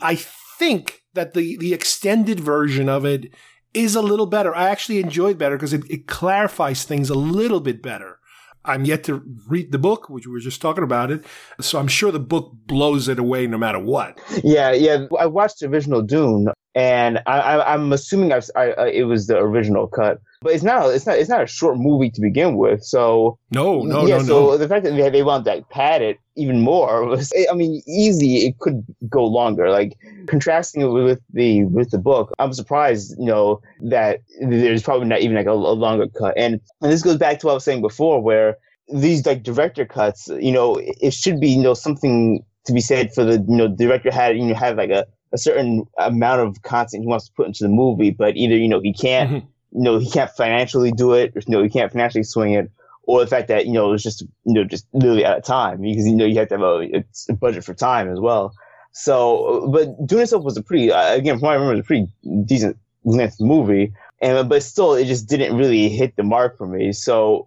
I 0.00 0.16
think 0.16 1.02
that 1.14 1.34
the 1.34 1.56
the 1.56 1.74
extended 1.74 2.40
version 2.40 2.88
of 2.88 3.04
it 3.04 3.32
is 3.74 3.94
a 3.94 4.02
little 4.02 4.26
better. 4.26 4.54
I 4.54 4.68
actually 4.68 5.00
enjoyed 5.00 5.38
better 5.38 5.56
because 5.56 5.72
it, 5.72 5.88
it 5.90 6.06
clarifies 6.06 6.84
things 6.84 7.10
a 7.10 7.14
little 7.14 7.60
bit 7.60 7.82
better. 7.82 8.18
I'm 8.64 8.84
yet 8.84 9.04
to 9.04 9.22
read 9.48 9.72
the 9.72 9.78
book, 9.78 10.08
which 10.08 10.26
we 10.26 10.32
were 10.32 10.38
just 10.38 10.62
talking 10.62 10.84
about 10.84 11.10
it. 11.10 11.24
So 11.60 11.78
I'm 11.78 11.88
sure 11.88 12.12
the 12.12 12.20
book 12.20 12.52
blows 12.66 13.08
it 13.08 13.18
away 13.18 13.46
no 13.46 13.58
matter 13.58 13.78
what. 13.78 14.20
Yeah, 14.44 14.72
yeah. 14.72 15.06
I 15.18 15.26
watched 15.26 15.60
the 15.60 15.66
original 15.66 16.02
Dune, 16.02 16.48
and 16.74 17.20
I, 17.26 17.74
am 17.74 17.92
assuming 17.92 18.32
I, 18.32 18.40
I, 18.56 18.88
it 18.88 19.04
was 19.04 19.26
the 19.26 19.38
original 19.38 19.88
cut. 19.88 20.20
But 20.42 20.54
it's 20.54 20.64
not. 20.64 20.92
It's 20.94 21.06
not. 21.06 21.18
It's 21.18 21.28
not 21.28 21.42
a 21.42 21.46
short 21.46 21.78
movie 21.78 22.10
to 22.10 22.20
begin 22.20 22.56
with. 22.56 22.84
So 22.84 23.38
no, 23.50 23.82
no, 23.82 24.06
yeah, 24.06 24.18
no, 24.18 24.22
so 24.22 24.40
no. 24.46 24.56
the 24.56 24.68
fact 24.68 24.84
that 24.84 24.92
they, 24.92 25.10
they 25.10 25.22
want 25.22 25.44
to 25.44 25.64
pad 25.70 26.02
it 26.02 26.18
even 26.36 26.60
more 26.60 27.04
was. 27.04 27.32
I 27.50 27.54
mean, 27.54 27.82
easy. 27.86 28.46
It 28.46 28.58
could 28.58 28.84
go 29.08 29.24
longer. 29.24 29.70
Like 29.70 29.96
contrasting 30.26 30.82
it 30.82 30.86
with 30.88 31.20
the 31.32 31.64
with 31.64 31.90
the 31.90 31.98
book, 31.98 32.32
I'm 32.38 32.52
surprised. 32.52 33.14
You 33.18 33.26
know 33.26 33.60
that 33.82 34.20
there's 34.40 34.82
probably 34.82 35.08
not 35.08 35.20
even 35.20 35.36
like 35.36 35.46
a, 35.46 35.52
a 35.52 35.52
longer 35.52 36.08
cut. 36.08 36.34
And 36.36 36.60
and 36.80 36.92
this 36.92 37.02
goes 37.02 37.16
back 37.16 37.40
to 37.40 37.46
what 37.46 37.52
I 37.52 37.54
was 37.54 37.64
saying 37.64 37.82
before, 37.82 38.20
where 38.20 38.56
these 38.92 39.24
like 39.24 39.42
director 39.42 39.84
cuts. 39.84 40.28
You 40.28 40.52
know, 40.52 40.80
it 40.80 41.14
should 41.14 41.40
be 41.40 41.50
you 41.50 41.62
know 41.62 41.74
something 41.74 42.44
to 42.64 42.72
be 42.72 42.80
said 42.80 43.12
for 43.12 43.24
the 43.24 43.44
you 43.48 43.56
know 43.56 43.68
director 43.68 44.12
had 44.12 44.36
you 44.36 44.44
know 44.44 44.54
have 44.54 44.76
like 44.76 44.90
a 44.90 45.06
a 45.32 45.38
certain 45.38 45.84
amount 45.98 46.40
of 46.40 46.62
content 46.62 47.02
he 47.02 47.06
wants 47.06 47.26
to 47.26 47.32
put 47.34 47.46
into 47.46 47.64
the 47.64 47.68
movie, 47.68 48.10
but 48.10 48.36
either 48.36 48.56
you 48.56 48.68
know 48.68 48.80
he 48.80 48.92
can't. 48.92 49.30
Mm-hmm. 49.30 49.46
You 49.74 49.82
know, 49.82 49.98
he 49.98 50.10
can't 50.10 50.30
financially 50.30 50.92
do 50.92 51.12
it, 51.14 51.36
or, 51.36 51.40
you 51.46 51.52
know, 51.52 51.62
he 51.62 51.70
can't 51.70 51.90
financially 51.90 52.24
swing 52.24 52.52
it, 52.52 52.70
or 53.04 53.20
the 53.20 53.26
fact 53.26 53.48
that, 53.48 53.66
you 53.66 53.72
know, 53.72 53.92
it's 53.92 54.02
just, 54.02 54.22
you 54.22 54.54
know, 54.54 54.64
just 54.64 54.86
literally 54.92 55.24
out 55.24 55.38
of 55.38 55.44
time 55.44 55.80
because, 55.80 56.06
you 56.06 56.14
know, 56.14 56.24
you 56.24 56.38
have 56.38 56.48
to 56.48 56.54
have 56.54 56.62
a, 56.62 57.04
a 57.30 57.34
budget 57.34 57.64
for 57.64 57.74
time 57.74 58.10
as 58.10 58.20
well. 58.20 58.54
So, 58.92 59.68
but 59.72 60.06
Dune 60.06 60.20
itself 60.20 60.44
was 60.44 60.56
a 60.56 60.62
pretty, 60.62 60.92
uh, 60.92 61.14
again, 61.14 61.36
from 61.36 61.46
what 61.46 61.52
I 61.52 61.54
remember, 61.54 61.76
was 61.76 61.80
a 61.80 61.84
pretty 61.84 62.08
decent 62.44 62.76
length 63.04 63.40
movie. 63.40 63.92
And, 64.20 64.48
but 64.48 64.62
still, 64.62 64.94
it 64.94 65.06
just 65.06 65.28
didn't 65.28 65.56
really 65.56 65.88
hit 65.88 66.14
the 66.16 66.22
mark 66.22 66.56
for 66.56 66.66
me. 66.66 66.92
So 66.92 67.44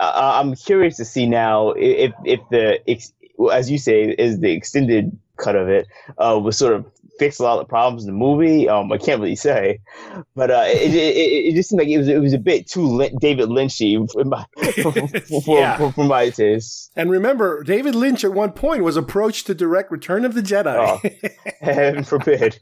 uh, 0.00 0.40
I'm 0.42 0.54
curious 0.56 0.96
to 0.96 1.04
see 1.04 1.26
now 1.26 1.70
if, 1.70 2.12
if 2.24 2.40
the, 2.50 2.80
as 3.52 3.70
you 3.70 3.78
say, 3.78 4.10
is 4.18 4.40
the 4.40 4.50
extended 4.50 5.16
cut 5.38 5.56
of 5.56 5.68
it, 5.68 5.86
uh, 6.18 6.38
was 6.42 6.56
sort 6.58 6.74
of 6.74 6.84
fixed 7.18 7.40
a 7.40 7.42
lot 7.42 7.54
of 7.54 7.66
the 7.66 7.68
problems 7.68 8.04
in 8.04 8.06
the 8.06 8.16
movie. 8.16 8.68
Um, 8.68 8.92
I 8.92 8.98
can't 8.98 9.20
really 9.20 9.34
say, 9.34 9.80
but 10.36 10.50
uh, 10.52 10.64
it, 10.68 10.94
it, 10.94 11.16
it, 11.16 11.54
just 11.56 11.68
seemed 11.70 11.80
like 11.80 11.88
it 11.88 11.98
was 11.98 12.06
it 12.08 12.20
was 12.20 12.32
a 12.32 12.38
bit 12.38 12.68
too 12.68 12.86
Lin- 12.86 13.16
David 13.20 13.48
Lynchy 13.48 14.08
for 14.12 14.24
my 14.24 14.44
for, 14.82 14.92
for, 15.42 15.58
Yeah. 15.58 15.76
for, 15.78 15.90
for 15.92 16.04
my 16.04 16.30
taste. 16.30 16.92
And 16.94 17.10
remember, 17.10 17.64
David 17.64 17.94
Lynch 17.96 18.24
at 18.24 18.32
one 18.32 18.52
point 18.52 18.84
was 18.84 18.96
approached 18.96 19.46
to 19.48 19.54
direct 19.54 19.90
Return 19.90 20.24
of 20.24 20.34
the 20.34 20.42
Jedi. 20.42 20.76
Oh. 20.76 21.28
Heaven 21.60 22.04
forbid. 22.04 22.58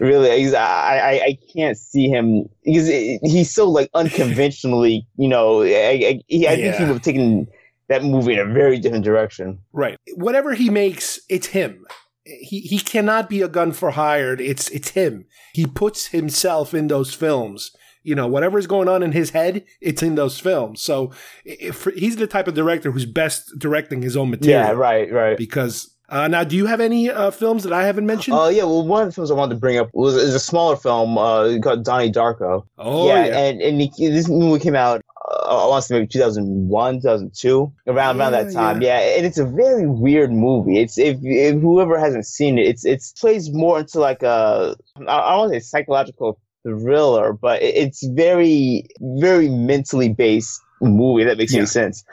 really, 0.00 0.56
I, 0.56 0.98
I 0.98 1.12
I 1.24 1.38
can't 1.54 1.76
see 1.78 2.08
him 2.08 2.48
because 2.64 2.88
he's 2.88 3.52
so 3.54 3.68
like 3.70 3.90
unconventionally. 3.94 5.06
You 5.16 5.28
know, 5.28 5.62
I, 5.62 5.66
I, 5.68 6.20
he- 6.26 6.48
I 6.48 6.56
think 6.56 6.76
he 6.76 6.82
would 6.84 6.92
have 6.94 7.02
taken 7.02 7.46
that 7.92 8.02
movie 8.02 8.32
in 8.32 8.38
a 8.38 8.52
very 8.52 8.78
different 8.78 9.04
direction. 9.04 9.58
Right. 9.72 9.96
Whatever 10.14 10.54
he 10.54 10.70
makes, 10.70 11.20
it's 11.28 11.48
him. 11.48 11.86
He 12.24 12.60
he 12.60 12.78
cannot 12.78 13.28
be 13.28 13.42
a 13.42 13.48
gun 13.48 13.72
for 13.72 13.90
hired. 13.90 14.40
It's 14.40 14.68
it's 14.70 14.90
him. 14.90 15.26
He 15.52 15.66
puts 15.66 16.08
himself 16.08 16.72
in 16.72 16.88
those 16.88 17.12
films. 17.14 17.72
You 18.04 18.14
know, 18.16 18.26
whatever 18.26 18.58
is 18.58 18.66
going 18.66 18.88
on 18.88 19.02
in 19.02 19.12
his 19.12 19.30
head, 19.30 19.64
it's 19.80 20.02
in 20.02 20.16
those 20.16 20.40
films. 20.40 20.82
So 20.82 21.12
if 21.44 21.84
he's 21.84 22.16
the 22.16 22.26
type 22.26 22.48
of 22.48 22.54
director 22.54 22.90
who's 22.90 23.06
best 23.06 23.52
directing 23.58 24.02
his 24.02 24.16
own 24.16 24.30
material. 24.30 24.60
Yeah, 24.60 24.72
right, 24.72 25.12
right. 25.12 25.36
Because 25.36 25.91
uh, 26.12 26.28
now, 26.28 26.44
do 26.44 26.54
you 26.56 26.66
have 26.66 26.80
any 26.80 27.10
uh, 27.10 27.30
films 27.30 27.64
that 27.64 27.72
I 27.72 27.84
haven't 27.84 28.06
mentioned? 28.06 28.36
Oh 28.38 28.48
yeah, 28.48 28.64
well, 28.64 28.86
one 28.86 29.02
of 29.02 29.08
the 29.08 29.14
films 29.14 29.30
I 29.30 29.34
wanted 29.34 29.54
to 29.54 29.60
bring 29.60 29.78
up 29.78 29.88
was 29.94 30.14
is 30.14 30.34
a 30.34 30.40
smaller 30.40 30.76
film 30.76 31.16
uh, 31.18 31.58
called 31.62 31.84
Donnie 31.84 32.12
Darko. 32.12 32.64
Oh, 32.78 33.06
yeah, 33.08 33.26
yeah. 33.26 33.38
and 33.38 33.60
and 33.62 33.80
he, 33.80 34.08
this 34.08 34.28
movie 34.28 34.62
came 34.62 34.76
out. 34.76 35.00
Uh, 35.30 35.64
I 35.64 35.68
want 35.68 35.82
to 35.82 35.88
say 35.88 35.94
maybe 35.94 36.06
2001, 36.08 36.96
2002, 36.96 37.72
around 37.86 38.20
around 38.20 38.32
that 38.32 38.52
time. 38.52 38.82
Yeah. 38.82 38.98
and 38.98 39.24
it's 39.24 39.38
a 39.38 39.46
very 39.46 39.86
weird 39.86 40.30
movie. 40.32 40.78
It's 40.80 40.98
if, 40.98 41.18
if 41.22 41.60
whoever 41.60 41.98
hasn't 41.98 42.26
seen 42.26 42.58
it, 42.58 42.66
it's 42.66 42.84
it's 42.84 43.12
plays 43.12 43.50
more 43.52 43.80
into 43.80 43.98
like 43.98 44.22
a 44.22 44.76
I 44.98 45.02
I 45.02 45.30
don't 45.30 45.38
want 45.38 45.52
to 45.54 45.60
say 45.60 45.64
psychological 45.78 46.38
thriller, 46.64 47.32
but 47.32 47.62
it- 47.62 47.74
it's 47.76 48.06
very 48.08 48.86
very 49.00 49.48
mentally 49.48 50.10
based 50.10 50.60
movie. 50.82 51.24
That 51.24 51.38
makes 51.38 51.52
Yeah. 51.52 51.60
any 51.60 51.66
sense. 51.66 52.04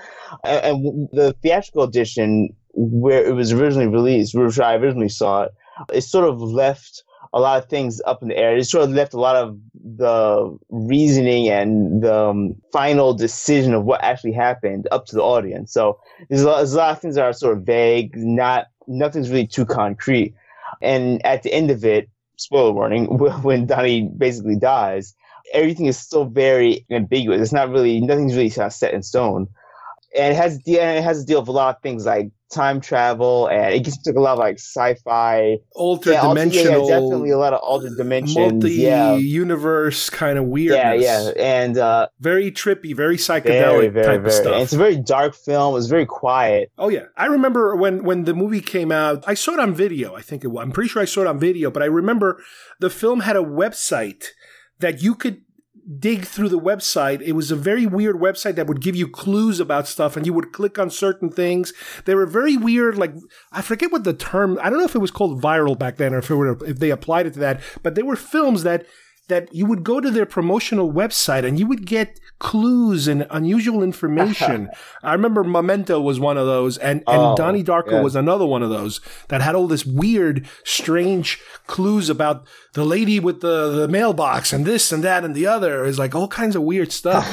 And, 0.44 0.66
and 0.66 1.10
the 1.12 1.34
theatrical 1.42 1.84
edition, 1.84 2.50
where 2.80 3.26
it 3.26 3.34
was 3.34 3.52
originally 3.52 3.88
released, 3.88 4.34
which 4.34 4.60
I 4.60 4.76
originally 4.76 5.10
saw 5.10 5.44
it, 5.44 5.54
it 5.94 6.02
sort 6.02 6.30
of 6.30 6.42
left 6.42 7.04
a 7.34 7.40
lot 7.40 7.62
of 7.62 7.70
things 7.70 8.02
up 8.06 8.22
in 8.22 8.30
the 8.30 8.38
air. 8.38 8.56
It 8.58 8.66
sort 8.66 8.86
of 8.86 8.92
left 8.92 9.14
a 9.14 9.20
lot 9.20 9.36
of 9.36 9.60
the 9.74 10.58
reasoning 10.70 11.50
and 11.50 12.02
the 12.02 12.30
um, 12.30 12.56
final 12.72 13.14
decision 13.14 13.74
of 13.74 13.84
what 13.84 14.04
actually 14.04 14.32
happened 14.32 14.88
up 14.92 15.06
to 15.08 15.16
the 15.16 15.22
audience. 15.22 15.74
So 15.74 16.00
there's 16.30 16.42
a, 16.42 16.48
lot, 16.48 16.58
there's 16.58 16.74
a 16.74 16.78
lot 16.78 16.92
of 16.92 17.02
things 17.02 17.16
that 17.16 17.26
are 17.26 17.34
sort 17.34 17.58
of 17.58 17.64
vague, 17.64 18.16
not 18.16 18.68
nothing's 18.88 19.30
really 19.30 19.48
too 19.48 19.66
concrete. 19.66 20.34
And 20.82 21.24
at 21.26 21.44
the 21.44 21.54
end 21.54 21.70
of 21.70 21.84
it, 21.84 22.10
spoiler 22.38 22.72
warning, 22.72 23.06
when 23.44 23.66
Donnie 23.66 24.10
basically 24.18 24.56
dies, 24.56 25.14
everything 25.54 25.86
is 25.86 26.00
still 26.00 26.26
very 26.26 26.86
ambiguous. 26.90 27.42
It's 27.42 27.54
not 27.54 27.70
really 27.70 28.00
nothing's 28.00 28.36
really 28.36 28.50
set 28.50 28.94
in 28.94 29.04
stone. 29.04 29.48
And 30.16 30.34
it 30.34 30.36
has 30.36 30.56
and 30.56 30.98
it 30.98 31.04
has 31.04 31.20
to 31.22 31.26
deal 31.26 31.40
with 31.42 31.50
a 31.50 31.52
lot 31.52 31.76
of 31.76 31.82
things 31.84 32.06
like 32.06 32.32
time 32.52 32.82
travel, 32.82 33.46
and 33.46 33.76
it 33.76 33.84
gets 33.84 33.96
into 34.08 34.20
a 34.20 34.24
lot 34.24 34.34
of 34.34 34.40
like 34.40 34.56
sci-fi, 34.56 35.58
Altered 35.76 36.14
yeah, 36.14 36.22
also- 36.22 36.42
yeah, 36.46 36.62
yeah, 36.64 36.78
definitely 36.88 37.30
a 37.30 37.38
lot 37.38 37.54
of 37.54 37.60
altered 37.62 37.96
dimensions. 37.96 38.66
yeah, 38.76 39.12
multi-universe 39.12 40.10
kind 40.10 40.40
of 40.40 40.46
weird. 40.46 40.74
yeah, 40.76 40.94
yeah, 40.94 41.32
and 41.38 41.78
uh, 41.78 42.08
Very 42.20 42.52
trippy, 42.52 42.96
very 42.96 43.18
psychedelic 43.18 43.44
very, 43.46 43.88
very, 43.90 44.06
type 44.06 44.22
very. 44.22 44.26
of 44.26 44.34
stuff. 44.34 44.64
It's 44.64 44.74
a 44.74 44.78
very 44.78 44.96
dark 44.98 45.36
film. 45.36 45.78
It's 45.78 45.86
very 45.86 46.08
quiet. 46.08 46.72
Oh 46.80 46.90
yeah, 46.90 47.06
I 47.16 47.28
remember 47.28 47.76
when 47.76 48.04
when 48.04 48.24
the 48.26 48.34
movie 48.34 48.62
came 48.62 48.92
out. 48.92 49.24
I 49.28 49.36
saw 49.36 49.54
it 49.54 49.60
on 49.60 49.76
video. 49.76 50.16
I 50.16 50.22
think 50.22 50.44
it 50.44 50.48
was. 50.48 50.64
I'm 50.64 50.72
pretty 50.72 50.90
sure 50.90 51.02
I 51.04 51.06
saw 51.06 51.22
it 51.22 51.28
on 51.28 51.40
video, 51.40 51.70
but 51.70 51.84
I 51.84 51.86
remember 51.88 52.42
the 52.80 52.90
film 52.90 53.20
had 53.20 53.36
a 53.36 53.44
website 53.44 54.24
that 54.80 55.04
you 55.04 55.14
could 55.14 55.42
dig 55.98 56.26
through 56.26 56.50
the 56.50 56.60
website. 56.60 57.22
It 57.22 57.34
was 57.34 57.52
a 57.52 57.56
very 57.56 57.86
weird 57.86 58.18
website 58.18 58.56
that 58.56 58.68
would 58.68 58.82
give 58.82 58.96
you 58.96 59.08
clues 59.08 59.60
about 59.60 59.88
stuff, 59.88 60.16
and 60.16 60.26
you 60.26 60.34
would 60.34 60.52
click 60.52 60.78
on 60.78 60.90
certain 60.90 61.30
things. 61.30 61.74
They 62.06 62.16
were 62.16 62.26
very 62.26 62.58
weird. 62.58 62.98
Like 62.98 63.14
I 63.52 63.62
forget 63.62 63.92
what 63.92 64.04
the 64.04 64.14
term. 64.14 64.60
I 64.62 64.70
don't 64.70 64.80
know 64.80 64.86
if 64.86 64.96
it 64.96 65.00
was 65.00 65.12
called 65.12 65.42
viral 65.42 65.78
back 65.78 65.98
then, 65.98 66.14
or 66.14 66.20
if 66.20 66.30
it 66.30 66.36
were 66.36 66.64
if 66.66 66.80
they 66.80 66.92
applied 66.92 67.26
it 67.26 67.34
to 67.34 67.40
that. 67.40 67.62
But 67.84 67.96
they 67.96 68.04
were 68.04 68.16
films 68.16 68.64
that 68.64 68.86
that 69.30 69.54
you 69.54 69.66
would 69.66 69.84
go 69.84 70.00
to 70.00 70.12
their 70.12 70.26
promotional 70.26 70.92
website 70.92 71.46
and 71.46 71.58
you 71.60 71.66
would 71.68 71.86
get 71.86 72.20
clues 72.40 73.08
and 73.08 73.26
unusual 73.32 73.84
information. 73.84 74.70
I 75.04 75.14
remember 75.14 75.44
Memento 75.44 76.00
was 76.00 76.20
one 76.20 76.38
of 76.38 76.46
those, 76.46 76.78
and, 76.78 77.00
and 77.08 77.22
Oh, 77.22 77.36
Donnie 77.36 77.64
Darko 77.64 77.92
yeah. 77.94 78.02
was 78.02 78.16
another 78.16 78.46
one 78.46 78.64
of 78.64 78.70
those 78.70 79.02
that 79.28 79.42
had 79.42 79.56
all 79.56 79.68
this 79.68 79.86
weird, 79.86 80.48
strange 80.64 81.40
clues 81.68 82.10
about 82.10 82.46
the 82.74 82.86
lady 82.86 83.20
with 83.20 83.42
the, 83.42 83.72
the 83.72 83.88
mailbox 83.88 84.54
and 84.54 84.66
this 84.66 84.92
and 84.92 85.04
that 85.04 85.24
and 85.24 85.36
the 85.36 85.46
other. 85.48 85.86
Is 85.86 86.00
like 86.00 86.16
all 86.16 86.28
kinds 86.28 86.56
of 86.56 86.64
weird 86.64 86.92
stuff. 86.92 87.26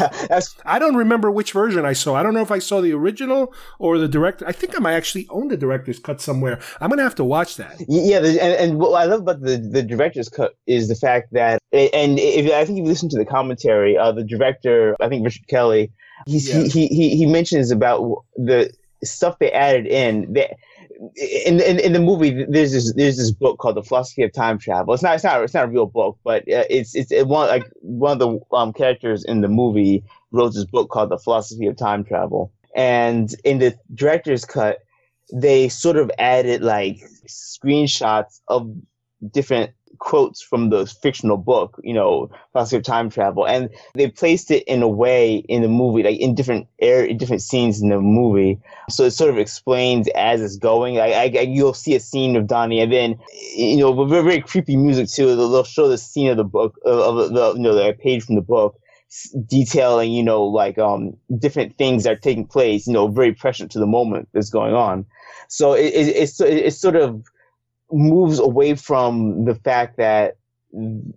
I 0.64 0.78
don't 0.78 0.96
remember 0.96 1.30
which 1.30 1.52
version 1.52 1.84
I 1.84 1.92
saw. 1.92 2.14
I 2.14 2.22
don't 2.22 2.34
know 2.34 2.42
if 2.42 2.50
I 2.50 2.58
saw 2.58 2.80
the 2.80 2.92
original 2.92 3.52
or 3.78 3.98
the 3.98 4.08
director. 4.08 4.46
I 4.46 4.52
think 4.52 4.76
I 4.76 4.80
might 4.80 4.94
actually 4.94 5.26
own 5.30 5.48
the 5.48 5.56
director's 5.56 5.98
cut 5.98 6.20
somewhere. 6.20 6.58
I'm 6.80 6.90
gonna 6.90 7.02
have 7.02 7.14
to 7.16 7.24
watch 7.24 7.56
that. 7.56 7.76
Yeah, 7.88 8.18
and, 8.18 8.38
and 8.38 8.78
what 8.78 8.90
I 8.92 9.04
love 9.04 9.20
about 9.20 9.40
the, 9.40 9.56
the 9.56 9.82
director's 9.82 10.28
cut 10.28 10.56
is 10.66 10.88
the 10.88 10.94
fact 10.94 11.32
that, 11.32 11.60
and 11.94 12.18
if 12.18 12.50
I 12.52 12.64
think 12.64 12.78
if 12.78 12.84
you 12.84 12.88
listen 12.88 13.08
to 13.10 13.18
the 13.18 13.24
commentary, 13.24 13.96
uh, 13.96 14.12
the 14.12 14.24
director, 14.24 14.96
I 15.00 15.08
think 15.08 15.24
Richard 15.24 15.46
Kelly, 15.48 15.90
he's, 16.26 16.48
Yeah. 16.48 16.64
he, 16.64 16.86
he 16.88 17.16
he 17.16 17.26
mentions 17.26 17.70
about 17.70 18.24
the 18.36 18.70
stuff 19.04 19.38
they 19.38 19.52
added 19.52 19.86
in. 19.86 20.32
They, 20.32 20.54
in, 21.44 21.60
in 21.60 21.78
in 21.78 21.92
the 21.92 22.00
movie, 22.00 22.44
there's 22.48 22.72
this 22.72 22.94
there's 22.94 23.18
this 23.18 23.30
book 23.30 23.58
called 23.58 23.76
The 23.76 23.82
Philosophy 23.82 24.22
of 24.22 24.32
Time 24.32 24.58
Travel. 24.58 24.94
It's 24.94 25.02
not 25.02 25.14
it's 25.14 25.24
not 25.24 25.42
it's 25.42 25.52
not 25.54 25.64
a 25.64 25.68
real 25.68 25.86
book, 25.86 26.18
but 26.24 26.42
uh, 26.42 26.64
it's 26.70 26.94
it's 26.94 27.12
it 27.12 27.26
one 27.26 27.48
like 27.48 27.70
one 27.82 28.12
of 28.12 28.18
the 28.18 28.56
um, 28.56 28.72
characters 28.72 29.24
in 29.24 29.42
the 29.42 29.48
movie 29.48 30.02
wrote 30.32 30.54
this 30.54 30.64
book 30.64 30.88
called 30.90 31.10
The 31.10 31.18
Philosophy 31.18 31.66
of 31.66 31.76
Time 31.76 32.02
Travel, 32.02 32.50
and 32.74 33.34
in 33.44 33.58
the 33.58 33.74
director's 33.94 34.44
cut, 34.46 34.78
they 35.32 35.68
sort 35.68 35.96
of 35.96 36.10
added 36.18 36.62
like 36.62 37.02
screenshots 37.28 38.40
of 38.48 38.72
different 39.32 39.72
quotes 39.98 40.42
from 40.42 40.70
the 40.70 40.86
fictional 40.86 41.36
book, 41.36 41.80
you 41.82 41.94
know, 41.94 42.30
philosophy 42.52 42.76
of 42.76 42.82
time 42.82 43.10
travel, 43.10 43.46
and 43.46 43.70
they 43.94 44.08
placed 44.08 44.50
it 44.50 44.62
in 44.64 44.82
a 44.82 44.88
way 44.88 45.36
in 45.48 45.62
the 45.62 45.68
movie, 45.68 46.02
like 46.02 46.18
in 46.18 46.34
different 46.34 46.66
air, 46.80 47.12
different 47.14 47.42
scenes 47.42 47.80
in 47.80 47.88
the 47.88 48.00
movie, 48.00 48.58
so 48.90 49.04
it 49.04 49.12
sort 49.12 49.30
of 49.30 49.38
explains 49.38 50.08
as 50.08 50.42
it's 50.42 50.56
going. 50.56 50.98
I, 50.98 51.12
I, 51.12 51.24
you'll 51.40 51.74
see 51.74 51.94
a 51.94 52.00
scene 52.00 52.36
of 52.36 52.46
Donnie, 52.46 52.80
and 52.80 52.92
then 52.92 53.18
you 53.54 53.78
know, 53.78 53.90
with 53.90 54.10
very, 54.10 54.22
very 54.22 54.40
creepy 54.40 54.76
music 54.76 55.08
too. 55.08 55.34
They'll, 55.34 55.64
show 55.64 55.88
the 55.88 55.98
scene 55.98 56.30
of 56.30 56.36
the 56.36 56.44
book, 56.44 56.78
of 56.84 57.32
the 57.32 57.54
you 57.56 57.62
know, 57.62 57.74
the 57.74 57.92
page 57.92 58.24
from 58.24 58.36
the 58.36 58.42
book. 58.42 58.78
Detailing, 59.46 60.10
you 60.10 60.22
know, 60.22 60.44
like 60.44 60.78
um, 60.78 61.16
different 61.38 61.78
things 61.78 62.02
that 62.04 62.12
are 62.12 62.20
taking 62.20 62.44
place, 62.44 62.88
you 62.88 62.92
know, 62.92 63.06
very 63.06 63.32
prescient 63.32 63.70
to 63.70 63.78
the 63.78 63.86
moment 63.86 64.28
that's 64.32 64.50
going 64.50 64.74
on. 64.74 65.06
So 65.48 65.74
it, 65.74 65.94
it, 65.94 66.08
it's 66.16 66.40
it 66.40 66.74
sort 66.74 66.96
of 66.96 67.24
moves 67.92 68.38
away 68.38 68.74
from 68.74 69.44
the 69.44 69.54
fact 69.54 69.96
that 69.98 70.36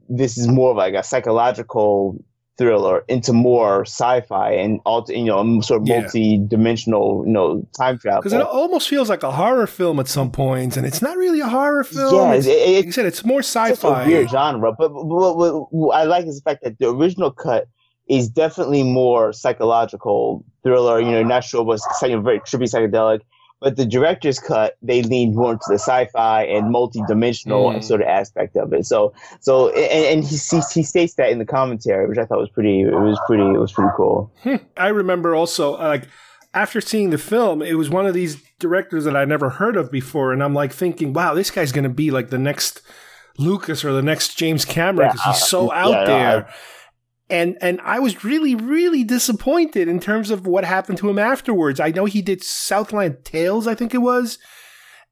this 0.07 0.37
is 0.37 0.47
more 0.47 0.71
of 0.71 0.77
like 0.77 0.93
a 0.93 1.03
psychological 1.03 2.23
thriller 2.57 3.05
into 3.07 3.31
more 3.31 3.83
sci-fi 3.85 4.51
and 4.51 4.81
all 4.85 5.05
you 5.07 5.23
know 5.25 5.61
sort 5.61 5.81
of 5.81 5.87
multi-dimensional 5.87 7.23
you 7.25 7.31
know 7.31 7.65
time 7.77 7.97
travel. 7.97 8.21
Because 8.21 8.33
it 8.33 8.41
almost 8.41 8.89
feels 8.89 9.09
like 9.09 9.23
a 9.23 9.31
horror 9.31 9.67
film 9.67 9.99
at 9.99 10.07
some 10.07 10.31
points, 10.31 10.77
and 10.77 10.85
it's 10.85 11.01
not 11.01 11.17
really 11.17 11.39
a 11.39 11.47
horror 11.47 11.83
film. 11.83 12.13
Yeah, 12.13 12.33
It's- 12.35 12.45
it- 12.47 12.75
like 12.77 12.87
I 12.87 12.91
said, 12.91 13.05
it's 13.05 13.23
more 13.25 13.39
sci-fi. 13.41 14.03
a 14.03 14.07
weird 14.07 14.29
genre, 14.29 14.71
but, 14.77 14.89
but 14.89 15.05
what, 15.05 15.37
what, 15.37 15.73
what 15.73 15.95
I 15.95 16.03
like 16.03 16.25
is 16.25 16.35
the 16.41 16.49
fact 16.49 16.63
that 16.63 16.77
the 16.79 16.89
original 16.89 17.31
cut 17.31 17.67
is 18.07 18.27
definitely 18.27 18.83
more 18.83 19.31
psychological 19.33 20.43
thriller. 20.63 20.99
You 20.99 21.11
know, 21.11 21.23
not 21.23 21.43
sure 21.43 21.63
what's 21.63 21.85
you 22.01 22.09
know, 22.09 22.21
very 22.21 22.39
trippy 22.41 22.63
psychedelic. 22.69 23.21
But 23.61 23.75
the 23.75 23.85
director's 23.85 24.39
cut, 24.39 24.77
they 24.81 25.01
leaned 25.01 25.35
more 25.35 25.51
into 25.51 25.65
the 25.67 25.79
sci-fi 25.79 26.43
and 26.43 26.71
multi-dimensional 26.71 27.71
Mm. 27.73 27.83
sort 27.83 28.01
of 28.01 28.07
aspect 28.07 28.55
of 28.55 28.71
it. 28.71 28.85
So, 28.85 29.13
so, 29.41 29.69
and, 29.69 30.19
and 30.19 30.23
he, 30.23 30.37
he 30.37 30.61
he 30.73 30.83
states 30.83 31.15
that 31.15 31.29
in 31.29 31.39
the 31.39 31.45
commentary, 31.45 32.07
which 32.07 32.17
I 32.17 32.25
thought 32.25 32.39
was 32.39 32.49
pretty. 32.49 32.81
It 32.81 32.91
was 32.93 33.19
pretty. 33.27 33.43
It 33.43 33.59
was 33.59 33.73
pretty 33.73 33.91
cool. 33.97 34.31
I 34.77 34.87
remember 34.87 35.35
also, 35.35 35.75
uh, 35.75 35.87
like, 35.87 36.07
after 36.53 36.79
seeing 36.79 37.09
the 37.09 37.17
film, 37.17 37.61
it 37.61 37.73
was 37.73 37.89
one 37.89 38.05
of 38.05 38.13
these 38.13 38.41
directors 38.59 39.03
that 39.03 39.15
I 39.15 39.25
never 39.25 39.49
heard 39.49 39.75
of 39.75 39.91
before, 39.91 40.31
and 40.31 40.41
I'm 40.41 40.53
like 40.53 40.71
thinking, 40.71 41.11
wow, 41.13 41.33
this 41.33 41.51
guy's 41.51 41.71
going 41.73 41.83
to 41.83 41.89
be 41.89 42.11
like 42.11 42.29
the 42.29 42.37
next 42.39 42.81
Lucas 43.37 43.83
or 43.85 43.91
the 43.91 44.01
next 44.01 44.37
James 44.37 44.63
Cameron 44.65 45.09
because 45.11 45.25
he's 45.25 45.47
so 45.47 45.71
Yeah, 45.73 45.85
out 45.85 45.91
no, 45.91 46.05
there. 46.05 46.49
And 47.29 47.57
and 47.61 47.79
I 47.81 47.99
was 47.99 48.23
really 48.23 48.55
really 48.55 49.03
disappointed 49.03 49.87
in 49.87 49.99
terms 49.99 50.31
of 50.31 50.47
what 50.47 50.65
happened 50.65 50.97
to 50.99 51.09
him 51.09 51.19
afterwards. 51.19 51.79
I 51.79 51.89
know 51.89 52.05
he 52.05 52.21
did 52.21 52.43
Southland 52.43 53.23
Tales, 53.23 53.67
I 53.67 53.75
think 53.75 53.93
it 53.93 53.99
was. 53.99 54.37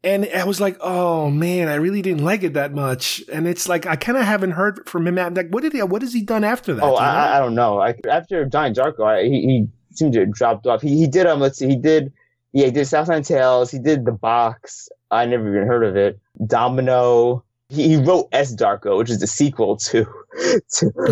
And 0.04 0.30
I 0.34 0.46
was 0.46 0.62
like, 0.62 0.78
oh 0.80 1.30
man, 1.32 1.68
I 1.68 1.76
really 1.76 2.04
didn't 2.04 2.24
like 2.24 2.44
it 2.44 2.54
that 2.54 2.72
much. 2.72 3.24
And 3.34 3.48
it's 3.48 3.68
like 3.68 3.86
I 3.88 3.96
kind 3.96 4.18
of 4.18 4.26
haven't 4.26 4.52
heard 4.52 4.88
from 4.88 5.08
him. 5.08 5.16
Like, 5.16 5.50
what 5.50 5.64
did 5.64 5.74
he? 5.74 5.82
What 5.82 6.04
has 6.04 6.14
he 6.14 6.22
done 6.22 6.44
after 6.44 6.74
that? 6.76 6.84
Oh, 6.84 6.92
Do? 6.92 6.96
I, 6.98 7.36
I- 7.38 7.40
don't 7.40 7.56
know. 7.56 7.82
I, 7.82 7.96
after 8.10 8.46
Donnie 8.46 8.76
Darko, 8.76 9.06
I, 9.06 9.24
he, 9.24 9.42
he 9.42 9.68
seemed 9.96 10.14
to 10.14 10.20
have 10.22 10.32
dropped 10.34 10.68
off. 10.68 10.82
He, 10.84 10.98
he 10.98 11.08
did 11.08 11.26
um, 11.26 11.40
let's 11.40 11.58
see, 11.58 11.68
he 11.68 11.76
did, 11.76 12.14
yeah, 12.54 12.66
he 12.66 12.72
did 12.72 12.86
Southland 12.86 13.26
Tales. 13.26 13.72
He 13.72 13.80
did 13.80 14.06
The 14.06 14.12
Box. 14.12 14.88
I 15.10 15.26
never 15.26 15.50
even 15.50 15.68
heard 15.68 15.84
of 15.84 15.96
it. 15.96 16.20
Domino. 16.46 17.44
He, 17.70 17.90
he 17.90 17.96
wrote 17.98 18.30
S 18.32 18.56
Darko, 18.56 18.98
which 19.00 19.10
is 19.10 19.20
the 19.20 19.28
sequel 19.28 19.78
to 19.78 20.06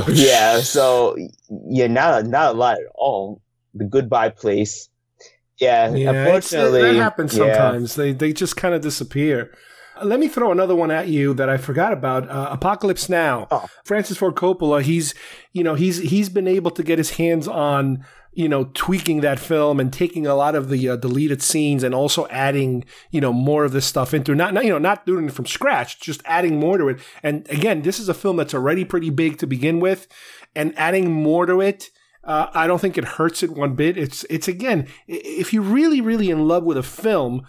yeah. 0.09 0.59
So 0.61 1.15
yeah, 1.67 1.87
not 1.87 2.25
not 2.25 2.55
a 2.55 2.57
lot 2.57 2.77
at 2.77 2.87
all. 2.95 3.41
The 3.73 3.85
Goodbye 3.85 4.29
Place. 4.29 4.89
Yeah, 5.59 5.93
Yeah, 5.93 6.11
unfortunately, 6.11 6.81
that 6.81 6.95
happens 6.95 7.35
yeah. 7.35 7.53
sometimes. 7.53 7.95
They 7.95 8.11
they 8.11 8.33
just 8.33 8.57
kind 8.57 8.75
of 8.75 8.81
disappear. 8.81 9.51
Let 10.03 10.19
me 10.19 10.27
throw 10.27 10.51
another 10.51 10.75
one 10.75 10.91
at 10.91 11.07
you 11.07 11.33
that 11.35 11.49
I 11.49 11.55
forgot 11.55 11.93
about. 11.93 12.29
Uh, 12.29 12.49
Apocalypse 12.51 13.07
Now. 13.07 13.47
Oh. 13.49 13.65
Francis 13.85 14.17
Ford 14.17 14.35
Coppola. 14.35 14.81
He's 14.81 15.13
you 15.53 15.63
know 15.63 15.75
he's 15.75 15.97
he's 15.99 16.29
been 16.29 16.47
able 16.47 16.71
to 16.71 16.83
get 16.83 16.97
his 16.97 17.11
hands 17.11 17.47
on 17.47 18.05
you 18.35 18.49
know 18.49 18.69
tweaking 18.73 19.21
that 19.21 19.39
film 19.39 19.79
and 19.79 19.91
taking 19.91 20.27
a 20.27 20.35
lot 20.35 20.53
of 20.53 20.69
the 20.69 20.89
uh, 20.89 20.95
deleted 20.97 21.41
scenes 21.41 21.83
and 21.83 21.95
also 21.95 22.27
adding 22.27 22.85
you 23.09 23.19
know 23.19 23.33
more 23.33 23.63
of 23.63 23.71
this 23.71 23.85
stuff 23.85 24.13
into 24.13 24.35
not, 24.35 24.53
not 24.53 24.65
you 24.65 24.69
know 24.69 24.77
not 24.77 25.05
doing 25.05 25.25
it 25.25 25.31
from 25.31 25.45
scratch, 25.45 25.99
just 25.99 26.21
adding 26.25 26.59
more 26.59 26.77
to 26.77 26.89
it. 26.89 26.99
And 27.23 27.49
again, 27.49 27.81
this 27.81 27.99
is 27.99 28.09
a 28.09 28.13
film 28.13 28.37
that's 28.37 28.53
already 28.53 28.85
pretty 28.85 29.09
big 29.09 29.39
to 29.39 29.47
begin 29.47 29.79
with, 29.79 30.07
and 30.55 30.77
adding 30.77 31.11
more 31.11 31.45
to 31.45 31.61
it. 31.61 31.89
Uh, 32.23 32.49
I 32.53 32.67
don't 32.67 32.79
think 32.79 32.97
it 32.97 33.05
hurts 33.05 33.43
it 33.43 33.51
one 33.51 33.75
bit. 33.75 33.97
It's 33.97 34.25
it's 34.29 34.47
again, 34.47 34.87
if 35.07 35.53
you're 35.53 35.63
really 35.63 36.01
really 36.01 36.29
in 36.29 36.47
love 36.47 36.63
with 36.63 36.77
a 36.77 36.83
film, 36.83 37.45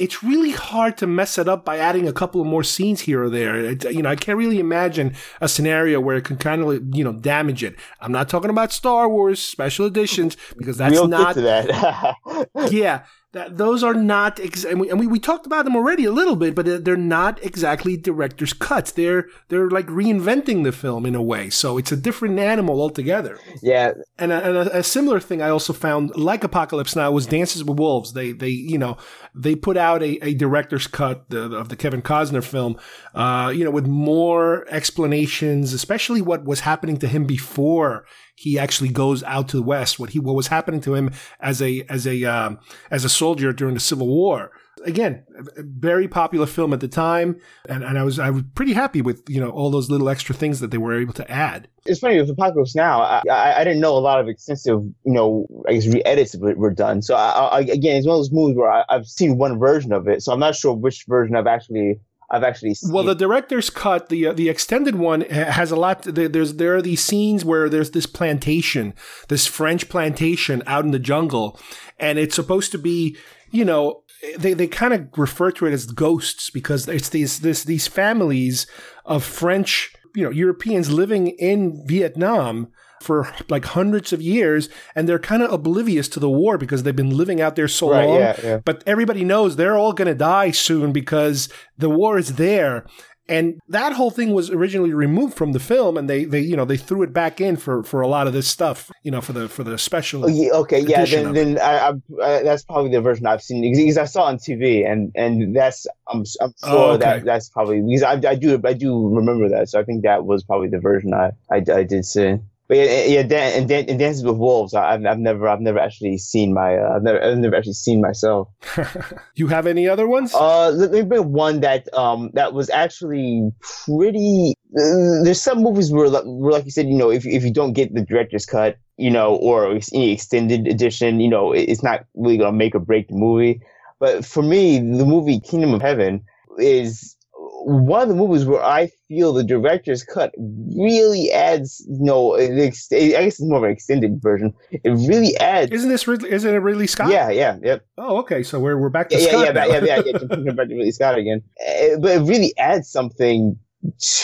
it's 0.00 0.22
really 0.22 0.52
hard 0.52 0.96
to 0.96 1.06
mess 1.06 1.36
it 1.36 1.46
up 1.46 1.62
by 1.62 1.76
adding 1.76 2.08
a 2.08 2.12
couple 2.12 2.40
of 2.40 2.46
more 2.46 2.64
scenes 2.64 3.02
here 3.02 3.22
or 3.22 3.28
there. 3.28 3.56
It, 3.56 3.84
you 3.92 4.00
know, 4.00 4.08
I 4.08 4.16
can't 4.16 4.38
really 4.38 4.58
imagine 4.58 5.14
a 5.42 5.48
scenario 5.48 6.00
where 6.00 6.16
it 6.16 6.24
can 6.24 6.38
kind 6.38 6.62
of 6.62 6.96
you 6.96 7.04
know 7.04 7.12
damage 7.12 7.62
it. 7.62 7.76
I'm 8.00 8.10
not 8.10 8.28
talking 8.30 8.48
about 8.48 8.72
Star 8.72 9.10
Wars 9.10 9.40
special 9.40 9.84
editions 9.84 10.38
because 10.56 10.78
that's 10.78 10.94
we'll 10.94 11.06
not 11.06 11.34
get 11.34 11.34
to 11.34 11.40
that. 11.42 12.48
yeah, 12.72 13.04
that 13.32 13.56
those 13.58 13.84
are 13.84 13.94
not 13.94 14.40
ex- 14.40 14.64
and, 14.64 14.80
we, 14.80 14.90
and 14.90 14.98
we, 14.98 15.06
we 15.06 15.18
talked 15.20 15.46
about 15.46 15.64
them 15.64 15.76
already 15.76 16.04
a 16.04 16.10
little 16.12 16.36
bit, 16.36 16.54
but 16.54 16.66
they're- 16.84 16.96
not 16.96 17.42
exactly 17.44 17.96
director's 17.96 18.52
cuts. 18.52 18.92
They're 18.92 19.26
they're 19.48 19.70
like 19.70 19.86
reinventing 19.86 20.64
the 20.64 20.72
film 20.72 21.06
in 21.06 21.14
a 21.14 21.22
way, 21.22 21.48
so 21.50 21.78
it's 21.78 21.92
a 21.92 21.96
different 21.96 22.38
animal 22.38 22.80
altogether. 22.80 23.38
yeah, 23.62 23.92
And, 24.18 24.32
a, 24.32 24.44
and 24.44 24.56
a, 24.56 24.78
a 24.78 24.82
similar 24.82 25.18
thing 25.20 25.40
I 25.40 25.48
also 25.48 25.72
found, 25.72 26.14
like 26.16 26.44
Apocalypse 26.44 26.94
Now, 26.96 27.10
was 27.12 27.26
Dances 27.26 27.64
with 27.64 27.78
Wolves. 27.78 28.12
They 28.12 28.32
they 28.32 28.48
you 28.48 28.78
know 28.78 28.96
they 29.34 29.54
put 29.54 29.76
out 29.76 30.02
a, 30.02 30.18
a 30.24 30.34
director's 30.34 30.86
cut 30.88 31.30
the, 31.30 31.42
of 31.56 31.68
the 31.68 31.76
Kevin 31.76 32.02
Costner 32.02 32.42
film, 32.44 32.76
uh, 33.14 33.52
you 33.54 33.64
know, 33.64 33.70
with 33.70 33.86
more 33.86 34.66
explanations, 34.68 35.72
especially 35.72 36.20
what 36.20 36.44
was 36.44 36.60
happening 36.60 36.96
to 36.98 37.06
him 37.08 37.24
before 37.24 38.04
he 38.40 38.58
actually 38.58 38.88
goes 38.88 39.22
out 39.24 39.48
to 39.48 39.58
the 39.58 39.62
west. 39.62 39.98
What 39.98 40.10
he 40.10 40.18
what 40.18 40.34
was 40.34 40.46
happening 40.46 40.80
to 40.82 40.94
him 40.94 41.10
as 41.40 41.60
a 41.60 41.84
as 41.90 42.06
a 42.06 42.24
um, 42.24 42.58
as 42.90 43.04
a 43.04 43.08
soldier 43.10 43.52
during 43.52 43.74
the 43.74 43.80
Civil 43.80 44.06
War. 44.06 44.50
Again, 44.86 45.24
very 45.58 46.08
popular 46.08 46.46
film 46.46 46.72
at 46.72 46.80
the 46.80 46.88
time, 46.88 47.38
and, 47.68 47.84
and 47.84 47.98
I 47.98 48.02
was 48.02 48.18
I 48.18 48.30
was 48.30 48.42
pretty 48.54 48.72
happy 48.72 49.02
with 49.02 49.22
you 49.28 49.40
know 49.42 49.50
all 49.50 49.70
those 49.70 49.90
little 49.90 50.08
extra 50.08 50.34
things 50.34 50.60
that 50.60 50.70
they 50.70 50.78
were 50.78 50.98
able 50.98 51.12
to 51.14 51.30
add. 51.30 51.68
it's 51.84 52.00
funny 52.00 52.18
with 52.18 52.30
Apocalypse 52.30 52.74
Now. 52.74 53.02
I, 53.02 53.20
I, 53.30 53.60
I 53.60 53.64
didn't 53.64 53.80
know 53.80 53.94
a 53.94 54.00
lot 54.00 54.18
of 54.18 54.26
extensive, 54.26 54.80
you 55.04 55.12
know, 55.12 55.46
I 55.68 55.74
guess 55.74 55.86
re-edits 55.86 56.34
were 56.38 56.72
done. 56.72 57.02
So 57.02 57.16
I, 57.16 57.58
I, 57.58 57.60
again, 57.60 57.96
it's 57.96 58.06
one 58.06 58.14
of 58.14 58.20
those 58.20 58.32
movies 58.32 58.56
where 58.56 58.70
I, 58.70 58.84
I've 58.88 59.06
seen 59.06 59.36
one 59.36 59.58
version 59.58 59.92
of 59.92 60.08
it, 60.08 60.22
so 60.22 60.32
I'm 60.32 60.40
not 60.40 60.56
sure 60.56 60.72
which 60.72 61.04
version 61.06 61.36
I've 61.36 61.46
actually 61.46 62.00
I've 62.30 62.44
actually 62.44 62.74
seen. 62.74 62.92
Well, 62.92 63.04
the 63.04 63.14
director's 63.14 63.70
cut, 63.70 64.08
the 64.08 64.28
uh, 64.28 64.32
the 64.32 64.48
extended 64.48 64.96
one 64.96 65.22
has 65.22 65.70
a 65.70 65.76
lot. 65.76 66.02
There, 66.02 66.28
there's 66.28 66.54
there 66.54 66.76
are 66.76 66.82
these 66.82 67.02
scenes 67.02 67.44
where 67.44 67.68
there's 67.68 67.90
this 67.90 68.06
plantation, 68.06 68.94
this 69.28 69.46
French 69.46 69.88
plantation 69.88 70.62
out 70.66 70.84
in 70.84 70.92
the 70.92 71.00
jungle, 71.00 71.58
and 71.98 72.18
it's 72.18 72.36
supposed 72.36 72.70
to 72.72 72.78
be, 72.78 73.16
you 73.50 73.64
know, 73.64 74.04
they 74.38 74.52
they 74.52 74.68
kind 74.68 74.94
of 74.94 75.08
refer 75.16 75.50
to 75.52 75.66
it 75.66 75.72
as 75.72 75.86
ghosts 75.86 76.50
because 76.50 76.86
it's 76.86 77.08
these 77.08 77.40
this 77.40 77.64
these 77.64 77.88
families 77.88 78.66
of 79.04 79.24
French, 79.24 79.92
you 80.14 80.22
know, 80.22 80.30
Europeans 80.30 80.90
living 80.90 81.28
in 81.28 81.84
Vietnam 81.86 82.68
for 83.00 83.32
like 83.48 83.64
hundreds 83.64 84.12
of 84.12 84.20
years 84.22 84.68
and 84.94 85.08
they're 85.08 85.18
kind 85.18 85.42
of 85.42 85.50
oblivious 85.52 86.08
to 86.10 86.20
the 86.20 86.28
war 86.30 86.58
because 86.58 86.82
they've 86.82 86.94
been 86.96 87.16
living 87.16 87.40
out 87.40 87.56
there 87.56 87.68
so 87.68 87.90
Right, 87.90 88.06
long 88.06 88.18
yeah, 88.20 88.36
yeah. 88.42 88.58
but 88.64 88.82
everybody 88.86 89.24
knows 89.24 89.56
they're 89.56 89.76
all 89.76 89.92
going 89.94 90.08
to 90.08 90.14
die 90.14 90.50
soon 90.52 90.92
because 90.92 91.48
the 91.78 91.88
war 91.90 92.18
is 92.18 92.34
there 92.36 92.84
And 93.30 93.60
that 93.68 93.92
whole 93.92 94.10
thing 94.10 94.34
was 94.34 94.50
originally 94.50 94.92
removed 94.92 95.34
from 95.40 95.52
the 95.52 95.60
film, 95.60 95.96
and 95.98 96.10
they, 96.10 96.26
they 96.26 96.40
you 96.50 96.56
know 96.58 96.66
they 96.66 96.76
threw 96.88 97.02
it 97.06 97.12
back 97.12 97.40
in 97.40 97.54
for, 97.64 97.84
for 97.90 98.00
a 98.02 98.08
lot 98.08 98.26
of 98.28 98.32
this 98.32 98.48
stuff, 98.56 98.90
you 99.04 99.10
know, 99.14 99.20
for 99.20 99.32
the 99.38 99.44
for 99.48 99.62
the 99.62 99.76
special. 99.78 100.24
Oh, 100.24 100.28
yeah, 100.28 100.50
okay, 100.62 100.80
yeah, 100.92 101.04
then 101.06 101.32
then 101.38 101.50
I, 101.62 101.94
I, 102.28 102.42
that's 102.42 102.64
probably 102.64 102.90
the 102.90 103.00
version 103.00 103.26
I've 103.32 103.40
seen 103.48 103.60
because 103.62 103.98
I 103.98 104.06
saw 104.14 104.22
it 104.26 104.30
on 104.32 104.38
TV, 104.38 104.82
and 104.90 105.00
and 105.14 105.54
that's 105.54 105.86
I'm 106.10 106.24
I'm 106.42 106.52
sure 106.58 106.74
Oh, 106.74 106.90
okay. 106.94 107.04
that 107.06 107.24
that's 107.30 107.48
probably 107.54 107.78
because 107.86 108.02
I, 108.02 108.14
I 108.32 108.34
do 108.34 108.48
I 108.72 108.74
do 108.74 108.90
remember 109.20 109.46
that, 109.54 109.68
so 109.70 109.78
I 109.78 109.84
think 109.86 110.02
that 110.02 110.24
was 110.30 110.42
probably 110.42 110.68
the 110.76 110.80
version 110.90 111.14
I 111.14 111.26
I, 111.54 111.58
I 111.80 111.82
did 111.86 112.04
see. 112.04 112.34
But 112.70 112.76
yeah, 112.78 113.02
yeah, 113.02 113.22
Dan, 113.24 113.52
and, 113.58 113.68
Dan, 113.68 113.84
and 113.88 113.98
Dances 113.98 114.22
with 114.22 114.36
Wolves, 114.36 114.74
I- 114.74 114.92
I've, 114.94 115.04
I've 115.04 115.18
never, 115.18 115.48
I've 115.48 115.60
never 115.60 115.80
actually 115.80 116.18
seen 116.18 116.54
my, 116.54 116.76
uh, 116.76 116.92
I've 116.94 117.02
never, 117.02 117.20
I've 117.20 117.36
never 117.38 117.56
actually 117.56 117.72
seen 117.72 118.00
myself. 118.00 118.46
you 119.34 119.48
have 119.48 119.66
any 119.66 119.88
other 119.88 120.06
ones? 120.06 120.32
Uh, 120.32 120.70
let 120.70 120.92
me 120.92 121.02
bring 121.02 121.32
one 121.32 121.58
that, 121.62 121.92
um, 121.98 122.30
that 122.34 122.52
was 122.52 122.70
actually 122.70 123.50
pretty. 123.60 124.54
Uh, 124.78 125.24
there's 125.24 125.42
some 125.42 125.64
movies 125.64 125.90
where, 125.90 126.08
like- 126.08 126.22
where, 126.24 126.52
like 126.52 126.64
you 126.64 126.70
said, 126.70 126.86
you 126.86 126.94
know, 126.94 127.10
if 127.10 127.26
if 127.26 127.42
you 127.42 127.52
don't 127.52 127.72
get 127.72 127.92
the 127.92 128.02
director's 128.02 128.46
cut, 128.46 128.78
you 128.98 129.10
know, 129.10 129.34
or 129.34 129.76
any 129.92 130.12
extended 130.12 130.68
edition, 130.68 131.18
you 131.18 131.28
know, 131.28 131.50
it- 131.50 131.68
it's 131.68 131.82
not 131.82 132.04
really 132.14 132.38
gonna 132.38 132.52
make 132.56 132.76
or 132.76 132.78
break 132.78 133.08
the 133.08 133.16
movie. 133.16 133.60
But 133.98 134.24
for 134.24 134.44
me, 134.44 134.78
the 134.78 135.04
movie 135.04 135.40
Kingdom 135.40 135.74
of 135.74 135.82
Heaven 135.82 136.22
is 136.58 137.16
one 137.62 138.02
of 138.02 138.08
the 138.08 138.14
movies 138.14 138.44
where 138.44 138.62
I 138.62 138.90
feel 139.08 139.32
the 139.32 139.44
director's 139.44 140.02
cut 140.02 140.32
really 140.38 141.30
adds, 141.32 141.84
you 141.88 142.04
know, 142.04 142.34
ex- 142.34 142.88
I 142.92 143.08
guess 143.08 143.34
it's 143.38 143.40
more 143.42 143.58
of 143.58 143.64
an 143.64 143.70
extended 143.70 144.20
version. 144.22 144.54
It 144.70 144.90
really 145.08 145.36
adds. 145.38 145.70
Isn't 145.72 145.88
this 145.90 146.06
Ridley, 146.08 146.30
isn't 146.30 146.52
it 146.54 146.58
Ridley 146.58 146.86
Scott? 146.86 147.10
Yeah, 147.10 147.30
yeah, 147.30 147.56
yep. 147.62 147.84
Oh, 147.98 148.18
okay. 148.18 148.42
So 148.42 148.58
we're 148.60 148.78
we're 148.78 148.88
back 148.88 149.08
to 149.10 149.16
Yeah, 149.16 149.22
yeah, 149.22 149.28
Scott 149.30 149.54
yeah, 149.54 149.66
yeah, 149.66 149.84
yeah, 149.84 150.02
yeah. 150.06 150.52
Back 150.52 150.68
to 150.68 150.74
Ridley 150.74 150.90
Scott 150.92 151.18
again, 151.18 151.42
Uh, 151.60 151.98
but 152.00 152.10
it 152.16 152.20
really 152.22 152.52
adds 152.58 152.88
something 152.90 153.58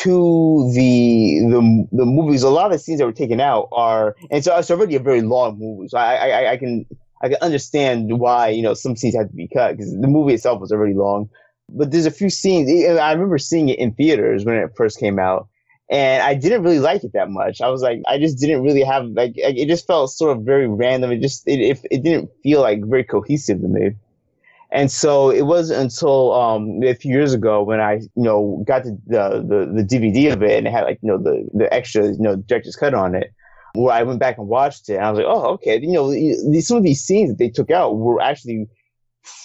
to 0.00 0.70
the 0.74 1.40
the 1.50 1.88
the 1.92 2.04
movies. 2.06 2.42
A 2.42 2.50
lot 2.50 2.66
of 2.66 2.72
the 2.72 2.78
scenes 2.78 2.98
that 3.00 3.06
were 3.06 3.12
taken 3.12 3.40
out 3.40 3.68
are, 3.72 4.14
and 4.30 4.44
so 4.44 4.56
it's 4.56 4.70
already 4.70 4.96
a 4.96 5.00
very 5.00 5.22
long 5.22 5.58
movie. 5.58 5.88
So 5.88 5.98
I 5.98 6.14
I, 6.14 6.28
I- 6.42 6.50
I 6.52 6.56
can 6.56 6.86
I 7.22 7.28
can 7.28 7.38
understand 7.40 8.18
why 8.18 8.48
you 8.48 8.62
know 8.62 8.74
some 8.74 8.96
scenes 8.96 9.14
had 9.16 9.28
to 9.30 9.34
be 9.34 9.48
cut 9.48 9.76
because 9.76 9.90
the 9.92 10.06
movie 10.08 10.34
itself 10.34 10.60
was 10.60 10.72
already 10.72 10.94
long. 10.94 11.28
But 11.68 11.90
there's 11.90 12.06
a 12.06 12.10
few 12.10 12.30
scenes. 12.30 12.70
I 12.70 13.12
remember 13.12 13.38
seeing 13.38 13.68
it 13.68 13.78
in 13.78 13.92
theaters 13.92 14.44
when 14.44 14.56
it 14.56 14.70
first 14.76 15.00
came 15.00 15.18
out, 15.18 15.48
and 15.90 16.22
I 16.22 16.34
didn't 16.34 16.62
really 16.62 16.78
like 16.78 17.04
it 17.04 17.12
that 17.14 17.30
much. 17.30 17.60
I 17.60 17.68
was 17.68 17.82
like, 17.82 18.02
I 18.06 18.18
just 18.18 18.38
didn't 18.38 18.62
really 18.62 18.82
have 18.82 19.06
like 19.06 19.32
it 19.36 19.66
just 19.66 19.86
felt 19.86 20.10
sort 20.10 20.36
of 20.36 20.44
very 20.44 20.68
random. 20.68 21.10
It 21.10 21.20
just 21.20 21.46
it 21.46 21.60
it, 21.60 21.80
it 21.90 22.02
didn't 22.02 22.30
feel 22.42 22.60
like 22.60 22.84
very 22.84 23.04
cohesive 23.04 23.60
to 23.60 23.68
me. 23.68 23.90
And 24.72 24.90
so 24.90 25.30
it 25.30 25.42
wasn't 25.42 25.80
until 25.80 26.32
um, 26.34 26.82
a 26.82 26.94
few 26.94 27.12
years 27.12 27.32
ago 27.32 27.62
when 27.62 27.80
I, 27.80 27.94
you 27.94 28.22
know, 28.22 28.62
got 28.66 28.82
the, 28.82 28.98
the, 29.06 29.28
the, 29.46 29.82
the 29.82 29.84
DVD 29.84 30.32
of 30.32 30.42
it 30.42 30.58
and 30.58 30.66
it 30.66 30.70
had 30.70 30.84
like, 30.84 30.98
you 31.02 31.08
know, 31.08 31.18
the, 31.18 31.48
the 31.54 31.72
extra, 31.72 32.06
you 32.06 32.18
know, 32.18 32.36
director's 32.36 32.74
cut 32.74 32.92
on 32.92 33.14
it, 33.14 33.32
where 33.74 33.94
I 33.94 34.02
went 34.02 34.18
back 34.18 34.38
and 34.38 34.48
watched 34.48 34.88
it 34.88 34.96
and 34.96 35.04
I 35.04 35.10
was 35.10 35.18
like, 35.18 35.28
oh, 35.28 35.46
okay. 35.54 35.80
You 35.80 35.92
know, 35.92 36.10
these, 36.10 36.66
some 36.66 36.76
of 36.76 36.82
these 36.82 37.00
scenes 37.00 37.30
that 37.30 37.38
they 37.38 37.48
took 37.48 37.70
out 37.70 37.96
were 37.96 38.20
actually 38.20 38.68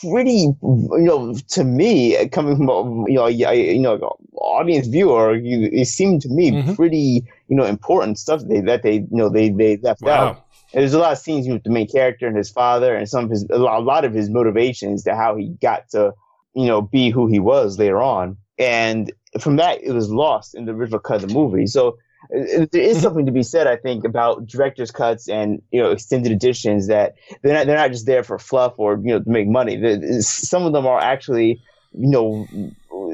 pretty, 0.02 0.48
you 0.62 0.90
know, 1.00 1.34
to 1.50 1.64
me, 1.64 2.28
coming 2.30 2.58
from, 2.58 2.68
a, 2.70 3.10
you 3.10 3.16
know, 3.16 3.28
you 3.28 3.80
know, 3.80 4.18
audience 4.36 4.88
viewer, 4.88 5.36
you, 5.36 5.70
it 5.72 5.86
seemed 5.86 6.22
to 6.22 6.30
me 6.30 6.52
mm-hmm. 6.52 6.74
pretty, 6.74 7.24
you 7.48 7.56
know, 7.56 7.66
important 7.66 8.18
stuff 8.18 8.42
that 8.42 8.50
they, 8.50 8.62
that 8.62 8.84
they, 8.84 8.94
you 8.96 9.08
know, 9.12 9.30
they, 9.30 9.50
they 9.50 9.78
left 9.78 10.02
Wow. 10.02 10.12
out. 10.12 10.46
And 10.74 10.82
there's 10.82 10.94
a 10.94 11.00
lot 11.00 11.12
of 11.12 11.18
scenes 11.18 11.48
with 11.48 11.64
the 11.64 11.70
main 11.70 11.88
character 11.88 12.28
and 12.28 12.38
his 12.38 12.50
father, 12.50 12.96
and 12.96 13.08
some 13.10 13.26
of 13.26 13.30
his 13.30 13.46
a 13.50 13.58
lot, 13.58 14.06
of 14.06 14.14
his 14.14 14.30
motivations 14.30 15.04
to 15.04 15.16
how 15.16 15.36
he 15.36 15.50
got 15.62 15.90
to, 15.90 16.14
you 16.56 16.66
know, 16.66 16.82
be 16.82 17.10
who 17.10 17.28
he 17.28 17.40
was 17.40 17.78
later 17.78 18.02
on. 18.02 18.38
And 18.58 19.12
from 19.40 19.58
that, 19.58 19.84
it 19.84 19.92
was 19.92 20.10
lost 20.10 20.56
in 20.56 20.66
the 20.66 20.72
original 20.72 21.00
cut 21.00 21.24
of 21.24 21.30
the 21.30 21.34
movie. 21.34 21.68
So 21.68 21.98
there 22.30 22.68
is 22.74 23.02
something 23.02 23.26
to 23.26 23.32
be 23.32 23.44
said, 23.44 23.68
I 23.68 23.76
think, 23.76 24.04
about 24.06 24.48
director's 24.48 24.92
cuts 24.92 25.28
and 25.28 25.62
you 25.72 25.82
know 25.82 25.92
extended 25.92 26.32
editions 26.32 26.88
that 26.88 27.16
they're 27.42 27.54
not 27.54 27.68
they're 27.68 27.78
not 27.78 27.92
just 27.92 28.06
there 28.06 28.24
for 28.24 28.38
fluff 28.38 28.74
or 28.78 28.98
you 29.04 29.12
know 29.12 29.20
to 29.20 29.30
make 29.30 29.48
money. 29.48 30.22
Some 30.22 30.64
of 30.64 30.74
them 30.74 30.86
are 30.86 31.00
actually, 31.00 31.62
you 31.94 32.10
know, 32.10 32.48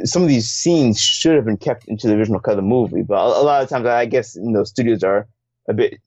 some 0.04 0.22
of 0.22 0.28
these 0.28 0.50
scenes 0.50 1.00
should 1.00 1.36
have 1.36 1.46
been 1.46 1.58
kept 1.58 1.88
into 1.88 2.08
the 2.08 2.16
original 2.16 2.40
cut 2.40 2.52
of 2.52 2.58
the 2.58 2.64
movie. 2.64 3.02
But 3.02 3.16
a, 3.16 3.42
a 3.42 3.44
lot 3.44 3.64
of 3.64 3.70
times, 3.70 3.86
I 3.86 4.06
guess 4.06 4.36
you 4.36 4.52
know 4.52 4.64
studios 4.64 5.04
are 5.04 5.28
a 5.70 5.74
bit 5.74 6.00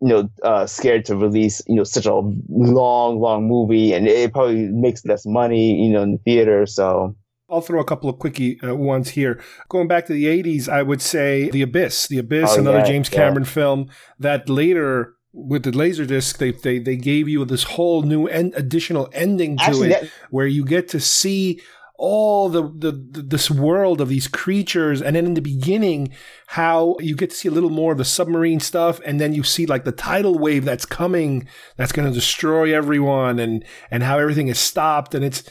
you 0.00 0.08
know 0.08 0.28
uh, 0.42 0.66
scared 0.66 1.04
to 1.06 1.16
release 1.16 1.62
you 1.66 1.74
know 1.74 1.84
such 1.84 2.06
a 2.06 2.14
long 2.14 3.18
long 3.20 3.48
movie 3.48 3.92
and 3.94 4.06
it 4.06 4.32
probably 4.32 4.68
makes 4.68 5.04
less 5.06 5.24
money 5.24 5.82
you 5.82 5.90
know 5.90 6.02
in 6.02 6.12
the 6.12 6.18
theater 6.18 6.66
so 6.66 7.16
I'll 7.48 7.60
throw 7.60 7.80
a 7.80 7.84
couple 7.84 8.10
of 8.10 8.18
quickie 8.18 8.60
uh, 8.60 8.74
ones 8.74 9.10
here. 9.10 9.40
Going 9.68 9.86
back 9.88 10.06
to 10.06 10.12
the 10.12 10.24
80s, 10.24 10.68
I 10.68 10.82
would 10.82 11.00
say 11.00 11.48
The 11.50 11.62
Abyss. 11.62 12.08
The 12.08 12.18
Abyss, 12.18 12.50
Oh, 12.56 12.60
another 12.60 12.78
yeah, 12.78 12.86
James 12.86 13.08
yeah. 13.10 13.18
Cameron 13.18 13.44
film 13.44 13.88
that 14.18 14.48
later 14.48 15.14
with 15.32 15.62
the 15.64 15.70
Laserdisc, 15.70 16.38
they, 16.38 16.50
they, 16.50 16.78
they 16.78 16.96
gave 16.96 17.28
you 17.28 17.44
this 17.44 17.62
whole 17.62 18.02
new 18.02 18.26
en- 18.26 18.52
additional 18.56 19.08
ending 19.12 19.58
to 19.58 19.62
Actually, 19.64 19.92
it 19.92 20.00
that- 20.02 20.10
where 20.30 20.46
you 20.46 20.64
get 20.64 20.88
to 20.88 20.98
see 21.00 21.60
all 21.98 22.48
the, 22.48 22.62
the, 22.62 22.92
this 23.22 23.50
world 23.50 24.00
of 24.00 24.08
these 24.08 24.28
creatures. 24.28 25.00
And 25.00 25.16
then 25.16 25.26
in 25.26 25.34
the 25.34 25.40
beginning 25.40 26.12
how 26.48 26.96
you 27.00 27.16
get 27.16 27.30
to 27.30 27.36
see 27.36 27.48
a 27.48 27.52
little 27.52 27.70
more 27.70 27.92
of 27.92 27.98
the 27.98 28.04
submarine 28.04 28.60
stuff. 28.60 29.00
And 29.04 29.20
then 29.20 29.32
you 29.32 29.42
see 29.42 29.66
like 29.66 29.84
the 29.84 29.92
tidal 29.92 30.38
wave 30.38 30.64
that's 30.64 30.86
coming 30.86 31.48
that's 31.76 31.92
going 31.92 32.08
to 32.08 32.14
destroy 32.14 32.74
everyone 32.74 33.38
and 33.38 33.64
and 33.90 34.02
how 34.02 34.18
everything 34.18 34.48
is 34.48 34.58
stopped. 34.58 35.14
And 35.14 35.24
it's 35.24 35.44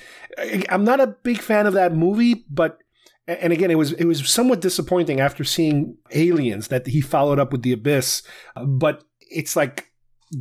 I'm 0.70 0.84
not 0.84 1.00
a 1.00 1.08
big 1.08 1.42
fan 1.42 1.66
of 1.66 1.74
that 1.74 1.94
movie 1.94 2.46
but 2.50 2.80
and 3.28 3.52
again 3.52 3.72
it 3.72 3.78
was 3.78 3.94
it 3.94 4.06
was 4.06 4.28
somewhat 4.30 4.62
disappointing 4.62 5.20
after 5.20 5.44
seeing 5.44 5.98
aliens 6.12 6.68
that 6.68 6.88
he 6.88 7.02
followed 7.02 7.40
up 7.40 7.52
with 7.52 7.64
the 7.64 7.74
abyss. 7.74 8.22
But 8.64 9.04
it's 9.20 9.56
like 9.56 9.92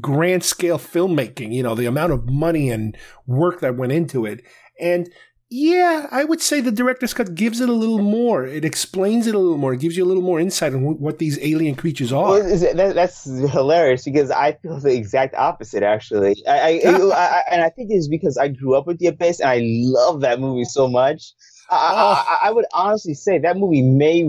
grand 0.01 0.43
scale 0.43 0.79
filmmaking 0.79 1.53
you 1.53 1.63
know 1.63 1.75
the 1.75 1.87
amount 1.87 2.11
of 2.13 2.29
money 2.29 2.71
and 2.71 2.97
work 3.27 3.61
that 3.61 3.77
went 3.77 3.93
into 3.93 4.27
it. 4.27 4.45
And 4.81 5.09
yeah, 5.57 6.09
I 6.11 6.25
would 6.25 6.43
say 6.43 6.61
the 6.61 6.73
director's 6.73 7.15
cut 7.15 7.37
gives 7.37 7.61
it 7.61 7.69
a 7.69 7.73
little 7.73 8.01
more. 8.01 8.45
It 8.45 8.65
explains 8.65 9.29
it 9.29 9.37
a 9.37 9.39
little 9.39 9.57
more. 9.57 9.73
It 9.73 9.79
gives 9.79 9.97
you 9.97 10.05
a 10.05 10.11
little 10.11 10.23
more 10.23 10.41
insight 10.41 10.75
on 10.75 10.83
wh- 10.83 11.01
what 11.01 11.21
these 11.21 11.39
alien 11.39 11.77
creatures 11.77 12.13
are. 12.13 12.25
Well, 12.25 12.59
that, 12.75 12.97
that's 12.97 13.23
hilarious 13.23 14.05
because 14.05 14.33
I 14.33 14.55
feel 14.55 14.81
the 14.81 14.93
exact 14.93 15.37
opposite. 15.37 15.85
Actually, 15.85 16.43
I, 16.49 16.81
I, 16.85 16.97
I, 17.13 17.43
and 17.53 17.63
I 17.63 17.71
think 17.71 17.93
it's 17.93 18.09
because 18.09 18.37
I 18.37 18.49
grew 18.49 18.75
up 18.75 18.89
with 18.89 18.99
the 18.99 19.07
Abyss 19.07 19.39
and 19.39 19.49
I 19.49 19.61
love 19.63 20.23
that 20.23 20.41
movie 20.41 20.65
so 20.65 20.89
much. 20.89 21.33
I, 21.71 21.77
I, 21.77 21.93
oh. 21.93 22.25
I, 22.43 22.49
I 22.49 22.51
would 22.51 22.67
honestly 22.73 23.15
say 23.15 23.39
that 23.39 23.57
movie 23.57 23.83
may. 23.83 24.29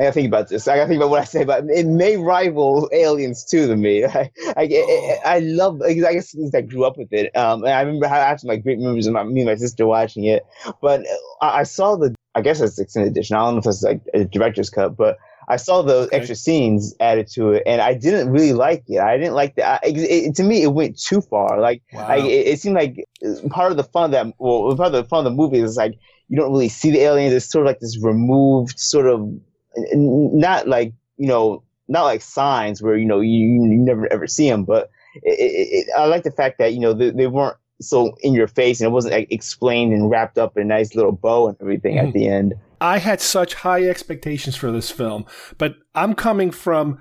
I 0.00 0.04
gotta 0.04 0.12
think 0.14 0.28
about 0.28 0.48
this. 0.48 0.66
I 0.66 0.76
gotta 0.76 0.88
think 0.88 0.98
about 0.98 1.10
what 1.10 1.20
I 1.20 1.24
say, 1.24 1.44
but 1.44 1.64
it 1.68 1.86
may 1.86 2.16
rival 2.16 2.88
Aliens 2.90 3.44
2 3.44 3.66
to 3.66 3.76
me. 3.76 4.04
I, 4.06 4.30
I, 4.56 4.62
I, 4.62 5.18
I 5.26 5.38
love. 5.40 5.82
I 5.82 5.92
guess 5.92 6.32
because 6.34 6.54
I 6.54 6.62
grew 6.62 6.84
up 6.84 6.96
with 6.96 7.12
it. 7.12 7.36
Um, 7.36 7.64
and 7.64 7.74
I 7.74 7.82
remember 7.82 8.06
I 8.06 8.28
have 8.28 8.40
some 8.40 8.48
like 8.48 8.62
great 8.62 8.78
memories 8.78 9.06
of 9.06 9.12
my, 9.12 9.24
me 9.24 9.42
and 9.42 9.50
my 9.50 9.56
sister 9.56 9.86
watching 9.86 10.24
it. 10.24 10.46
But 10.80 11.04
I, 11.42 11.60
I 11.60 11.62
saw 11.64 11.96
the. 11.96 12.14
I 12.34 12.40
guess 12.40 12.62
it's 12.62 12.78
extended 12.78 13.10
edition. 13.10 13.36
I 13.36 13.40
don't 13.40 13.56
know 13.56 13.58
if 13.58 13.66
it's 13.66 13.82
like 13.82 14.00
a 14.14 14.24
director's 14.24 14.70
cut, 14.70 14.96
but 14.96 15.18
I 15.48 15.56
saw 15.56 15.82
the 15.82 16.08
extra 16.12 16.36
scenes 16.36 16.94
added 17.00 17.26
to 17.32 17.50
it, 17.50 17.64
and 17.66 17.82
I 17.82 17.92
didn't 17.92 18.30
really 18.30 18.54
like 18.54 18.84
it. 18.88 19.00
I 19.00 19.18
didn't 19.18 19.34
like 19.34 19.56
that. 19.56 19.84
It, 19.86 19.98
it, 19.98 20.34
to 20.36 20.44
me, 20.44 20.62
it 20.62 20.72
went 20.72 20.96
too 20.96 21.20
far. 21.20 21.60
Like, 21.60 21.82
I, 21.92 22.18
it, 22.18 22.46
it 22.46 22.60
seemed 22.60 22.76
like 22.76 23.04
part 23.50 23.72
of 23.72 23.76
the 23.76 23.84
fun 23.84 24.04
of 24.06 24.10
that, 24.12 24.34
well, 24.38 24.74
part 24.76 24.86
of 24.86 24.92
the 24.92 25.04
fun 25.04 25.26
of 25.26 25.32
the 25.32 25.36
movie 25.36 25.58
is 25.58 25.76
like 25.76 25.98
you 26.28 26.36
don't 26.36 26.52
really 26.52 26.68
see 26.68 26.92
the 26.92 27.00
aliens. 27.00 27.34
It's 27.34 27.50
sort 27.50 27.66
of 27.66 27.66
like 27.66 27.80
this 27.80 27.98
removed, 28.00 28.78
sort 28.78 29.08
of, 29.08 29.28
not 29.76 30.68
like 30.68 30.92
you 31.16 31.26
know, 31.26 31.62
not 31.88 32.04
like 32.04 32.22
signs 32.22 32.80
where 32.82 32.96
you 32.96 33.04
know 33.06 33.20
you, 33.20 33.30
you 33.38 33.60
never 33.76 34.10
ever 34.12 34.26
see 34.26 34.48
them. 34.48 34.64
But 34.64 34.90
it, 35.22 35.38
it, 35.38 35.68
it, 35.72 35.86
I 35.96 36.06
like 36.06 36.22
the 36.22 36.30
fact 36.30 36.58
that 36.58 36.72
you 36.74 36.80
know 36.80 36.92
they, 36.92 37.10
they 37.10 37.26
weren't 37.26 37.56
so 37.80 38.14
in 38.20 38.34
your 38.34 38.46
face, 38.48 38.80
and 38.80 38.86
it 38.88 38.90
wasn't 38.92 39.14
like 39.14 39.30
explained 39.32 39.92
and 39.92 40.10
wrapped 40.10 40.38
up 40.38 40.56
in 40.56 40.62
a 40.62 40.66
nice 40.66 40.94
little 40.94 41.12
bow 41.12 41.48
and 41.48 41.56
everything 41.60 41.96
Mhm. 41.96 42.08
at 42.08 42.12
the 42.14 42.28
end. 42.28 42.54
I 42.80 42.98
had 42.98 43.20
such 43.20 43.54
high 43.54 43.84
expectations 43.84 44.56
for 44.56 44.70
this 44.72 44.90
film, 44.90 45.26
but 45.58 45.74
I'm 45.94 46.14
coming 46.14 46.50
from 46.50 46.98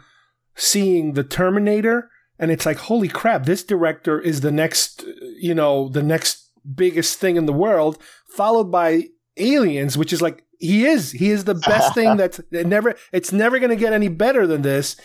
seeing 0.56 1.14
The 1.14 1.24
Terminator, 1.24 2.10
and 2.38 2.52
it's 2.52 2.66
like, 2.66 2.78
holy 2.78 3.08
crap, 3.08 3.46
this 3.46 3.64
director 3.64 4.20
is 4.20 4.42
the 4.42 4.52
next, 4.52 5.06
you 5.38 5.54
know, 5.56 5.88
the 5.90 6.04
next 6.04 6.50
biggest 6.76 7.18
thing 7.20 7.38
in 7.38 7.46
the 7.46 7.54
world, 7.54 7.98
followed 8.28 8.66
by 8.72 9.06
Aliens, 9.38 9.98
which 9.98 10.12
is 10.12 10.22
like, 10.22 10.44
he 10.60 10.86
is, 10.86 11.12
he 11.12 11.32
is 11.32 11.46
the 11.46 11.56
best 11.56 11.94
thing 11.96 12.18
that's 12.18 12.40
it 12.52 12.68
never, 12.68 12.96
it's 13.12 13.32
never 13.32 13.60
going 13.60 13.70
to 13.70 13.76
get 13.76 13.94
any 13.94 14.10
better 14.10 14.46
than 14.46 14.62
this. 14.62 14.96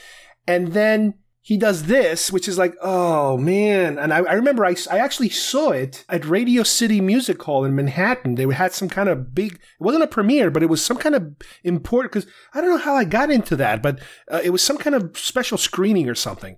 And 0.47 0.73
then 0.73 1.15
he 1.41 1.59
does 1.59 1.85
this, 1.85 2.33
which 2.33 2.49
is 2.49 2.57
like, 2.57 2.75
oh 2.81 3.37
man. 3.37 3.99
And 3.99 4.15
I, 4.15 4.19
I 4.19 4.33
remember 4.33 4.65
I, 4.65 4.75
I 4.91 4.99
actually 4.99 5.29
saw 5.29 5.71
it 5.71 6.05
at 6.09 6.25
Radio 6.25 6.63
City 6.63 7.01
Music 7.03 7.43
Hall 7.43 7.65
in 7.65 7.77
Manhattan. 7.77 8.35
They 8.35 8.47
had 8.47 8.73
some 8.73 8.89
kind 8.89 9.11
of 9.11 9.35
big, 9.35 9.55
it 9.55 9.61
wasn't 9.79 10.05
a 10.05 10.09
premiere, 10.09 10.51
but 10.51 10.63
it 10.63 10.71
was 10.71 10.83
some 10.83 10.97
kind 10.97 11.15
of 11.15 11.35
important, 11.63 12.13
because 12.13 12.31
I 12.55 12.61
don't 12.61 12.71
know 12.71 12.79
how 12.79 12.97
I 12.97 13.05
got 13.05 13.31
into 13.31 13.57
that, 13.57 13.83
but 13.83 14.01
uh, 14.31 14.41
it 14.43 14.51
was 14.51 14.63
some 14.63 14.79
kind 14.79 14.97
of 14.97 15.19
special 15.19 15.59
screening 15.59 16.09
or 16.09 16.15
something. 16.15 16.57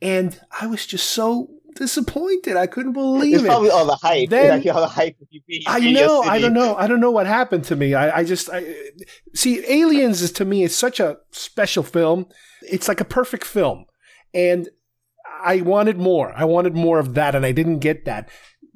And 0.00 0.40
I 0.60 0.68
was 0.68 0.86
just 0.86 1.10
so 1.10 1.50
disappointed. 1.78 2.56
I 2.56 2.66
couldn't 2.66 2.92
believe 2.92 3.34
It's 3.34 3.44
it. 3.44 3.46
probably 3.46 3.70
all 3.70 3.86
the 3.86 3.96
hype. 3.96 4.28
Then- 4.28 4.62
like, 4.62 4.74
all 4.74 4.80
the 4.82 4.88
hype. 4.88 5.16
I 5.66 5.78
know. 5.90 6.22
I 6.22 6.38
don't 6.38 6.52
know. 6.52 6.76
I 6.76 6.86
don't 6.86 7.00
know 7.00 7.10
what 7.10 7.26
happened 7.26 7.64
to 7.64 7.76
me. 7.76 7.94
I, 7.94 8.18
I 8.18 8.24
just 8.24 8.50
I, 8.50 8.74
see 9.34 9.64
Aliens 9.66 10.20
is 10.22 10.32
to 10.32 10.44
me 10.44 10.62
is 10.62 10.76
such 10.76 11.00
a 11.00 11.18
special 11.30 11.82
film. 11.82 12.26
It's 12.62 12.88
like 12.88 13.00
a 13.00 13.04
perfect 13.04 13.44
film, 13.44 13.86
and 14.34 14.68
I 15.42 15.60
wanted 15.60 15.98
more. 15.98 16.32
I 16.36 16.44
wanted 16.44 16.74
more 16.74 16.98
of 16.98 17.14
that, 17.14 17.34
and 17.34 17.46
I 17.46 17.52
didn't 17.52 17.78
get 17.78 18.04
that. 18.04 18.28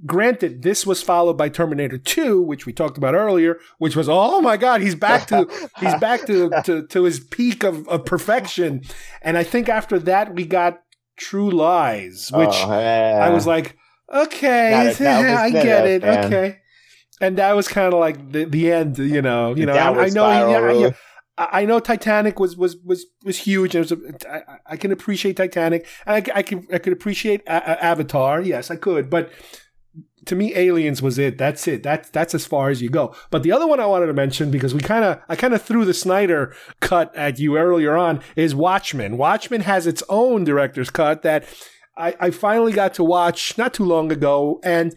Granted, 0.04 0.62
this 0.62 0.84
was 0.84 1.00
followed 1.00 1.38
by 1.38 1.48
Terminator 1.48 1.96
2, 1.96 2.42
which 2.42 2.66
we 2.66 2.72
talked 2.72 2.98
about 2.98 3.14
earlier, 3.14 3.58
which 3.78 3.94
was 3.94 4.08
oh 4.08 4.40
my 4.40 4.56
god, 4.56 4.80
he's 4.80 4.96
back 4.96 5.26
to 5.28 5.48
he's 5.78 5.94
back 5.96 6.26
to, 6.26 6.50
to, 6.64 6.86
to 6.88 7.04
his 7.04 7.20
peak 7.20 7.62
of, 7.62 7.86
of 7.88 8.04
perfection. 8.04 8.82
And 9.20 9.36
I 9.38 9.44
think 9.44 9.68
after 9.68 9.98
that 10.00 10.34
we 10.34 10.44
got 10.44 10.82
True 11.16 11.50
Lies, 11.50 12.30
which 12.32 12.48
Oh, 12.50 12.78
yeah. 12.80 13.20
I 13.22 13.30
was 13.30 13.46
like, 13.46 13.76
okay, 14.12 14.70
Not 14.70 15.00
a- 15.00 15.02
that 15.02 15.30
was 15.30 15.38
I 15.40 15.50
get 15.62 15.86
it, 15.86 16.04
okay. 16.04 16.58
And 17.20 17.38
that 17.38 17.54
was 17.54 17.68
kind 17.68 17.92
of 17.94 18.00
like 18.00 18.32
the, 18.32 18.44
the 18.44 18.72
end, 18.72 18.98
you 18.98 19.22
know. 19.22 19.54
You 19.54 19.66
know, 19.66 19.74
I, 19.74 20.04
I 20.04 20.08
know, 20.08 20.26
yeah, 20.50 20.72
yeah, 20.72 20.90
I 21.38 21.62
I 21.62 21.64
know 21.64 21.78
Titanic 21.80 22.40
was 22.40 22.56
was 22.56 22.76
was 22.84 23.06
was 23.24 23.38
huge, 23.38 23.74
and 23.76 23.84
it 23.90 23.90
was 23.90 24.22
a, 24.24 24.30
I, 24.34 24.58
I 24.72 24.76
can 24.76 24.90
appreciate 24.92 25.36
Titanic, 25.36 25.86
and 26.04 26.16
I, 26.16 26.38
I 26.38 26.42
can 26.42 26.66
I 26.72 26.78
could 26.78 26.92
appreciate 26.92 27.42
a- 27.46 27.70
A- 27.72 27.84
Avatar. 27.84 28.42
Yes, 28.42 28.70
I 28.70 28.76
could, 28.76 29.08
but 29.08 29.30
to 30.26 30.36
me, 30.36 30.54
Aliens 30.54 31.02
was 31.02 31.18
it. 31.18 31.38
That's 31.38 31.66
it. 31.66 31.82
That's 31.82 32.08
that's 32.10 32.34
as 32.34 32.46
far 32.46 32.70
as 32.70 32.80
you 32.80 32.88
go. 32.88 33.14
But 33.30 33.42
the 33.42 33.52
other 33.52 33.66
one 33.66 33.80
I 33.80 33.86
wanted 33.86 34.06
to 34.06 34.12
mention 34.12 34.50
because 34.50 34.74
we 34.74 34.80
kind 34.80 35.04
of 35.04 35.20
I 35.28 35.36
kind 35.36 35.54
of 35.54 35.62
threw 35.62 35.84
the 35.84 35.94
Snyder 35.94 36.54
cut 36.80 37.14
at 37.16 37.38
you 37.38 37.56
earlier 37.56 37.96
on 37.96 38.20
is 38.36 38.54
Watchmen. 38.54 39.18
Watchmen 39.18 39.62
has 39.62 39.86
its 39.86 40.02
own 40.08 40.44
director's 40.44 40.90
cut 40.90 41.22
that 41.22 41.44
I, 41.96 42.14
I 42.20 42.30
finally 42.30 42.72
got 42.72 42.94
to 42.94 43.04
watch 43.04 43.58
not 43.58 43.74
too 43.74 43.84
long 43.84 44.10
ago, 44.10 44.60
and 44.64 44.94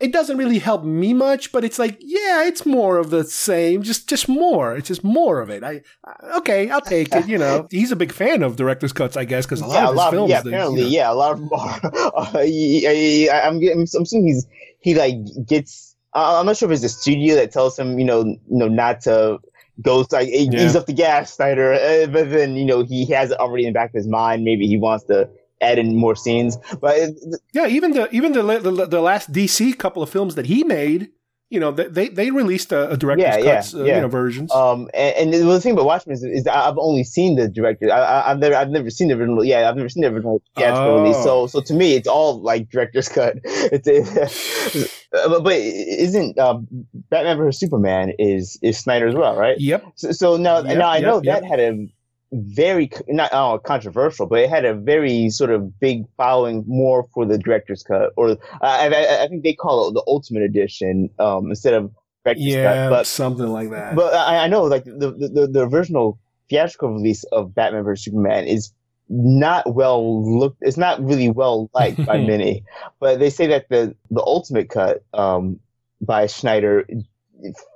it 0.00 0.12
doesn't 0.12 0.36
really 0.38 0.58
help 0.58 0.82
me 0.84 1.12
much. 1.12 1.52
But 1.52 1.64
it's 1.64 1.78
like, 1.78 1.98
yeah, 2.00 2.44
it's 2.44 2.64
more 2.66 2.96
of 2.98 3.10
the 3.10 3.24
same, 3.24 3.82
just 3.82 4.08
just 4.08 4.28
more. 4.28 4.76
It's 4.76 4.88
just 4.88 5.04
more 5.04 5.40
of 5.40 5.50
it. 5.50 5.62
I 5.62 5.82
I- 6.04 6.38
okay, 6.38 6.70
I'll 6.70 6.80
take 6.80 7.14
it. 7.14 7.28
You 7.28 7.38
know, 7.38 7.68
he's 7.70 7.92
a 7.92 7.96
big 7.96 8.12
fan 8.12 8.42
of 8.42 8.56
director's 8.56 8.92
cuts, 8.92 9.16
I 9.16 9.24
guess, 9.24 9.46
because 9.46 9.60
a 9.60 9.66
lot 9.66 9.74
yeah, 9.74 9.82
of 9.84 9.88
a 9.88 9.92
his 9.92 9.96
lot 9.98 10.10
films. 10.12 10.30
yeah, 10.30 10.40
they- 10.42 10.50
apparently, 10.50 10.80
you 10.80 10.86
know- 10.86 10.92
yeah, 10.92 11.12
a 11.12 11.14
lot 11.14 11.32
of 11.32 11.38
them 11.40 11.48
are. 11.52 11.80
Uh, 12.20 12.30
I, 12.34 13.28
I, 13.32 13.40
I'm, 13.46 13.56
I'm 13.62 13.82
assuming 13.82 14.26
he's 14.28 14.46
he 14.80 14.94
like 14.94 15.14
gets. 15.46 15.94
Uh, 16.14 16.40
I'm 16.40 16.46
not 16.46 16.56
sure 16.56 16.68
if 16.68 16.72
it's 16.72 16.82
the 16.82 16.88
studio 16.88 17.36
that 17.36 17.52
tells 17.52 17.78
him, 17.78 17.98
you 17.98 18.04
know, 18.04 18.24
you 18.24 18.38
know, 18.48 18.66
not 18.68 19.00
to 19.02 19.38
go 19.82 20.04
like 20.10 20.28
Yeah. 20.30 20.64
ease 20.64 20.74
up 20.76 20.86
the 20.86 20.92
gas, 20.92 21.34
Snyder. 21.34 21.72
Uh, 21.74 22.06
but 22.06 22.30
then 22.30 22.56
you 22.56 22.64
know 22.64 22.82
he 22.82 23.06
has 23.12 23.30
it 23.30 23.38
already 23.38 23.64
in 23.66 23.72
the 23.72 23.76
back 23.78 23.90
of 23.90 23.94
his 23.94 24.08
mind. 24.08 24.44
Maybe 24.44 24.66
he 24.66 24.76
wants 24.76 25.04
to 25.04 25.28
add 25.60 25.78
in 25.78 25.96
more 25.96 26.16
scenes. 26.16 26.56
But 26.80 26.96
it, 26.98 27.18
Yeah, 27.52 27.66
even 27.66 27.92
the 27.92 28.08
even 28.14 28.32
the, 28.32 28.42
the 28.42 28.86
the 28.86 29.00
last 29.00 29.32
DC 29.32 29.78
couple 29.78 30.02
of 30.02 30.10
films 30.10 30.34
that 30.36 30.46
he 30.46 30.64
made, 30.64 31.10
you 31.50 31.58
know, 31.60 31.70
they 31.72 31.86
they, 31.88 32.08
they 32.08 32.30
released 32.30 32.70
a, 32.72 32.90
a 32.90 32.96
director's 32.96 33.44
Yeah, 33.44 33.72
yeah, 33.74 33.80
uh, 33.80 33.84
yeah. 33.84 33.94
you 33.96 34.00
know, 34.02 34.08
versions. 34.08 34.50
Um, 34.52 34.88
and, 34.94 35.34
and 35.34 35.48
the 35.48 35.60
thing 35.60 35.72
about 35.72 35.84
Watchmen 35.84 36.14
is, 36.14 36.22
is 36.22 36.46
I've 36.46 36.78
only 36.78 37.04
seen 37.04 37.36
the 37.36 37.48
director. 37.48 37.90
I, 37.92 38.30
I've 38.30 38.38
never, 38.38 38.54
I've 38.54 38.70
never 38.70 38.88
seen 38.90 39.08
the 39.08 39.14
original. 39.14 39.44
Yeah, 39.44 39.68
I've 39.68 39.76
never 39.76 39.88
seen 39.88 40.02
the 40.02 40.08
original 40.08 40.40
theatrical 40.56 40.92
Oh. 40.92 41.02
release. 41.02 41.22
So, 41.22 41.46
so 41.48 41.60
to 41.60 41.74
me, 41.74 41.94
it's 41.94 42.08
all 42.08 42.40
like 42.40 42.68
director's 42.70 43.08
cut. 43.08 43.36
It's, 43.44 43.86
it, 43.88 44.90
but, 45.12 45.42
but 45.42 45.52
isn't 45.54 46.38
um, 46.38 46.68
Batman 47.10 47.36
vs 47.36 47.58
Superman 47.58 48.12
is 48.18 48.58
is 48.62 48.78
Snyder 48.78 49.08
as 49.08 49.14
well, 49.14 49.34
right? 49.36 49.58
yep. 49.58 49.84
So, 49.96 50.12
so 50.12 50.36
now, 50.36 50.60
Yep, 50.60 50.78
now 50.78 50.88
I 50.88 50.96
yep, 50.98 51.04
know 51.04 51.20
yep. 51.22 51.40
that 51.42 51.48
had 51.48 51.60
a 51.60 51.86
very 52.32 52.90
not 53.08 53.30
oh, 53.32 53.58
controversial, 53.58 54.26
but 54.26 54.40
it 54.40 54.50
had 54.50 54.64
a 54.64 54.74
very 54.74 55.30
sort 55.30 55.50
of 55.50 55.78
big 55.80 56.04
following 56.16 56.64
more 56.66 57.06
for 57.12 57.26
the 57.26 57.38
director's 57.38 57.82
cut, 57.82 58.12
or 58.16 58.36
I, 58.62 58.88
I, 58.88 59.24
I 59.24 59.28
think 59.28 59.42
they 59.42 59.54
call 59.54 59.88
it 59.88 59.94
the 59.94 60.04
Ultimate 60.06 60.42
Edition 60.42 61.10
um, 61.18 61.50
instead 61.50 61.74
of 61.74 61.92
director's 62.24 62.44
Yeah, 62.44 62.74
cut. 62.74 62.90
But 62.90 63.06
something 63.06 63.48
like 63.48 63.70
that. 63.70 63.96
but 63.96 64.14
I, 64.14 64.44
I 64.44 64.48
know, 64.48 64.62
like 64.64 64.84
the, 64.84 65.10
the 65.34 65.48
the 65.50 65.66
original 65.66 66.18
theatrical 66.48 66.92
release 66.94 67.24
of 67.24 67.54
Batman 67.54 67.84
vs 67.84 68.04
Superman 68.04 68.46
is 68.46 68.72
not 69.08 69.74
well 69.74 70.38
looked. 70.38 70.58
It's 70.60 70.76
not 70.76 71.02
really 71.02 71.30
well 71.30 71.68
liked 71.74 72.04
by 72.06 72.18
many. 72.26 72.64
But 73.00 73.18
they 73.18 73.30
say 73.30 73.48
that 73.48 73.68
the 73.68 73.96
the 74.10 74.22
ultimate 74.22 74.70
cut 74.70 75.02
um, 75.12 75.58
by 76.00 76.26
Snyder 76.26 76.86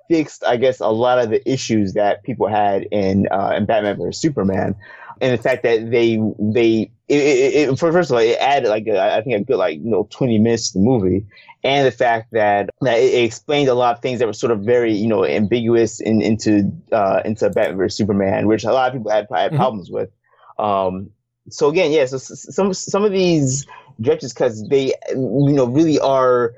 fixed, 0.09 0.45
I 0.45 0.57
guess, 0.57 0.81
a 0.81 0.89
lot 0.89 1.19
of 1.19 1.31
the 1.31 1.47
issues 1.51 1.95
that 1.95 2.23
people 2.23 2.47
had 2.49 2.83
in 2.91 3.29
uh, 3.31 3.55
in 3.57 3.67
Batman 3.67 3.97
vs 3.97 4.21
Superman. 4.21 4.75
And 5.21 5.39
the 5.39 5.43
fact 5.43 5.63
that 5.63 5.91
they 5.91 6.19
they 6.39 6.91
it, 7.09 7.71
it, 7.71 7.79
first 7.79 8.11
of 8.11 8.15
all 8.15 8.19
it 8.23 8.37
added 8.41 8.69
like 8.69 8.87
a, 8.87 8.99
I 8.99 9.23
think 9.23 9.37
a 9.37 9.45
good 9.45 9.57
like 9.59 9.79
you 9.79 9.91
know 9.91 10.09
twenty 10.11 10.39
minutes 10.39 10.73
to 10.73 10.79
the 10.79 10.85
movie, 10.85 11.25
and 11.63 11.87
the 11.87 11.93
fact 11.93 12.33
that 12.33 12.71
that 12.81 12.99
it, 12.99 13.25
explained 13.25 13.69
a 13.69 13.75
lot 13.75 13.95
of 13.95 14.03
things 14.03 14.19
that 14.19 14.27
were 14.27 14.33
sort 14.33 14.51
of 14.51 14.61
very 14.61 14.93
you 14.93 15.07
know 15.07 15.25
ambiguous 15.25 16.01
in, 16.01 16.21
into 16.21 16.73
uh, 16.93 17.23
into 17.25 17.49
Batman 17.51 17.77
vs 17.77 17.97
Superman, 17.97 18.47
which 18.49 18.65
a 18.65 18.73
lot 18.73 18.89
of 18.89 18.95
people 18.95 19.11
had, 19.11 19.29
had 19.33 19.53
Mhm. 19.53 19.57
problems 19.57 19.91
with. 19.91 20.11
Um, 20.59 21.11
so 21.49 21.69
again, 21.69 21.93
yeah, 21.93 22.07
so 22.07 22.19
some 22.19 22.75
some 22.75 23.05
of 23.05 23.13
these 23.13 23.67
directors 24.01 24.33
because 24.33 24.67
they 24.69 24.95
you 25.11 25.53
know 25.53 25.67
really 25.67 26.01
are 26.01 26.55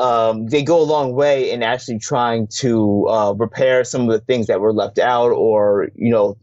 um, 0.00 0.46
they 0.46 0.62
go 0.62 0.80
a 0.80 0.82
long 0.82 1.12
way 1.12 1.50
in 1.50 1.62
actually 1.62 1.98
trying 1.98 2.46
to 2.46 3.06
uh, 3.08 3.34
repair 3.36 3.84
some 3.84 4.02
of 4.02 4.08
the 4.08 4.20
things 4.20 4.46
that 4.46 4.60
were 4.60 4.72
left 4.72 4.98
out 4.98 5.30
or 5.30 5.90
you 5.94 6.10
know 6.10 6.38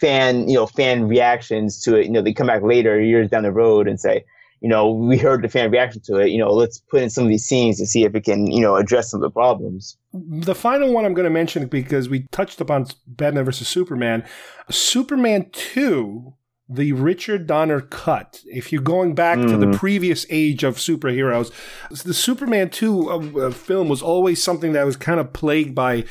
fan 0.00 0.48
you 0.48 0.54
know 0.54 0.66
fan 0.66 1.08
reactions 1.08 1.80
to 1.82 1.96
it. 1.96 2.06
You 2.06 2.12
know 2.12 2.22
they 2.22 2.32
come 2.32 2.46
back 2.46 2.62
later 2.62 3.00
years 3.00 3.28
down 3.28 3.42
the 3.42 3.50
road 3.50 3.88
and 3.88 3.98
say 3.98 4.24
you 4.60 4.68
know 4.68 4.88
we 4.88 5.18
heard 5.18 5.42
the 5.42 5.48
fan 5.48 5.72
reaction 5.72 6.00
to 6.02 6.18
it. 6.18 6.28
You 6.28 6.38
know 6.38 6.52
let's 6.52 6.78
put 6.78 7.02
in 7.02 7.10
some 7.10 7.24
of 7.24 7.30
these 7.30 7.44
scenes 7.44 7.78
to 7.78 7.86
see 7.86 8.04
if 8.04 8.14
it 8.14 8.24
can 8.24 8.48
you 8.48 8.60
know 8.60 8.76
address 8.76 9.10
some 9.10 9.18
of 9.18 9.22
the 9.22 9.34
problems. 9.34 9.96
The 10.12 10.54
final 10.54 10.92
one 10.92 11.04
I'm 11.04 11.14
going 11.14 11.24
to 11.24 11.30
mention 11.30 11.66
because 11.66 12.08
we 12.08 12.28
touched 12.30 12.60
upon 12.60 12.86
Batman 13.08 13.44
versus 13.44 13.66
Superman, 13.66 14.24
Superman 14.70 15.50
Two, 15.50 16.34
the 16.72 16.92
Richard 16.92 17.46
Donner 17.46 17.80
cut. 17.80 18.40
If 18.46 18.72
you're 18.72 18.80
going 18.82 19.14
back 19.14 19.38
to 19.40 19.56
the 19.56 19.66
Mhm. 19.66 19.76
previous 19.76 20.24
age 20.30 20.62
of 20.62 20.76
superheroes, 20.76 21.50
the 22.04 22.14
Superman 22.14 22.70
Two 22.70 23.10
uh, 23.10 23.46
uh, 23.46 23.50
film 23.50 23.88
was 23.88 24.02
always 24.02 24.42
something 24.42 24.72
that 24.72 24.86
was 24.86 24.96
kind 24.96 25.18
of 25.18 25.32
plagued 25.32 25.74
by 25.74 26.04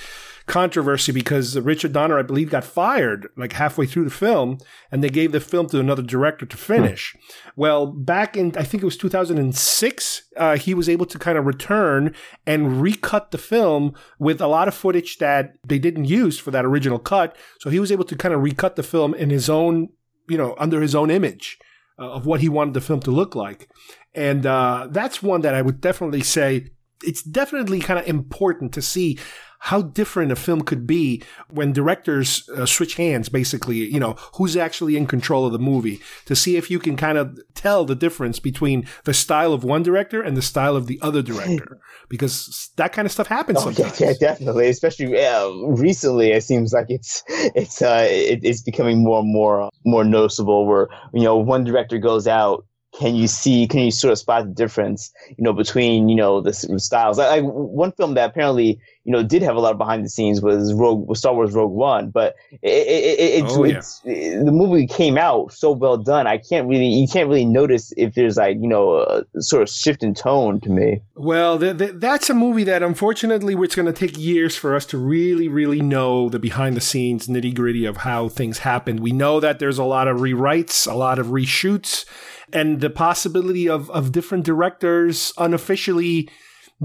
controversy 0.48 1.12
because 1.12 1.60
Richard 1.60 1.94
Donner, 1.94 2.18
I 2.18 2.24
believe, 2.24 2.50
got 2.50 2.64
fired 2.64 3.28
like 3.38 3.54
halfway 3.54 3.86
through 3.86 4.06
the 4.06 4.10
film, 4.10 4.58
and 4.92 5.04
they 5.04 5.10
gave 5.10 5.32
the 5.32 5.40
film 5.40 5.68
to 5.70 5.80
another 5.80 6.02
director 6.02 6.44
to 6.48 6.58
finish. 6.58 7.16
Well, 7.56 7.86
back 7.86 8.36
in 8.36 8.54
I 8.58 8.64
think 8.64 8.82
it 8.82 8.86
was 8.86 8.98
2006, 8.98 10.24
uh, 10.38 10.58
he 10.58 10.74
was 10.74 10.90
able 10.90 11.06
to 11.06 11.20
kind 11.20 11.38
of 11.38 11.46
return 11.46 12.14
and 12.46 12.82
recut 12.82 13.32
the 13.32 13.38
film 13.38 13.94
with 14.18 14.42
a 14.42 14.48
lot 14.48 14.68
of 14.68 14.74
footage 14.74 15.18
that 15.20 15.54
they 15.68 15.80
didn't 15.80 16.06
use 16.06 16.40
for 16.40 16.52
that 16.52 16.66
original 16.66 17.00
cut. 17.00 17.36
So 17.60 17.70
he 17.70 17.80
was 17.80 17.92
able 17.92 18.06
to 18.06 18.16
kind 18.16 18.34
of 18.34 18.42
recut 18.42 18.76
the 18.76 18.84
film 18.84 19.14
in 19.14 19.30
his 19.30 19.50
own, 19.50 19.90
you 20.30 20.38
know, 20.38 20.56
under 20.58 20.82
his 20.82 20.96
own 20.96 21.10
image 21.10 21.58
uh, 21.98 22.12
of 22.12 22.26
what 22.26 22.42
he 22.42 22.50
wanted 22.50 22.74
the 22.74 22.82
film 22.82 23.00
to 23.02 23.12
look 23.12 23.36
like. 23.36 23.70
And 24.14 24.46
uh, 24.46 24.88
that's 24.90 25.22
one 25.22 25.42
that 25.42 25.56
I 25.56 25.62
would 25.62 25.82
definitely 25.82 26.22
say 26.22 26.72
it's 27.04 27.22
definitely 27.24 27.80
kind 27.80 28.00
of 28.00 28.08
important 28.08 28.74
to 28.74 28.82
see 28.82 29.18
how 29.64 29.82
different 29.82 30.32
a 30.32 30.38
film 30.38 30.62
could 30.62 30.88
be 30.88 31.22
when 31.50 31.74
directors 31.74 32.48
uh, 32.56 32.66
switch 32.66 32.96
hands 32.96 33.28
basically 33.28 33.76
you 33.76 34.00
know 34.00 34.16
who's 34.36 34.56
actually 34.56 34.96
in 34.96 35.06
control 35.06 35.46
of 35.46 35.52
the 35.52 35.60
movie 35.60 36.00
to 36.26 36.34
see 36.36 36.56
if 36.56 36.72
you 36.72 36.80
can 36.80 36.96
kind 36.96 37.18
of 37.18 37.38
tell 37.56 37.84
the 37.84 37.96
difference 37.96 38.40
between 38.40 38.88
the 39.04 39.14
style 39.14 39.52
of 39.52 39.66
one 39.66 39.84
director 39.84 40.22
and 40.22 40.38
the 40.38 40.42
style 40.42 40.78
of 40.78 40.88
the 40.88 40.98
other 41.02 41.22
director 41.22 41.78
because 42.10 42.72
that 42.78 42.94
kind 42.94 43.06
of 43.06 43.12
stuff 43.12 43.28
happens 43.28 43.60
Oh, 43.62 43.70
yeah, 43.70 43.76
sometimes 43.76 44.00
yeah, 44.00 44.14
definitely. 44.20 44.70
Especially 44.70 45.26
uh, 45.26 45.50
recently, 45.50 46.32
it 46.32 46.44
seems 46.44 46.72
like 46.72 46.86
it's 46.90 47.24
it's 47.28 47.82
uh, 47.82 48.08
it, 48.10 48.40
it's 48.44 48.62
becoming 48.62 49.04
more 49.04 49.20
and 49.20 49.32
more 49.32 49.62
uh, 49.62 49.70
more 49.86 50.04
noticeable. 50.04 50.66
Where 50.66 50.88
you 51.14 51.24
know 51.24 51.38
one 51.38 51.64
director 51.64 51.98
goes 51.98 52.28
out, 52.28 52.66
can 52.98 53.16
you 53.16 53.28
see? 53.28 53.68
Can 53.68 53.82
you 53.82 53.92
sort 53.92 54.12
of 54.12 54.18
spot 54.20 54.46
the 54.46 54.52
difference? 54.54 55.12
You 55.30 55.44
know 55.44 55.54
between 55.54 56.10
you 56.10 56.16
know 56.16 56.42
the 56.42 56.54
styles. 56.54 57.18
Like, 57.18 57.30
like 57.44 57.44
one 57.52 57.92
film 57.92 58.16
that 58.16 58.30
apparently 58.32 58.80
you 59.04 59.12
know 59.12 59.24
did 59.24 59.42
have 59.44 59.56
a 59.56 59.60
lot 59.60 59.72
of 59.72 59.78
behind 59.78 60.04
the 60.04 60.10
scenes 60.10 60.42
was 60.42 60.74
Rogue 60.74 61.08
was 61.08 61.20
Star 61.20 61.34
Wars 61.34 61.54
Rogue 61.54 61.72
One, 61.72 62.10
but 62.10 62.36
it, 62.52 62.68
it, 62.70 63.20
it, 63.20 63.44
it's, 63.44 63.54
Oh, 63.56 63.64
yeah. 63.64 63.78
it's 63.78 64.00
the 64.02 64.52
movie 64.52 64.88
came 64.88 65.18
out 65.18 65.54
so 65.54 65.72
well 65.72 65.98
done. 65.98 66.26
I 66.28 66.38
can't 66.40 66.68
really 66.68 66.88
you 66.88 67.08
can't 67.08 67.28
really 67.30 67.46
notice 67.46 67.94
if 67.96 68.16
there's 68.16 68.38
like 68.38 68.58
you 68.60 68.68
know 68.68 68.96
a 69.34 69.42
sort 69.42 69.62
of 69.62 69.70
shift 69.70 70.04
in 70.04 70.14
tone 70.14 70.60
to 70.62 70.70
me. 70.70 71.02
Well, 71.16 71.60
th- 71.60 71.78
th- 71.78 71.92
that's 71.96 72.30
a 72.30 72.34
movie 72.34 72.64
that 72.66 72.82
unfortunately 72.82 73.54
it's 73.56 73.76
going 73.76 73.86
to 73.86 73.94
take 73.94 74.18
years 74.18 74.56
for 74.56 74.76
us 74.76 74.86
to 74.88 74.98
really, 74.98 75.48
really 75.48 75.82
know 75.82 76.28
the 76.30 76.40
behind 76.40 76.76
the 76.76 76.82
scenes 76.82 77.28
nitty 77.28 77.54
gritty 77.54 77.86
of 77.86 77.98
how 77.98 78.30
things 78.30 78.60
happened. 78.60 79.00
We 79.02 79.12
know 79.12 79.40
that 79.40 79.60
there's 79.60 79.78
a 79.78 79.84
lot 79.84 80.08
of 80.08 80.18
rewrites, 80.18 80.90
a 80.90 80.96
lot 80.96 81.20
of 81.20 81.28
reshoots, 81.28 82.06
and 82.54 82.82
the 82.82 82.90
possibility 82.90 83.68
of, 83.70 83.90
of 83.92 84.12
different 84.12 84.46
directors 84.46 85.34
unofficially 85.38 86.30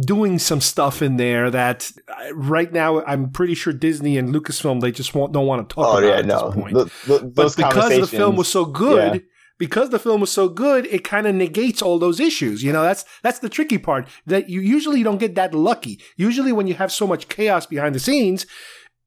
doing 0.01 0.39
some 0.39 0.61
stuff 0.61 1.03
in 1.03 1.17
there 1.17 1.51
that 1.51 1.93
uh, 2.09 2.35
right 2.35 2.73
now 2.73 3.05
I'm 3.05 3.31
pretty 3.31 3.55
sure 3.55 3.73
Disney 3.73 4.19
and 4.19 4.35
Lucasfilm 4.35 4.81
they 4.81 4.91
just 4.91 5.15
won't, 5.15 5.33
don't 5.33 5.47
want 5.47 5.69
to 5.69 5.75
talk 5.75 5.87
Oh 5.87 5.99
about 5.99 6.09
yeah, 6.09 6.19
at 6.19 6.27
no. 6.27 6.47
this 6.47 6.55
point. 6.55 6.75
Th- 6.75 6.89
th- 7.07 7.35
but 7.35 7.57
because 7.57 8.01
the 8.01 8.07
film 8.07 8.37
was 8.37 8.49
so 8.49 8.65
good, 8.65 9.15
yeah. 9.15 9.21
because 9.59 9.91
the 9.91 10.01
film 10.01 10.21
was 10.21 10.33
so 10.33 10.49
good, 10.49 10.87
it 10.87 11.05
kind 11.05 11.27
of 11.27 11.35
negates 11.35 11.81
all 11.81 11.99
those 11.99 12.19
issues. 12.19 12.62
You 12.62 12.73
know, 12.73 12.83
that's 12.83 13.05
that's 13.23 13.39
the 13.39 13.49
tricky 13.49 13.79
part 13.79 14.09
that 14.27 14.49
you 14.49 14.61
usually 14.61 15.03
don't 15.05 15.19
get 15.19 15.37
that 15.37 15.55
lucky. 15.55 16.01
Usually 16.17 16.53
when 16.53 16.67
you 16.67 16.75
have 16.75 16.91
so 16.91 17.07
much 17.07 17.29
chaos 17.29 17.67
behind 17.67 17.95
the 17.95 18.01
scenes, 18.01 18.47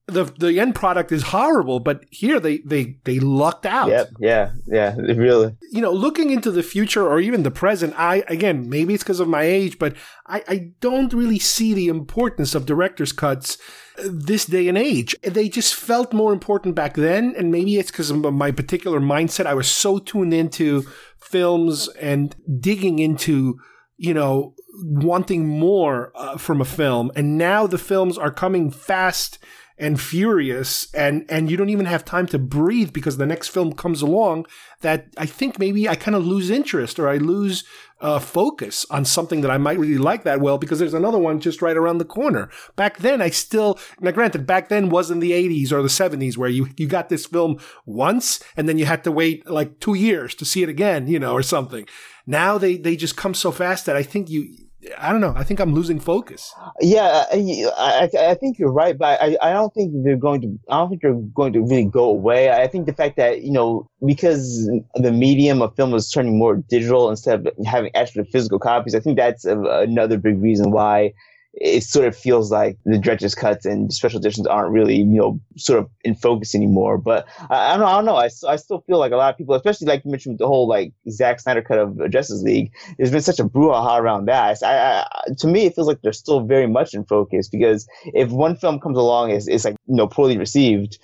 the 0.08 0.24
the 0.24 0.60
end 0.60 0.74
product 0.74 1.12
is 1.12 1.22
horrible, 1.22 1.82
but 1.82 2.06
here 2.10 2.40
they 2.40 2.60
they 2.60 2.98
they 3.04 3.20
lucked 3.20 3.66
out. 3.66 3.90
Yep, 3.90 4.10
yeah, 4.20 4.52
yeah, 4.66 4.96
really. 4.98 5.56
You 5.72 5.82
know, 5.82 5.92
looking 5.92 6.32
into 6.32 6.50
the 6.50 6.64
future 6.64 7.06
or 7.06 7.20
even 7.20 7.44
the 7.44 7.52
present, 7.52 7.94
I 7.98 8.24
again 8.30 8.70
maybe 8.70 8.94
it's 8.94 9.04
because 9.04 9.20
of 9.20 9.28
my 9.28 9.44
age, 9.44 9.78
but 9.78 9.96
I, 10.26 10.44
I 10.48 10.72
don't 10.80 11.14
really 11.14 11.40
see 11.40 11.74
the 11.74 11.90
importance 11.90 12.56
of 12.56 12.66
director's 12.66 13.12
cuts 13.12 13.58
this 13.98 14.46
day 14.46 14.70
and 14.70 14.78
age. 14.78 15.14
They 15.24 15.50
just 15.50 15.76
felt 15.76 16.14
more 16.14 16.32
important 16.32 16.74
back 16.74 16.94
then, 16.96 17.34
and 17.38 17.52
maybe 17.52 17.78
it's 17.78 17.92
because 17.92 18.10
of 18.10 18.34
my 18.34 18.52
particular 18.52 19.02
mindset. 19.02 19.46
I 19.46 19.56
was 19.56 19.70
so 19.70 20.00
tuned 20.00 20.34
into 20.34 20.84
films 21.20 21.90
and 22.00 22.34
digging 22.62 23.00
into, 23.00 23.60
you 23.98 24.14
know, 24.14 24.56
wanting 24.84 25.48
more 25.48 26.14
uh, 26.16 26.38
from 26.38 26.62
a 26.62 26.66
film, 26.66 27.12
and 27.14 27.38
now 27.38 27.68
the 27.68 27.78
films 27.78 28.18
are 28.18 28.32
coming 28.32 28.72
fast 28.72 29.38
and 29.80 30.02
furious 30.02 30.88
and 30.94 31.26
and 31.30 31.52
you 31.52 31.58
don't 31.58 31.70
even 31.70 31.86
have 31.86 32.04
time 32.04 32.26
to 32.28 32.40
breathe 32.40 32.92
because 32.92 33.18
the 33.18 33.26
next 33.26 33.50
film 33.50 33.74
comes 33.74 34.02
along 34.02 34.46
that 34.82 35.08
I 35.18 35.26
think 35.26 35.60
maybe 35.60 35.88
I 35.88 35.96
kind 35.96 36.16
of 36.16 36.26
lose 36.26 36.50
interest 36.50 37.00
or 37.00 37.08
I 37.08 37.18
lose 37.18 37.64
uh, 38.00 38.20
focus 38.20 38.86
on 38.90 39.06
something 39.06 39.42
that 39.42 39.52
I 39.52 39.58
might 39.58 39.80
really 39.80 39.98
like 39.98 40.24
that 40.24 40.40
well 40.40 40.58
because 40.58 40.80
there's 40.80 40.94
another 40.94 41.18
one 41.18 41.40
just 41.40 41.62
right 41.62 41.76
around 41.76 41.98
the 41.98 42.06
corner. 42.06 42.50
Back 42.76 43.00
then, 43.00 43.22
I 43.22 43.30
still 43.30 43.80
now 44.00 44.12
granted 44.12 44.46
back 44.46 44.70
then 44.70 44.90
wasn't 44.90 45.22
the 45.22 45.32
80s 45.32 45.72
or 45.72 45.82
the 45.82 45.88
70s 45.88 46.38
where 46.38 46.50
you 46.50 46.70
you 46.78 46.88
got 46.88 47.10
this 47.10 47.26
film 47.26 47.60
once 47.86 48.44
and 48.56 48.68
then 48.68 48.78
you 48.78 48.86
had 48.86 49.04
to 49.04 49.12
wait 49.12 49.48
like 49.50 49.80
two 49.80 49.96
years 49.96 50.36
to 50.36 50.46
see 50.46 50.64
it 50.64 50.70
again, 50.70 51.08
you 51.08 51.20
know, 51.20 51.34
or 51.34 51.44
something. 51.44 51.88
Now 52.26 52.58
they 52.58 52.78
they 52.78 52.96
just 52.96 53.18
come 53.18 53.34
so 53.34 53.52
fast 53.52 53.86
that 53.86 53.96
I 53.96 54.04
think 54.04 54.30
you 54.30 54.67
I 54.98 55.12
don't 55.12 55.22
know. 55.22 55.34
I 55.36 55.44
think 55.44 55.60
I'm 55.60 55.74
losing 55.74 56.00
focus. 56.00 56.54
Yeah, 56.80 57.26
I, 57.32 57.66
I, 57.78 58.10
I, 58.32 58.34
think 58.36 58.60
you're 58.60 58.72
right, 58.72 58.98
but 58.98 59.22
I, 59.22 59.38
I 59.42 59.54
don't 59.54 59.74
think 59.74 59.94
they're 60.04 60.18
going 60.18 60.42
to. 60.42 60.60
I 60.70 60.78
don't 60.78 60.90
think 60.90 61.02
they're 61.02 61.14
going 61.14 61.54
to 61.54 61.62
really 61.62 61.86
go 61.86 62.06
away. 62.06 62.52
I 62.52 62.68
think 62.68 62.86
the 62.86 62.94
fact 62.94 63.18
that 63.18 63.42
you 63.42 63.52
know 63.52 63.90
because 64.06 64.70
the 64.96 65.12
medium 65.12 65.62
of 65.62 65.76
film 65.76 65.94
is 65.94 66.10
turning 66.10 66.38
more 66.38 66.58
digital 66.58 67.10
instead 67.10 67.48
of 67.48 67.66
having 67.66 67.96
actual 67.96 68.26
physical 68.26 68.60
copies, 68.60 68.96
I 68.96 69.00
think 69.00 69.18
that's 69.18 69.46
another 69.46 70.18
big 70.18 70.42
reason 70.42 70.72
why 70.72 71.14
it 71.60 71.84
sort 71.84 72.08
of 72.08 72.16
feels 72.16 72.52
like 72.52 72.78
the 72.86 73.00
director's 73.00 73.34
cuts 73.34 73.66
and 73.66 73.92
special 73.92 74.20
editions 74.20 74.46
aren't 74.46 74.72
really, 74.72 74.98
you 74.98 75.06
know, 75.06 75.40
sort 75.56 75.80
of 75.80 75.90
in 76.04 76.14
focus 76.14 76.54
anymore. 76.54 76.98
But 76.98 77.28
I, 77.50 77.74
I 77.74 77.78
don't 77.78 77.80
know. 77.80 77.86
I 77.88 77.96
don't 77.96 78.06
know. 78.06 78.16
I, 78.16 78.54
I 78.54 78.56
still 78.58 78.82
feel 78.82 79.00
like 79.00 79.12
a 79.12 79.16
lot 79.16 79.32
of 79.32 79.38
people, 79.38 79.56
especially 79.56 79.88
like 79.88 80.06
you 80.06 80.12
mentioned, 80.12 80.38
the 80.38 80.48
whole 80.48 80.68
like 80.68 80.94
Zack 81.10 81.40
Snyder 81.40 81.64
cut 81.64 81.80
of 81.80 82.10
Justice 82.12 82.44
League, 82.44 82.72
there's 82.98 83.12
been 83.12 83.22
such 83.22 83.40
a 83.40 83.46
brouhaha 83.46 84.00
around 84.00 84.26
that. 84.26 84.62
I, 84.64 85.00
I, 85.02 85.08
to 85.40 85.48
me, 85.48 85.66
it 85.66 85.76
feels 85.76 85.88
like 85.88 86.02
they're 86.02 86.14
still 86.14 86.42
very 86.42 86.68
much 86.68 86.94
in 86.94 87.06
focus 87.06 87.48
because 87.48 87.88
if 88.06 88.30
one 88.30 88.56
film 88.56 88.80
comes 88.80 88.98
along, 88.98 89.32
is 89.32 89.48
is 89.48 89.66
like 89.66 89.76
you 89.88 89.96
know 89.96 90.08
poorly 90.08 90.38
received, 90.38 91.00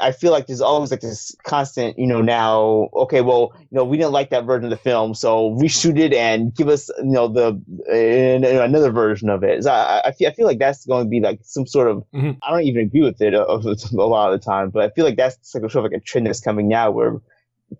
I 0.00 0.10
feel 0.10 0.32
like 0.32 0.46
there's 0.46 0.60
always 0.60 0.90
like 0.90 1.00
this 1.00 1.34
constant, 1.44 1.98
you 1.98 2.06
know, 2.06 2.20
now, 2.20 2.88
okay, 2.94 3.20
well, 3.20 3.52
you 3.58 3.68
know, 3.70 3.84
we 3.84 3.96
didn't 3.96 4.12
like 4.12 4.30
that 4.30 4.44
version 4.44 4.64
of 4.64 4.70
the 4.70 4.76
film, 4.76 5.14
so 5.14 5.50
reshoot 5.52 5.98
it 5.98 6.12
and 6.12 6.54
give 6.54 6.68
us, 6.68 6.90
you 6.98 7.12
know, 7.12 7.28
the 7.28 7.60
uh, 7.88 8.62
another 8.64 8.90
version 8.90 9.28
of 9.28 9.44
it. 9.44 9.62
So 9.62 9.70
I, 9.70 10.08
I, 10.08 10.12
feel, 10.12 10.28
I 10.28 10.34
feel 10.34 10.46
like 10.46 10.58
that's 10.58 10.84
going 10.86 11.04
to 11.04 11.08
be 11.08 11.20
like 11.20 11.40
some 11.42 11.66
sort 11.66 11.88
of, 11.88 11.98
mm-hmm. 12.14 12.32
I 12.42 12.50
don't 12.50 12.62
even 12.62 12.82
agree 12.86 13.02
with 13.02 13.20
it 13.20 13.34
a, 13.34 13.44
a, 13.46 14.06
lot 14.06 14.32
of 14.32 14.40
the 14.40 14.44
time, 14.44 14.70
but 14.70 14.82
I 14.82 14.90
feel 14.90 15.04
like 15.04 15.16
that's 15.16 15.54
like 15.54 15.62
a 15.64 15.70
sort 15.70 15.84
of 15.84 15.92
like 15.92 16.00
a 16.00 16.04
trend 16.04 16.26
that's 16.26 16.40
coming 16.40 16.68
now 16.68 16.90
where 16.90 17.20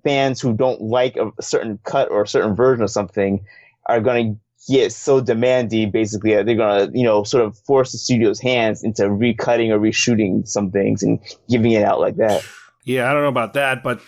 fans 0.05 0.41
who 0.41 0.55
don't 0.55 0.81
like 0.81 1.17
a 1.17 1.31
certain 1.41 1.79
cut 1.85 2.11
or 2.11 2.23
a 2.23 2.29
certain 2.29 2.55
version 2.55 2.85
of 2.85 2.91
something 2.91 3.45
are 3.87 4.01
going 4.01 4.35
to 4.35 4.41
get 4.69 4.93
so 4.93 5.21
demanding 5.21 5.91
basically 5.91 6.31
they're 6.43 6.55
gonna 6.55 6.89
you 6.93 7.05
know 7.05 7.23
sort 7.25 7.45
of 7.45 7.57
force 7.59 7.93
the 7.93 7.99
studio's 7.99 8.41
hands 8.41 8.83
into 8.85 9.03
recutting 9.05 9.71
or 9.71 9.79
reshooting 9.79 10.47
some 10.47 10.71
things 10.71 11.03
and 11.03 11.19
giving 11.49 11.73
it 11.73 11.83
out 11.83 12.01
like 12.01 12.17
that 12.17 12.45
yeah 12.85 13.11
i 13.11 13.13
don't 13.13 13.23
know 13.23 13.29
about 13.29 13.55
that 13.55 13.83
but 13.83 14.01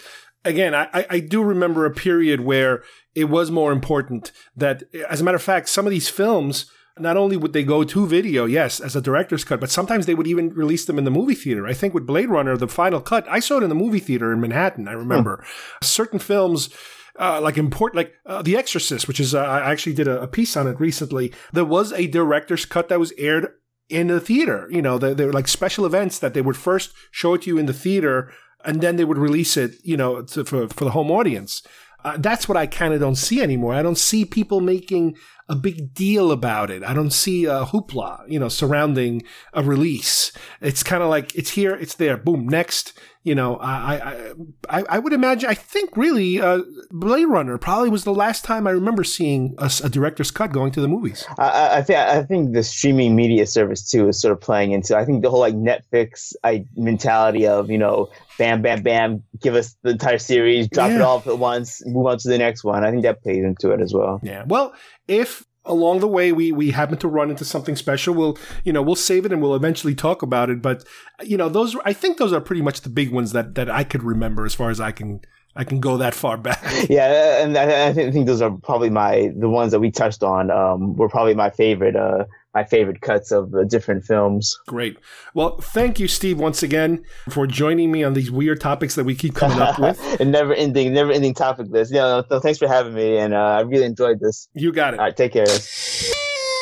again 0.45 0.75
i 0.75 1.07
i 1.11 1.19
do 1.19 1.43
remember 1.43 1.85
a 1.85 1.91
period 1.91 2.41
where 2.41 2.83
it 3.15 3.25
was 3.25 3.51
more 3.51 3.73
important 3.73 4.31
that 4.57 4.85
as 5.09 5.21
a 5.21 5.25
matter 5.25 5.37
of 5.37 5.43
fact 5.43 5.69
some 5.69 5.87
of 5.87 5.91
these 5.91 6.09
films 6.09 6.71
not 6.99 7.17
only 7.17 7.37
would 7.37 7.53
they 7.53 7.65
go 7.65 7.83
to 7.83 8.07
video, 8.07 8.45
yes, 8.45 8.79
as 8.79 8.95
a 8.95 9.01
director's 9.01 9.43
cut, 9.43 9.59
but 9.59 9.71
sometimes 9.71 10.07
they 10.07 10.15
would 10.15 10.29
even 10.29 10.51
release 10.51 10.85
them 10.85 10.97
in 10.97 11.05
the 11.05 11.11
movie 11.11 11.35
theater. 11.35 11.67
I 11.67 11.73
think 11.73 11.93
with 11.93 12.07
Blade 12.07 12.29
Runner, 12.29 12.57
the 12.57 12.69
final 12.69 13.01
cut, 13.01 13.27
I 13.29 13.41
saw 13.41 13.57
it 13.57 13.65
in 13.65 13.69
the 13.69 13.75
movie 13.75 13.99
theater 13.99 14.33
in 14.33 14.41
Manhattan. 14.41 14.87
I 14.87 14.93
remember 14.93 15.39
hmm. 15.39 15.85
certain 15.85 16.21
films 16.21 16.71
uh, 17.19 17.41
like 17.41 17.57
important, 17.57 17.97
like 17.97 18.15
uh, 18.27 18.43
The 18.43 18.57
Exorcist, 18.57 19.07
which 19.07 19.21
is 19.21 19.35
uh, 19.35 19.43
I 19.43 19.71
actually 19.71 19.95
did 19.95 20.09
a, 20.09 20.23
a, 20.23 20.27
piece 20.27 20.57
on 20.57 20.67
it 20.67 20.81
recently. 20.81 21.33
There 21.53 21.65
was 21.65 21.93
a 21.93 22.07
director's 22.07 22.65
cut 22.65 22.89
that 22.89 22.99
was 22.99 23.13
aired 23.17 23.53
in 23.89 24.09
the 24.09 24.21
theater. 24.21 24.69
You 24.71 24.83
know, 24.83 24.99
they, 24.99 25.15
they 25.15 25.27
were 25.27 25.33
like 25.33 25.49
special 25.49 25.87
events 25.87 26.19
that 26.19 26.35
they 26.35 26.43
would 26.43 26.57
first 26.57 26.93
show 27.11 27.35
it 27.35 27.43
to 27.43 27.51
you 27.51 27.59
in 27.59 27.67
the 27.67 27.73
theater, 27.73 28.33
and 28.65 28.81
then 28.81 28.97
they 28.97 29.05
would 29.05 29.19
release 29.19 29.57
it, 29.57 29.77
you 29.83 29.97
know, 29.97 30.23
to, 30.23 30.45
for 30.45 30.69
for 30.69 30.85
the 30.85 30.91
home 30.91 31.11
audience. 31.11 31.63
Uh, 32.05 32.17
that's 32.19 32.49
what 32.49 32.57
I 32.57 32.67
kind 32.67 32.93
of 32.93 33.01
don't 33.01 33.17
see 33.17 33.41
anymore. 33.41 33.75
I 33.75 33.83
don't 33.83 33.97
see 33.97 34.25
people 34.25 34.61
making 34.61 35.17
a 35.49 35.55
big 35.55 35.95
deal 35.95 36.33
about 36.33 36.71
it. 36.71 36.83
I 36.83 36.95
don't 36.95 37.13
see 37.13 37.45
a 37.45 37.65
hoopla, 37.65 38.29
you 38.29 38.39
know, 38.39 38.49
surrounding 38.49 39.23
a 39.53 39.63
release. 39.63 40.33
It's 40.61 40.83
kind 40.83 41.03
of 41.03 41.11
like 41.11 41.35
it's 41.35 41.51
here, 41.51 41.75
it's 41.75 41.95
there, 41.95 42.17
boom, 42.17 42.47
next 42.47 42.99
you 43.25 43.35
know, 43.35 43.57
I, 43.57 44.35
I, 44.69 44.85
I 44.87 44.99
would 44.99 45.15
imagine, 45.15 45.49
I 45.49 45.55
think 45.55 45.97
really, 45.97 46.43
uh, 46.43 46.61
Blade 46.91 47.25
Runner 47.25 47.57
probably 47.57 47.89
was 47.89 48.05
the 48.05 48.13
last 48.13 48.45
time 48.45 48.67
I 48.67 48.71
remember 48.71 49.03
seeing 49.03 49.55
a, 49.57 49.71
a 49.83 49.89
director's 49.89 50.31
cut 50.31 50.53
going 50.53 50.73
to 50.73 50.83
the 50.83 50.89
movies. 50.89 51.27
I, 51.39 51.79
I 51.79 51.83
think, 51.83 51.99
I 51.99 52.23
think 52.23 52.53
the 52.53 52.63
streaming 52.63 53.17
media 53.17 53.47
service 53.47 53.91
too 53.91 54.09
is 54.09 54.21
sort 54.21 54.33
of 54.33 54.43
playing 54.43 54.73
into, 54.73 54.95
I 54.95 55.07
think 55.07 55.23
the 55.23 55.31
whole 55.31 55.41
like 55.41 55.55
Netflix 55.55 56.35
I, 56.45 56.67
mentality 56.77 57.47
of, 57.47 57.71
you 57.71 57.79
know, 57.79 58.11
bam, 58.37 58.61
bam, 58.61 58.83
bam, 58.83 59.23
give 59.41 59.55
us 59.55 59.75
the 59.81 59.91
entire 59.91 60.19
series, 60.19 60.69
drop 60.69 60.91
yeah. 60.91 60.97
it 60.97 61.01
all 61.01 61.23
at 61.27 61.39
once, 61.39 61.83
move 61.87 62.07
on 62.07 62.19
to 62.19 62.29
the 62.29 62.37
next 62.37 62.63
one. 62.63 62.85
I 62.85 62.91
think 62.91 63.05
that 63.05 63.23
plays 63.23 63.43
into 63.43 63.71
it 63.71 63.81
as 63.81 63.95
well. 63.95 64.21
Yeah. 64.23 64.45
Well, 64.47 64.75
if 65.09 65.45
along 65.67 66.01
the 66.01 66.09
way 66.09 66.31
we 66.31 66.53
we 66.53 66.71
happen 66.71 66.99
to 66.99 67.09
run 67.09 67.31
into 67.31 67.45
something 67.45 67.75
special 67.75 68.15
we'll 68.15 68.39
you 68.65 68.73
know 68.73 68.83
we'll 68.83 68.95
save 68.95 69.25
it 69.25 69.33
and 69.33 69.41
we'll 69.41 69.55
eventually 69.55 69.95
talk 69.95 70.23
about 70.23 70.51
it. 70.51 70.61
But 70.61 70.85
you 71.23 71.37
know 71.37 71.49
those 71.49 71.77
i 71.85 71.93
think 71.93 72.19
those 72.19 72.33
are 72.33 72.41
pretty 72.41 72.63
much 72.63 72.83
the 72.83 72.89
big 72.89 73.11
ones 73.11 73.33
that 73.33 73.55
that 73.55 73.71
i 73.71 73.85
could 73.85 74.03
remember 74.03 74.45
as 74.45 74.55
far 74.55 74.71
as 74.71 74.81
i 74.81 74.91
can 74.91 75.21
i 75.57 75.65
can 75.65 75.81
go 75.81 75.97
that 75.97 76.15
far 76.15 76.37
back 76.37 76.63
yeah 76.89 77.43
and 77.43 77.57
i, 77.57 77.89
I 77.89 77.93
think 77.93 78.27
those 78.27 78.43
are 78.43 78.51
probably 78.51 78.91
my 78.91 79.33
the 79.37 79.49
ones 79.49 79.73
that 79.73 79.81
we 79.81 79.91
touched 79.91 80.23
on 80.23 80.51
um 80.51 80.97
were 80.97 81.09
probably 81.09 81.35
my 81.35 81.51
favorite 81.51 81.97
uh 81.97 82.25
my 82.55 82.65
favorite 82.65 83.01
cuts 83.01 83.33
of 83.33 83.51
the 83.51 83.65
different 83.65 84.05
films. 84.05 84.59
Great. 84.69 84.97
Well, 85.35 85.59
thank 85.59 85.99
you, 85.99 86.07
Steve, 86.07 86.39
once 86.39 86.63
again 86.63 87.05
for 87.29 87.47
joining 87.47 87.91
me 87.91 88.05
on 88.05 88.15
these 88.15 88.31
weird 88.31 88.61
topics 88.61 88.95
that 88.95 89.05
we 89.05 89.15
keep 89.15 89.35
coming 89.35 89.59
up 89.59 89.79
with. 89.79 90.01
and 90.21 90.31
never 90.31 90.55
ending, 90.55 90.95
never 90.95 91.11
ending 91.11 91.35
topic 91.35 91.67
list. 91.69 91.93
Yeah, 91.93 92.23
no, 92.31 92.39
thanks 92.39 92.59
for 92.59 92.69
having 92.69 92.95
me, 92.95 93.19
and 93.19 93.35
uh, 93.35 93.39
I 93.39 93.61
really 93.63 93.85
enjoyed 93.85 94.21
this. 94.21 94.49
You 94.55 94.73
got 94.73 94.95
it. 94.95 95.01
All 95.01 95.07
right, 95.07 95.17
take 95.17 95.33
care. 95.33 95.47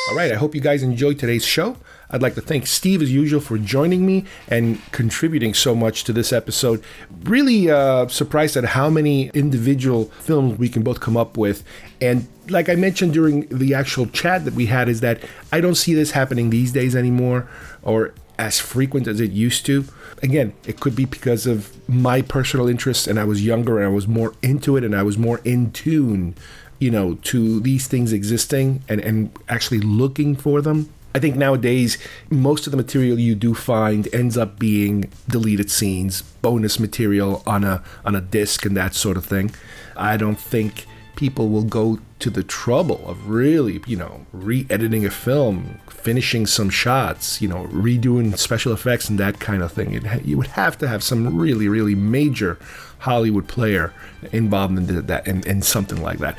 All 0.09 0.15
right, 0.15 0.31
I 0.31 0.35
hope 0.35 0.55
you 0.55 0.61
guys 0.61 0.81
enjoyed 0.83 1.19
today's 1.19 1.45
show. 1.45 1.77
I'd 2.13 2.21
like 2.21 2.35
to 2.35 2.41
thank 2.41 2.67
Steve, 2.67 3.01
as 3.01 3.11
usual, 3.11 3.41
for 3.41 3.57
joining 3.57 4.05
me 4.05 4.25
and 4.47 4.79
contributing 4.91 5.55
so 5.55 5.73
much 5.73 6.03
to 6.03 6.13
this 6.13 6.31
episode. 6.31 6.83
Really 7.23 7.71
uh, 7.71 8.07
surprised 8.07 8.55
at 8.55 8.63
how 8.65 8.91
many 8.91 9.29
individual 9.29 10.05
films 10.19 10.59
we 10.59 10.69
can 10.69 10.83
both 10.83 10.99
come 10.99 11.17
up 11.17 11.37
with. 11.37 11.63
And 11.99 12.27
like 12.49 12.69
I 12.69 12.75
mentioned 12.75 13.13
during 13.13 13.47
the 13.47 13.73
actual 13.73 14.05
chat 14.05 14.45
that 14.45 14.53
we 14.53 14.67
had, 14.67 14.89
is 14.89 15.01
that 15.01 15.21
I 15.51 15.59
don't 15.59 15.73
see 15.73 15.95
this 15.95 16.11
happening 16.11 16.51
these 16.51 16.71
days 16.71 16.95
anymore 16.95 17.49
or 17.81 18.13
as 18.37 18.59
frequent 18.59 19.07
as 19.07 19.19
it 19.19 19.31
used 19.31 19.65
to. 19.65 19.85
Again, 20.21 20.53
it 20.67 20.79
could 20.79 20.95
be 20.95 21.05
because 21.05 21.47
of 21.47 21.75
my 21.89 22.21
personal 22.21 22.67
interests 22.67 23.07
and 23.07 23.19
I 23.19 23.23
was 23.23 23.43
younger 23.43 23.79
and 23.79 23.87
I 23.87 23.91
was 23.91 24.07
more 24.07 24.33
into 24.43 24.77
it 24.77 24.83
and 24.83 24.95
I 24.95 25.01
was 25.01 25.17
more 25.17 25.39
in 25.43 25.71
tune 25.71 26.35
you 26.79 26.91
know, 26.91 27.13
to 27.15 27.61
these 27.61 27.87
things 27.87 28.11
existing 28.11 28.83
and, 28.89 28.99
and 28.99 29.31
actually 29.47 29.79
looking 29.79 30.35
for 30.35 30.61
them. 30.61 30.89
I 31.15 31.19
think 31.19 31.35
nowadays, 31.35 31.97
most 32.29 32.65
of 32.65 32.71
the 32.71 32.77
material 32.77 33.19
you 33.19 33.35
do 33.35 33.53
find 33.53 34.07
ends 34.13 34.37
up 34.37 34.57
being 34.57 35.11
deleted 35.29 35.69
scenes, 35.69 36.21
bonus 36.21 36.79
material 36.79 37.43
on 37.45 37.63
a 37.63 37.83
on 38.03 38.15
a 38.15 38.21
disc, 38.21 38.65
and 38.65 38.75
that 38.77 38.95
sort 38.95 39.17
of 39.17 39.25
thing. 39.25 39.53
I 39.95 40.17
don't 40.17 40.39
think 40.39 40.87
people 41.15 41.49
will 41.49 41.63
go 41.63 41.99
to 42.19 42.29
the 42.29 42.43
trouble 42.43 43.01
of 43.07 43.29
really, 43.29 43.81
you 43.85 43.95
know, 43.95 44.25
re-editing 44.31 45.05
a 45.05 45.11
film, 45.11 45.79
finishing 45.87 46.47
some 46.47 46.69
shots, 46.69 47.41
you 47.41 47.47
know, 47.47 47.65
redoing 47.67 48.35
special 48.37 48.73
effects 48.73 49.09
and 49.09 49.19
that 49.19 49.39
kind 49.39 49.61
of 49.61 49.71
thing. 49.71 49.93
It, 49.93 50.25
you 50.25 50.37
would 50.37 50.47
have 50.47 50.77
to 50.79 50.87
have 50.87 51.03
some 51.03 51.37
really, 51.37 51.67
really 51.67 51.95
major 51.95 52.57
Hollywood 52.99 53.47
player 53.47 53.93
involved 54.31 54.77
in 54.77 55.05
that, 55.05 55.27
in 55.27 55.61
something 55.61 56.01
like 56.01 56.19
that. 56.19 56.37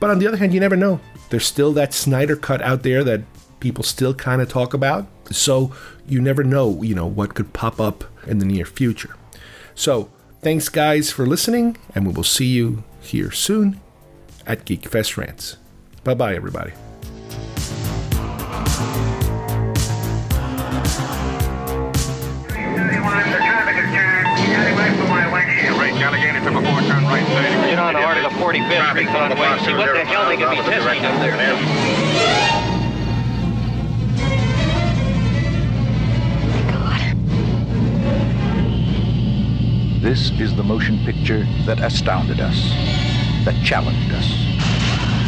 But 0.00 0.10
on 0.10 0.18
the 0.18 0.26
other 0.26 0.36
hand, 0.36 0.52
you 0.52 0.60
never 0.60 0.76
know. 0.76 1.00
There's 1.30 1.46
still 1.46 1.72
that 1.74 1.94
Snyder 1.94 2.36
cut 2.36 2.60
out 2.60 2.82
there 2.82 3.04
that 3.04 3.22
people 3.60 3.84
still 3.84 4.14
kind 4.14 4.42
of 4.42 4.48
talk 4.48 4.74
about. 4.74 5.06
So 5.30 5.72
you 6.06 6.20
never 6.20 6.42
know, 6.42 6.82
you 6.82 6.94
know, 6.94 7.06
what 7.06 7.34
could 7.34 7.52
pop 7.52 7.80
up 7.80 8.04
in 8.26 8.38
the 8.38 8.44
near 8.44 8.64
future. 8.64 9.14
So 9.74 10.10
Thanks, 10.42 10.70
guys, 10.70 11.12
for 11.12 11.26
listening, 11.26 11.76
and 11.94 12.06
we 12.06 12.14
will 12.14 12.24
see 12.24 12.46
you 12.46 12.82
here 13.02 13.30
soon 13.30 13.78
at 14.46 14.64
Geekfest 14.64 15.18
Rants. 15.18 15.58
Bye 16.02 16.14
bye, 16.14 16.34
everybody. 16.34 16.72
Get 27.68 27.78
on 27.78 27.92
the 27.92 28.00
heart 28.00 28.16
of 28.16 28.22
the 28.22 28.30
45th 28.30 28.94
Recon 28.94 29.38
Way. 29.38 29.58
See 29.58 29.74
what 29.74 29.92
the 29.92 30.04
hell 30.06 30.26
they 30.30 30.38
could 30.38 30.50
be 30.50 30.56
testing 30.56 31.04
up 31.04 31.20
there. 31.20 31.89
This 40.00 40.30
is 40.40 40.56
the 40.56 40.62
motion 40.62 40.98
picture 41.04 41.46
that 41.66 41.80
astounded 41.80 42.40
us, 42.40 42.70
that 43.44 43.54
challenged 43.62 44.10
us, 44.14 44.28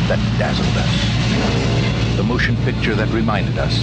that 0.09 0.18
dazzled 0.39 0.66
us. 0.79 2.16
The 2.16 2.23
motion 2.23 2.57
picture 2.64 2.95
that 2.95 3.11
reminded 3.11 3.59
us 3.59 3.75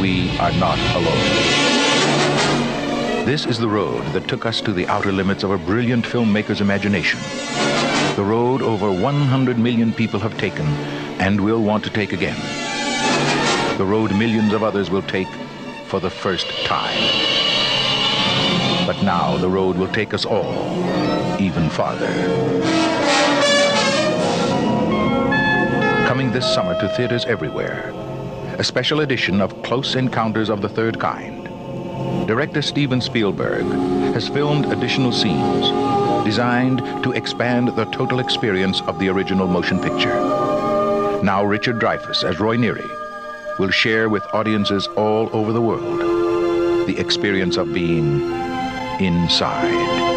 we 0.00 0.36
are 0.38 0.50
not 0.58 0.80
alone. 0.96 1.24
This 3.24 3.46
is 3.46 3.56
the 3.56 3.68
road 3.68 4.04
that 4.14 4.26
took 4.26 4.46
us 4.46 4.60
to 4.62 4.72
the 4.72 4.88
outer 4.88 5.12
limits 5.12 5.44
of 5.44 5.52
a 5.52 5.58
brilliant 5.58 6.04
filmmaker's 6.04 6.60
imagination. 6.60 7.20
The 8.16 8.24
road 8.24 8.62
over 8.62 8.90
100 8.90 9.60
million 9.60 9.92
people 9.92 10.18
have 10.18 10.36
taken 10.38 10.66
and 11.20 11.40
will 11.40 11.62
want 11.62 11.84
to 11.84 11.90
take 11.90 12.12
again. 12.12 12.38
The 13.78 13.86
road 13.86 14.10
millions 14.10 14.52
of 14.52 14.64
others 14.64 14.90
will 14.90 15.02
take 15.02 15.28
for 15.86 16.00
the 16.00 16.10
first 16.10 16.48
time. 16.64 17.39
But 18.86 19.02
now 19.02 19.36
the 19.38 19.48
road 19.48 19.76
will 19.76 19.92
take 19.92 20.12
us 20.14 20.24
all 20.24 20.80
even 21.40 21.68
farther. 21.70 22.06
Coming 26.06 26.32
this 26.32 26.54
summer 26.54 26.78
to 26.80 26.88
theaters 26.96 27.24
everywhere, 27.24 27.94
a 28.58 28.64
special 28.64 29.00
edition 29.00 29.40
of 29.40 29.62
Close 29.62 29.94
Encounters 29.94 30.50
of 30.50 30.60
the 30.60 30.68
Third 30.68 30.98
Kind. 30.98 31.44
Director 32.26 32.62
Steven 32.62 33.00
Spielberg 33.00 33.64
has 34.14 34.28
filmed 34.28 34.66
additional 34.66 35.12
scenes 35.12 35.70
designed 36.24 36.78
to 37.02 37.12
expand 37.12 37.68
the 37.76 37.86
total 37.86 38.18
experience 38.18 38.82
of 38.82 38.98
the 38.98 39.08
original 39.08 39.46
motion 39.46 39.80
picture. 39.80 40.14
Now 41.22 41.44
Richard 41.44 41.78
Dreyfuss 41.78 42.22
as 42.22 42.40
Roy 42.40 42.56
Neary 42.56 42.88
will 43.58 43.70
share 43.70 44.08
with 44.08 44.22
audiences 44.32 44.86
all 44.96 45.28
over 45.32 45.52
the 45.52 45.60
world 45.60 46.00
the 46.86 46.98
experience 46.98 47.56
of 47.56 47.72
being 47.72 48.39
inside. 49.00 50.10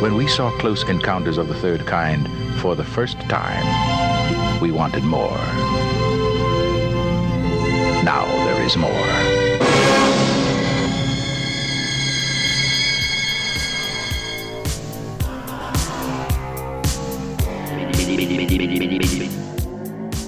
When 0.00 0.16
we 0.16 0.26
saw 0.26 0.50
Close 0.58 0.82
Encounters 0.88 1.38
of 1.38 1.48
the 1.48 1.54
Third 1.54 1.86
Kind 1.86 2.28
for 2.60 2.74
the 2.74 2.84
first 2.84 3.20
time, 3.22 4.60
we 4.60 4.72
wanted 4.72 5.04
more. 5.04 5.38
Now 8.02 8.26
there 8.46 8.64
is 8.64 8.76
more. 8.76 9.51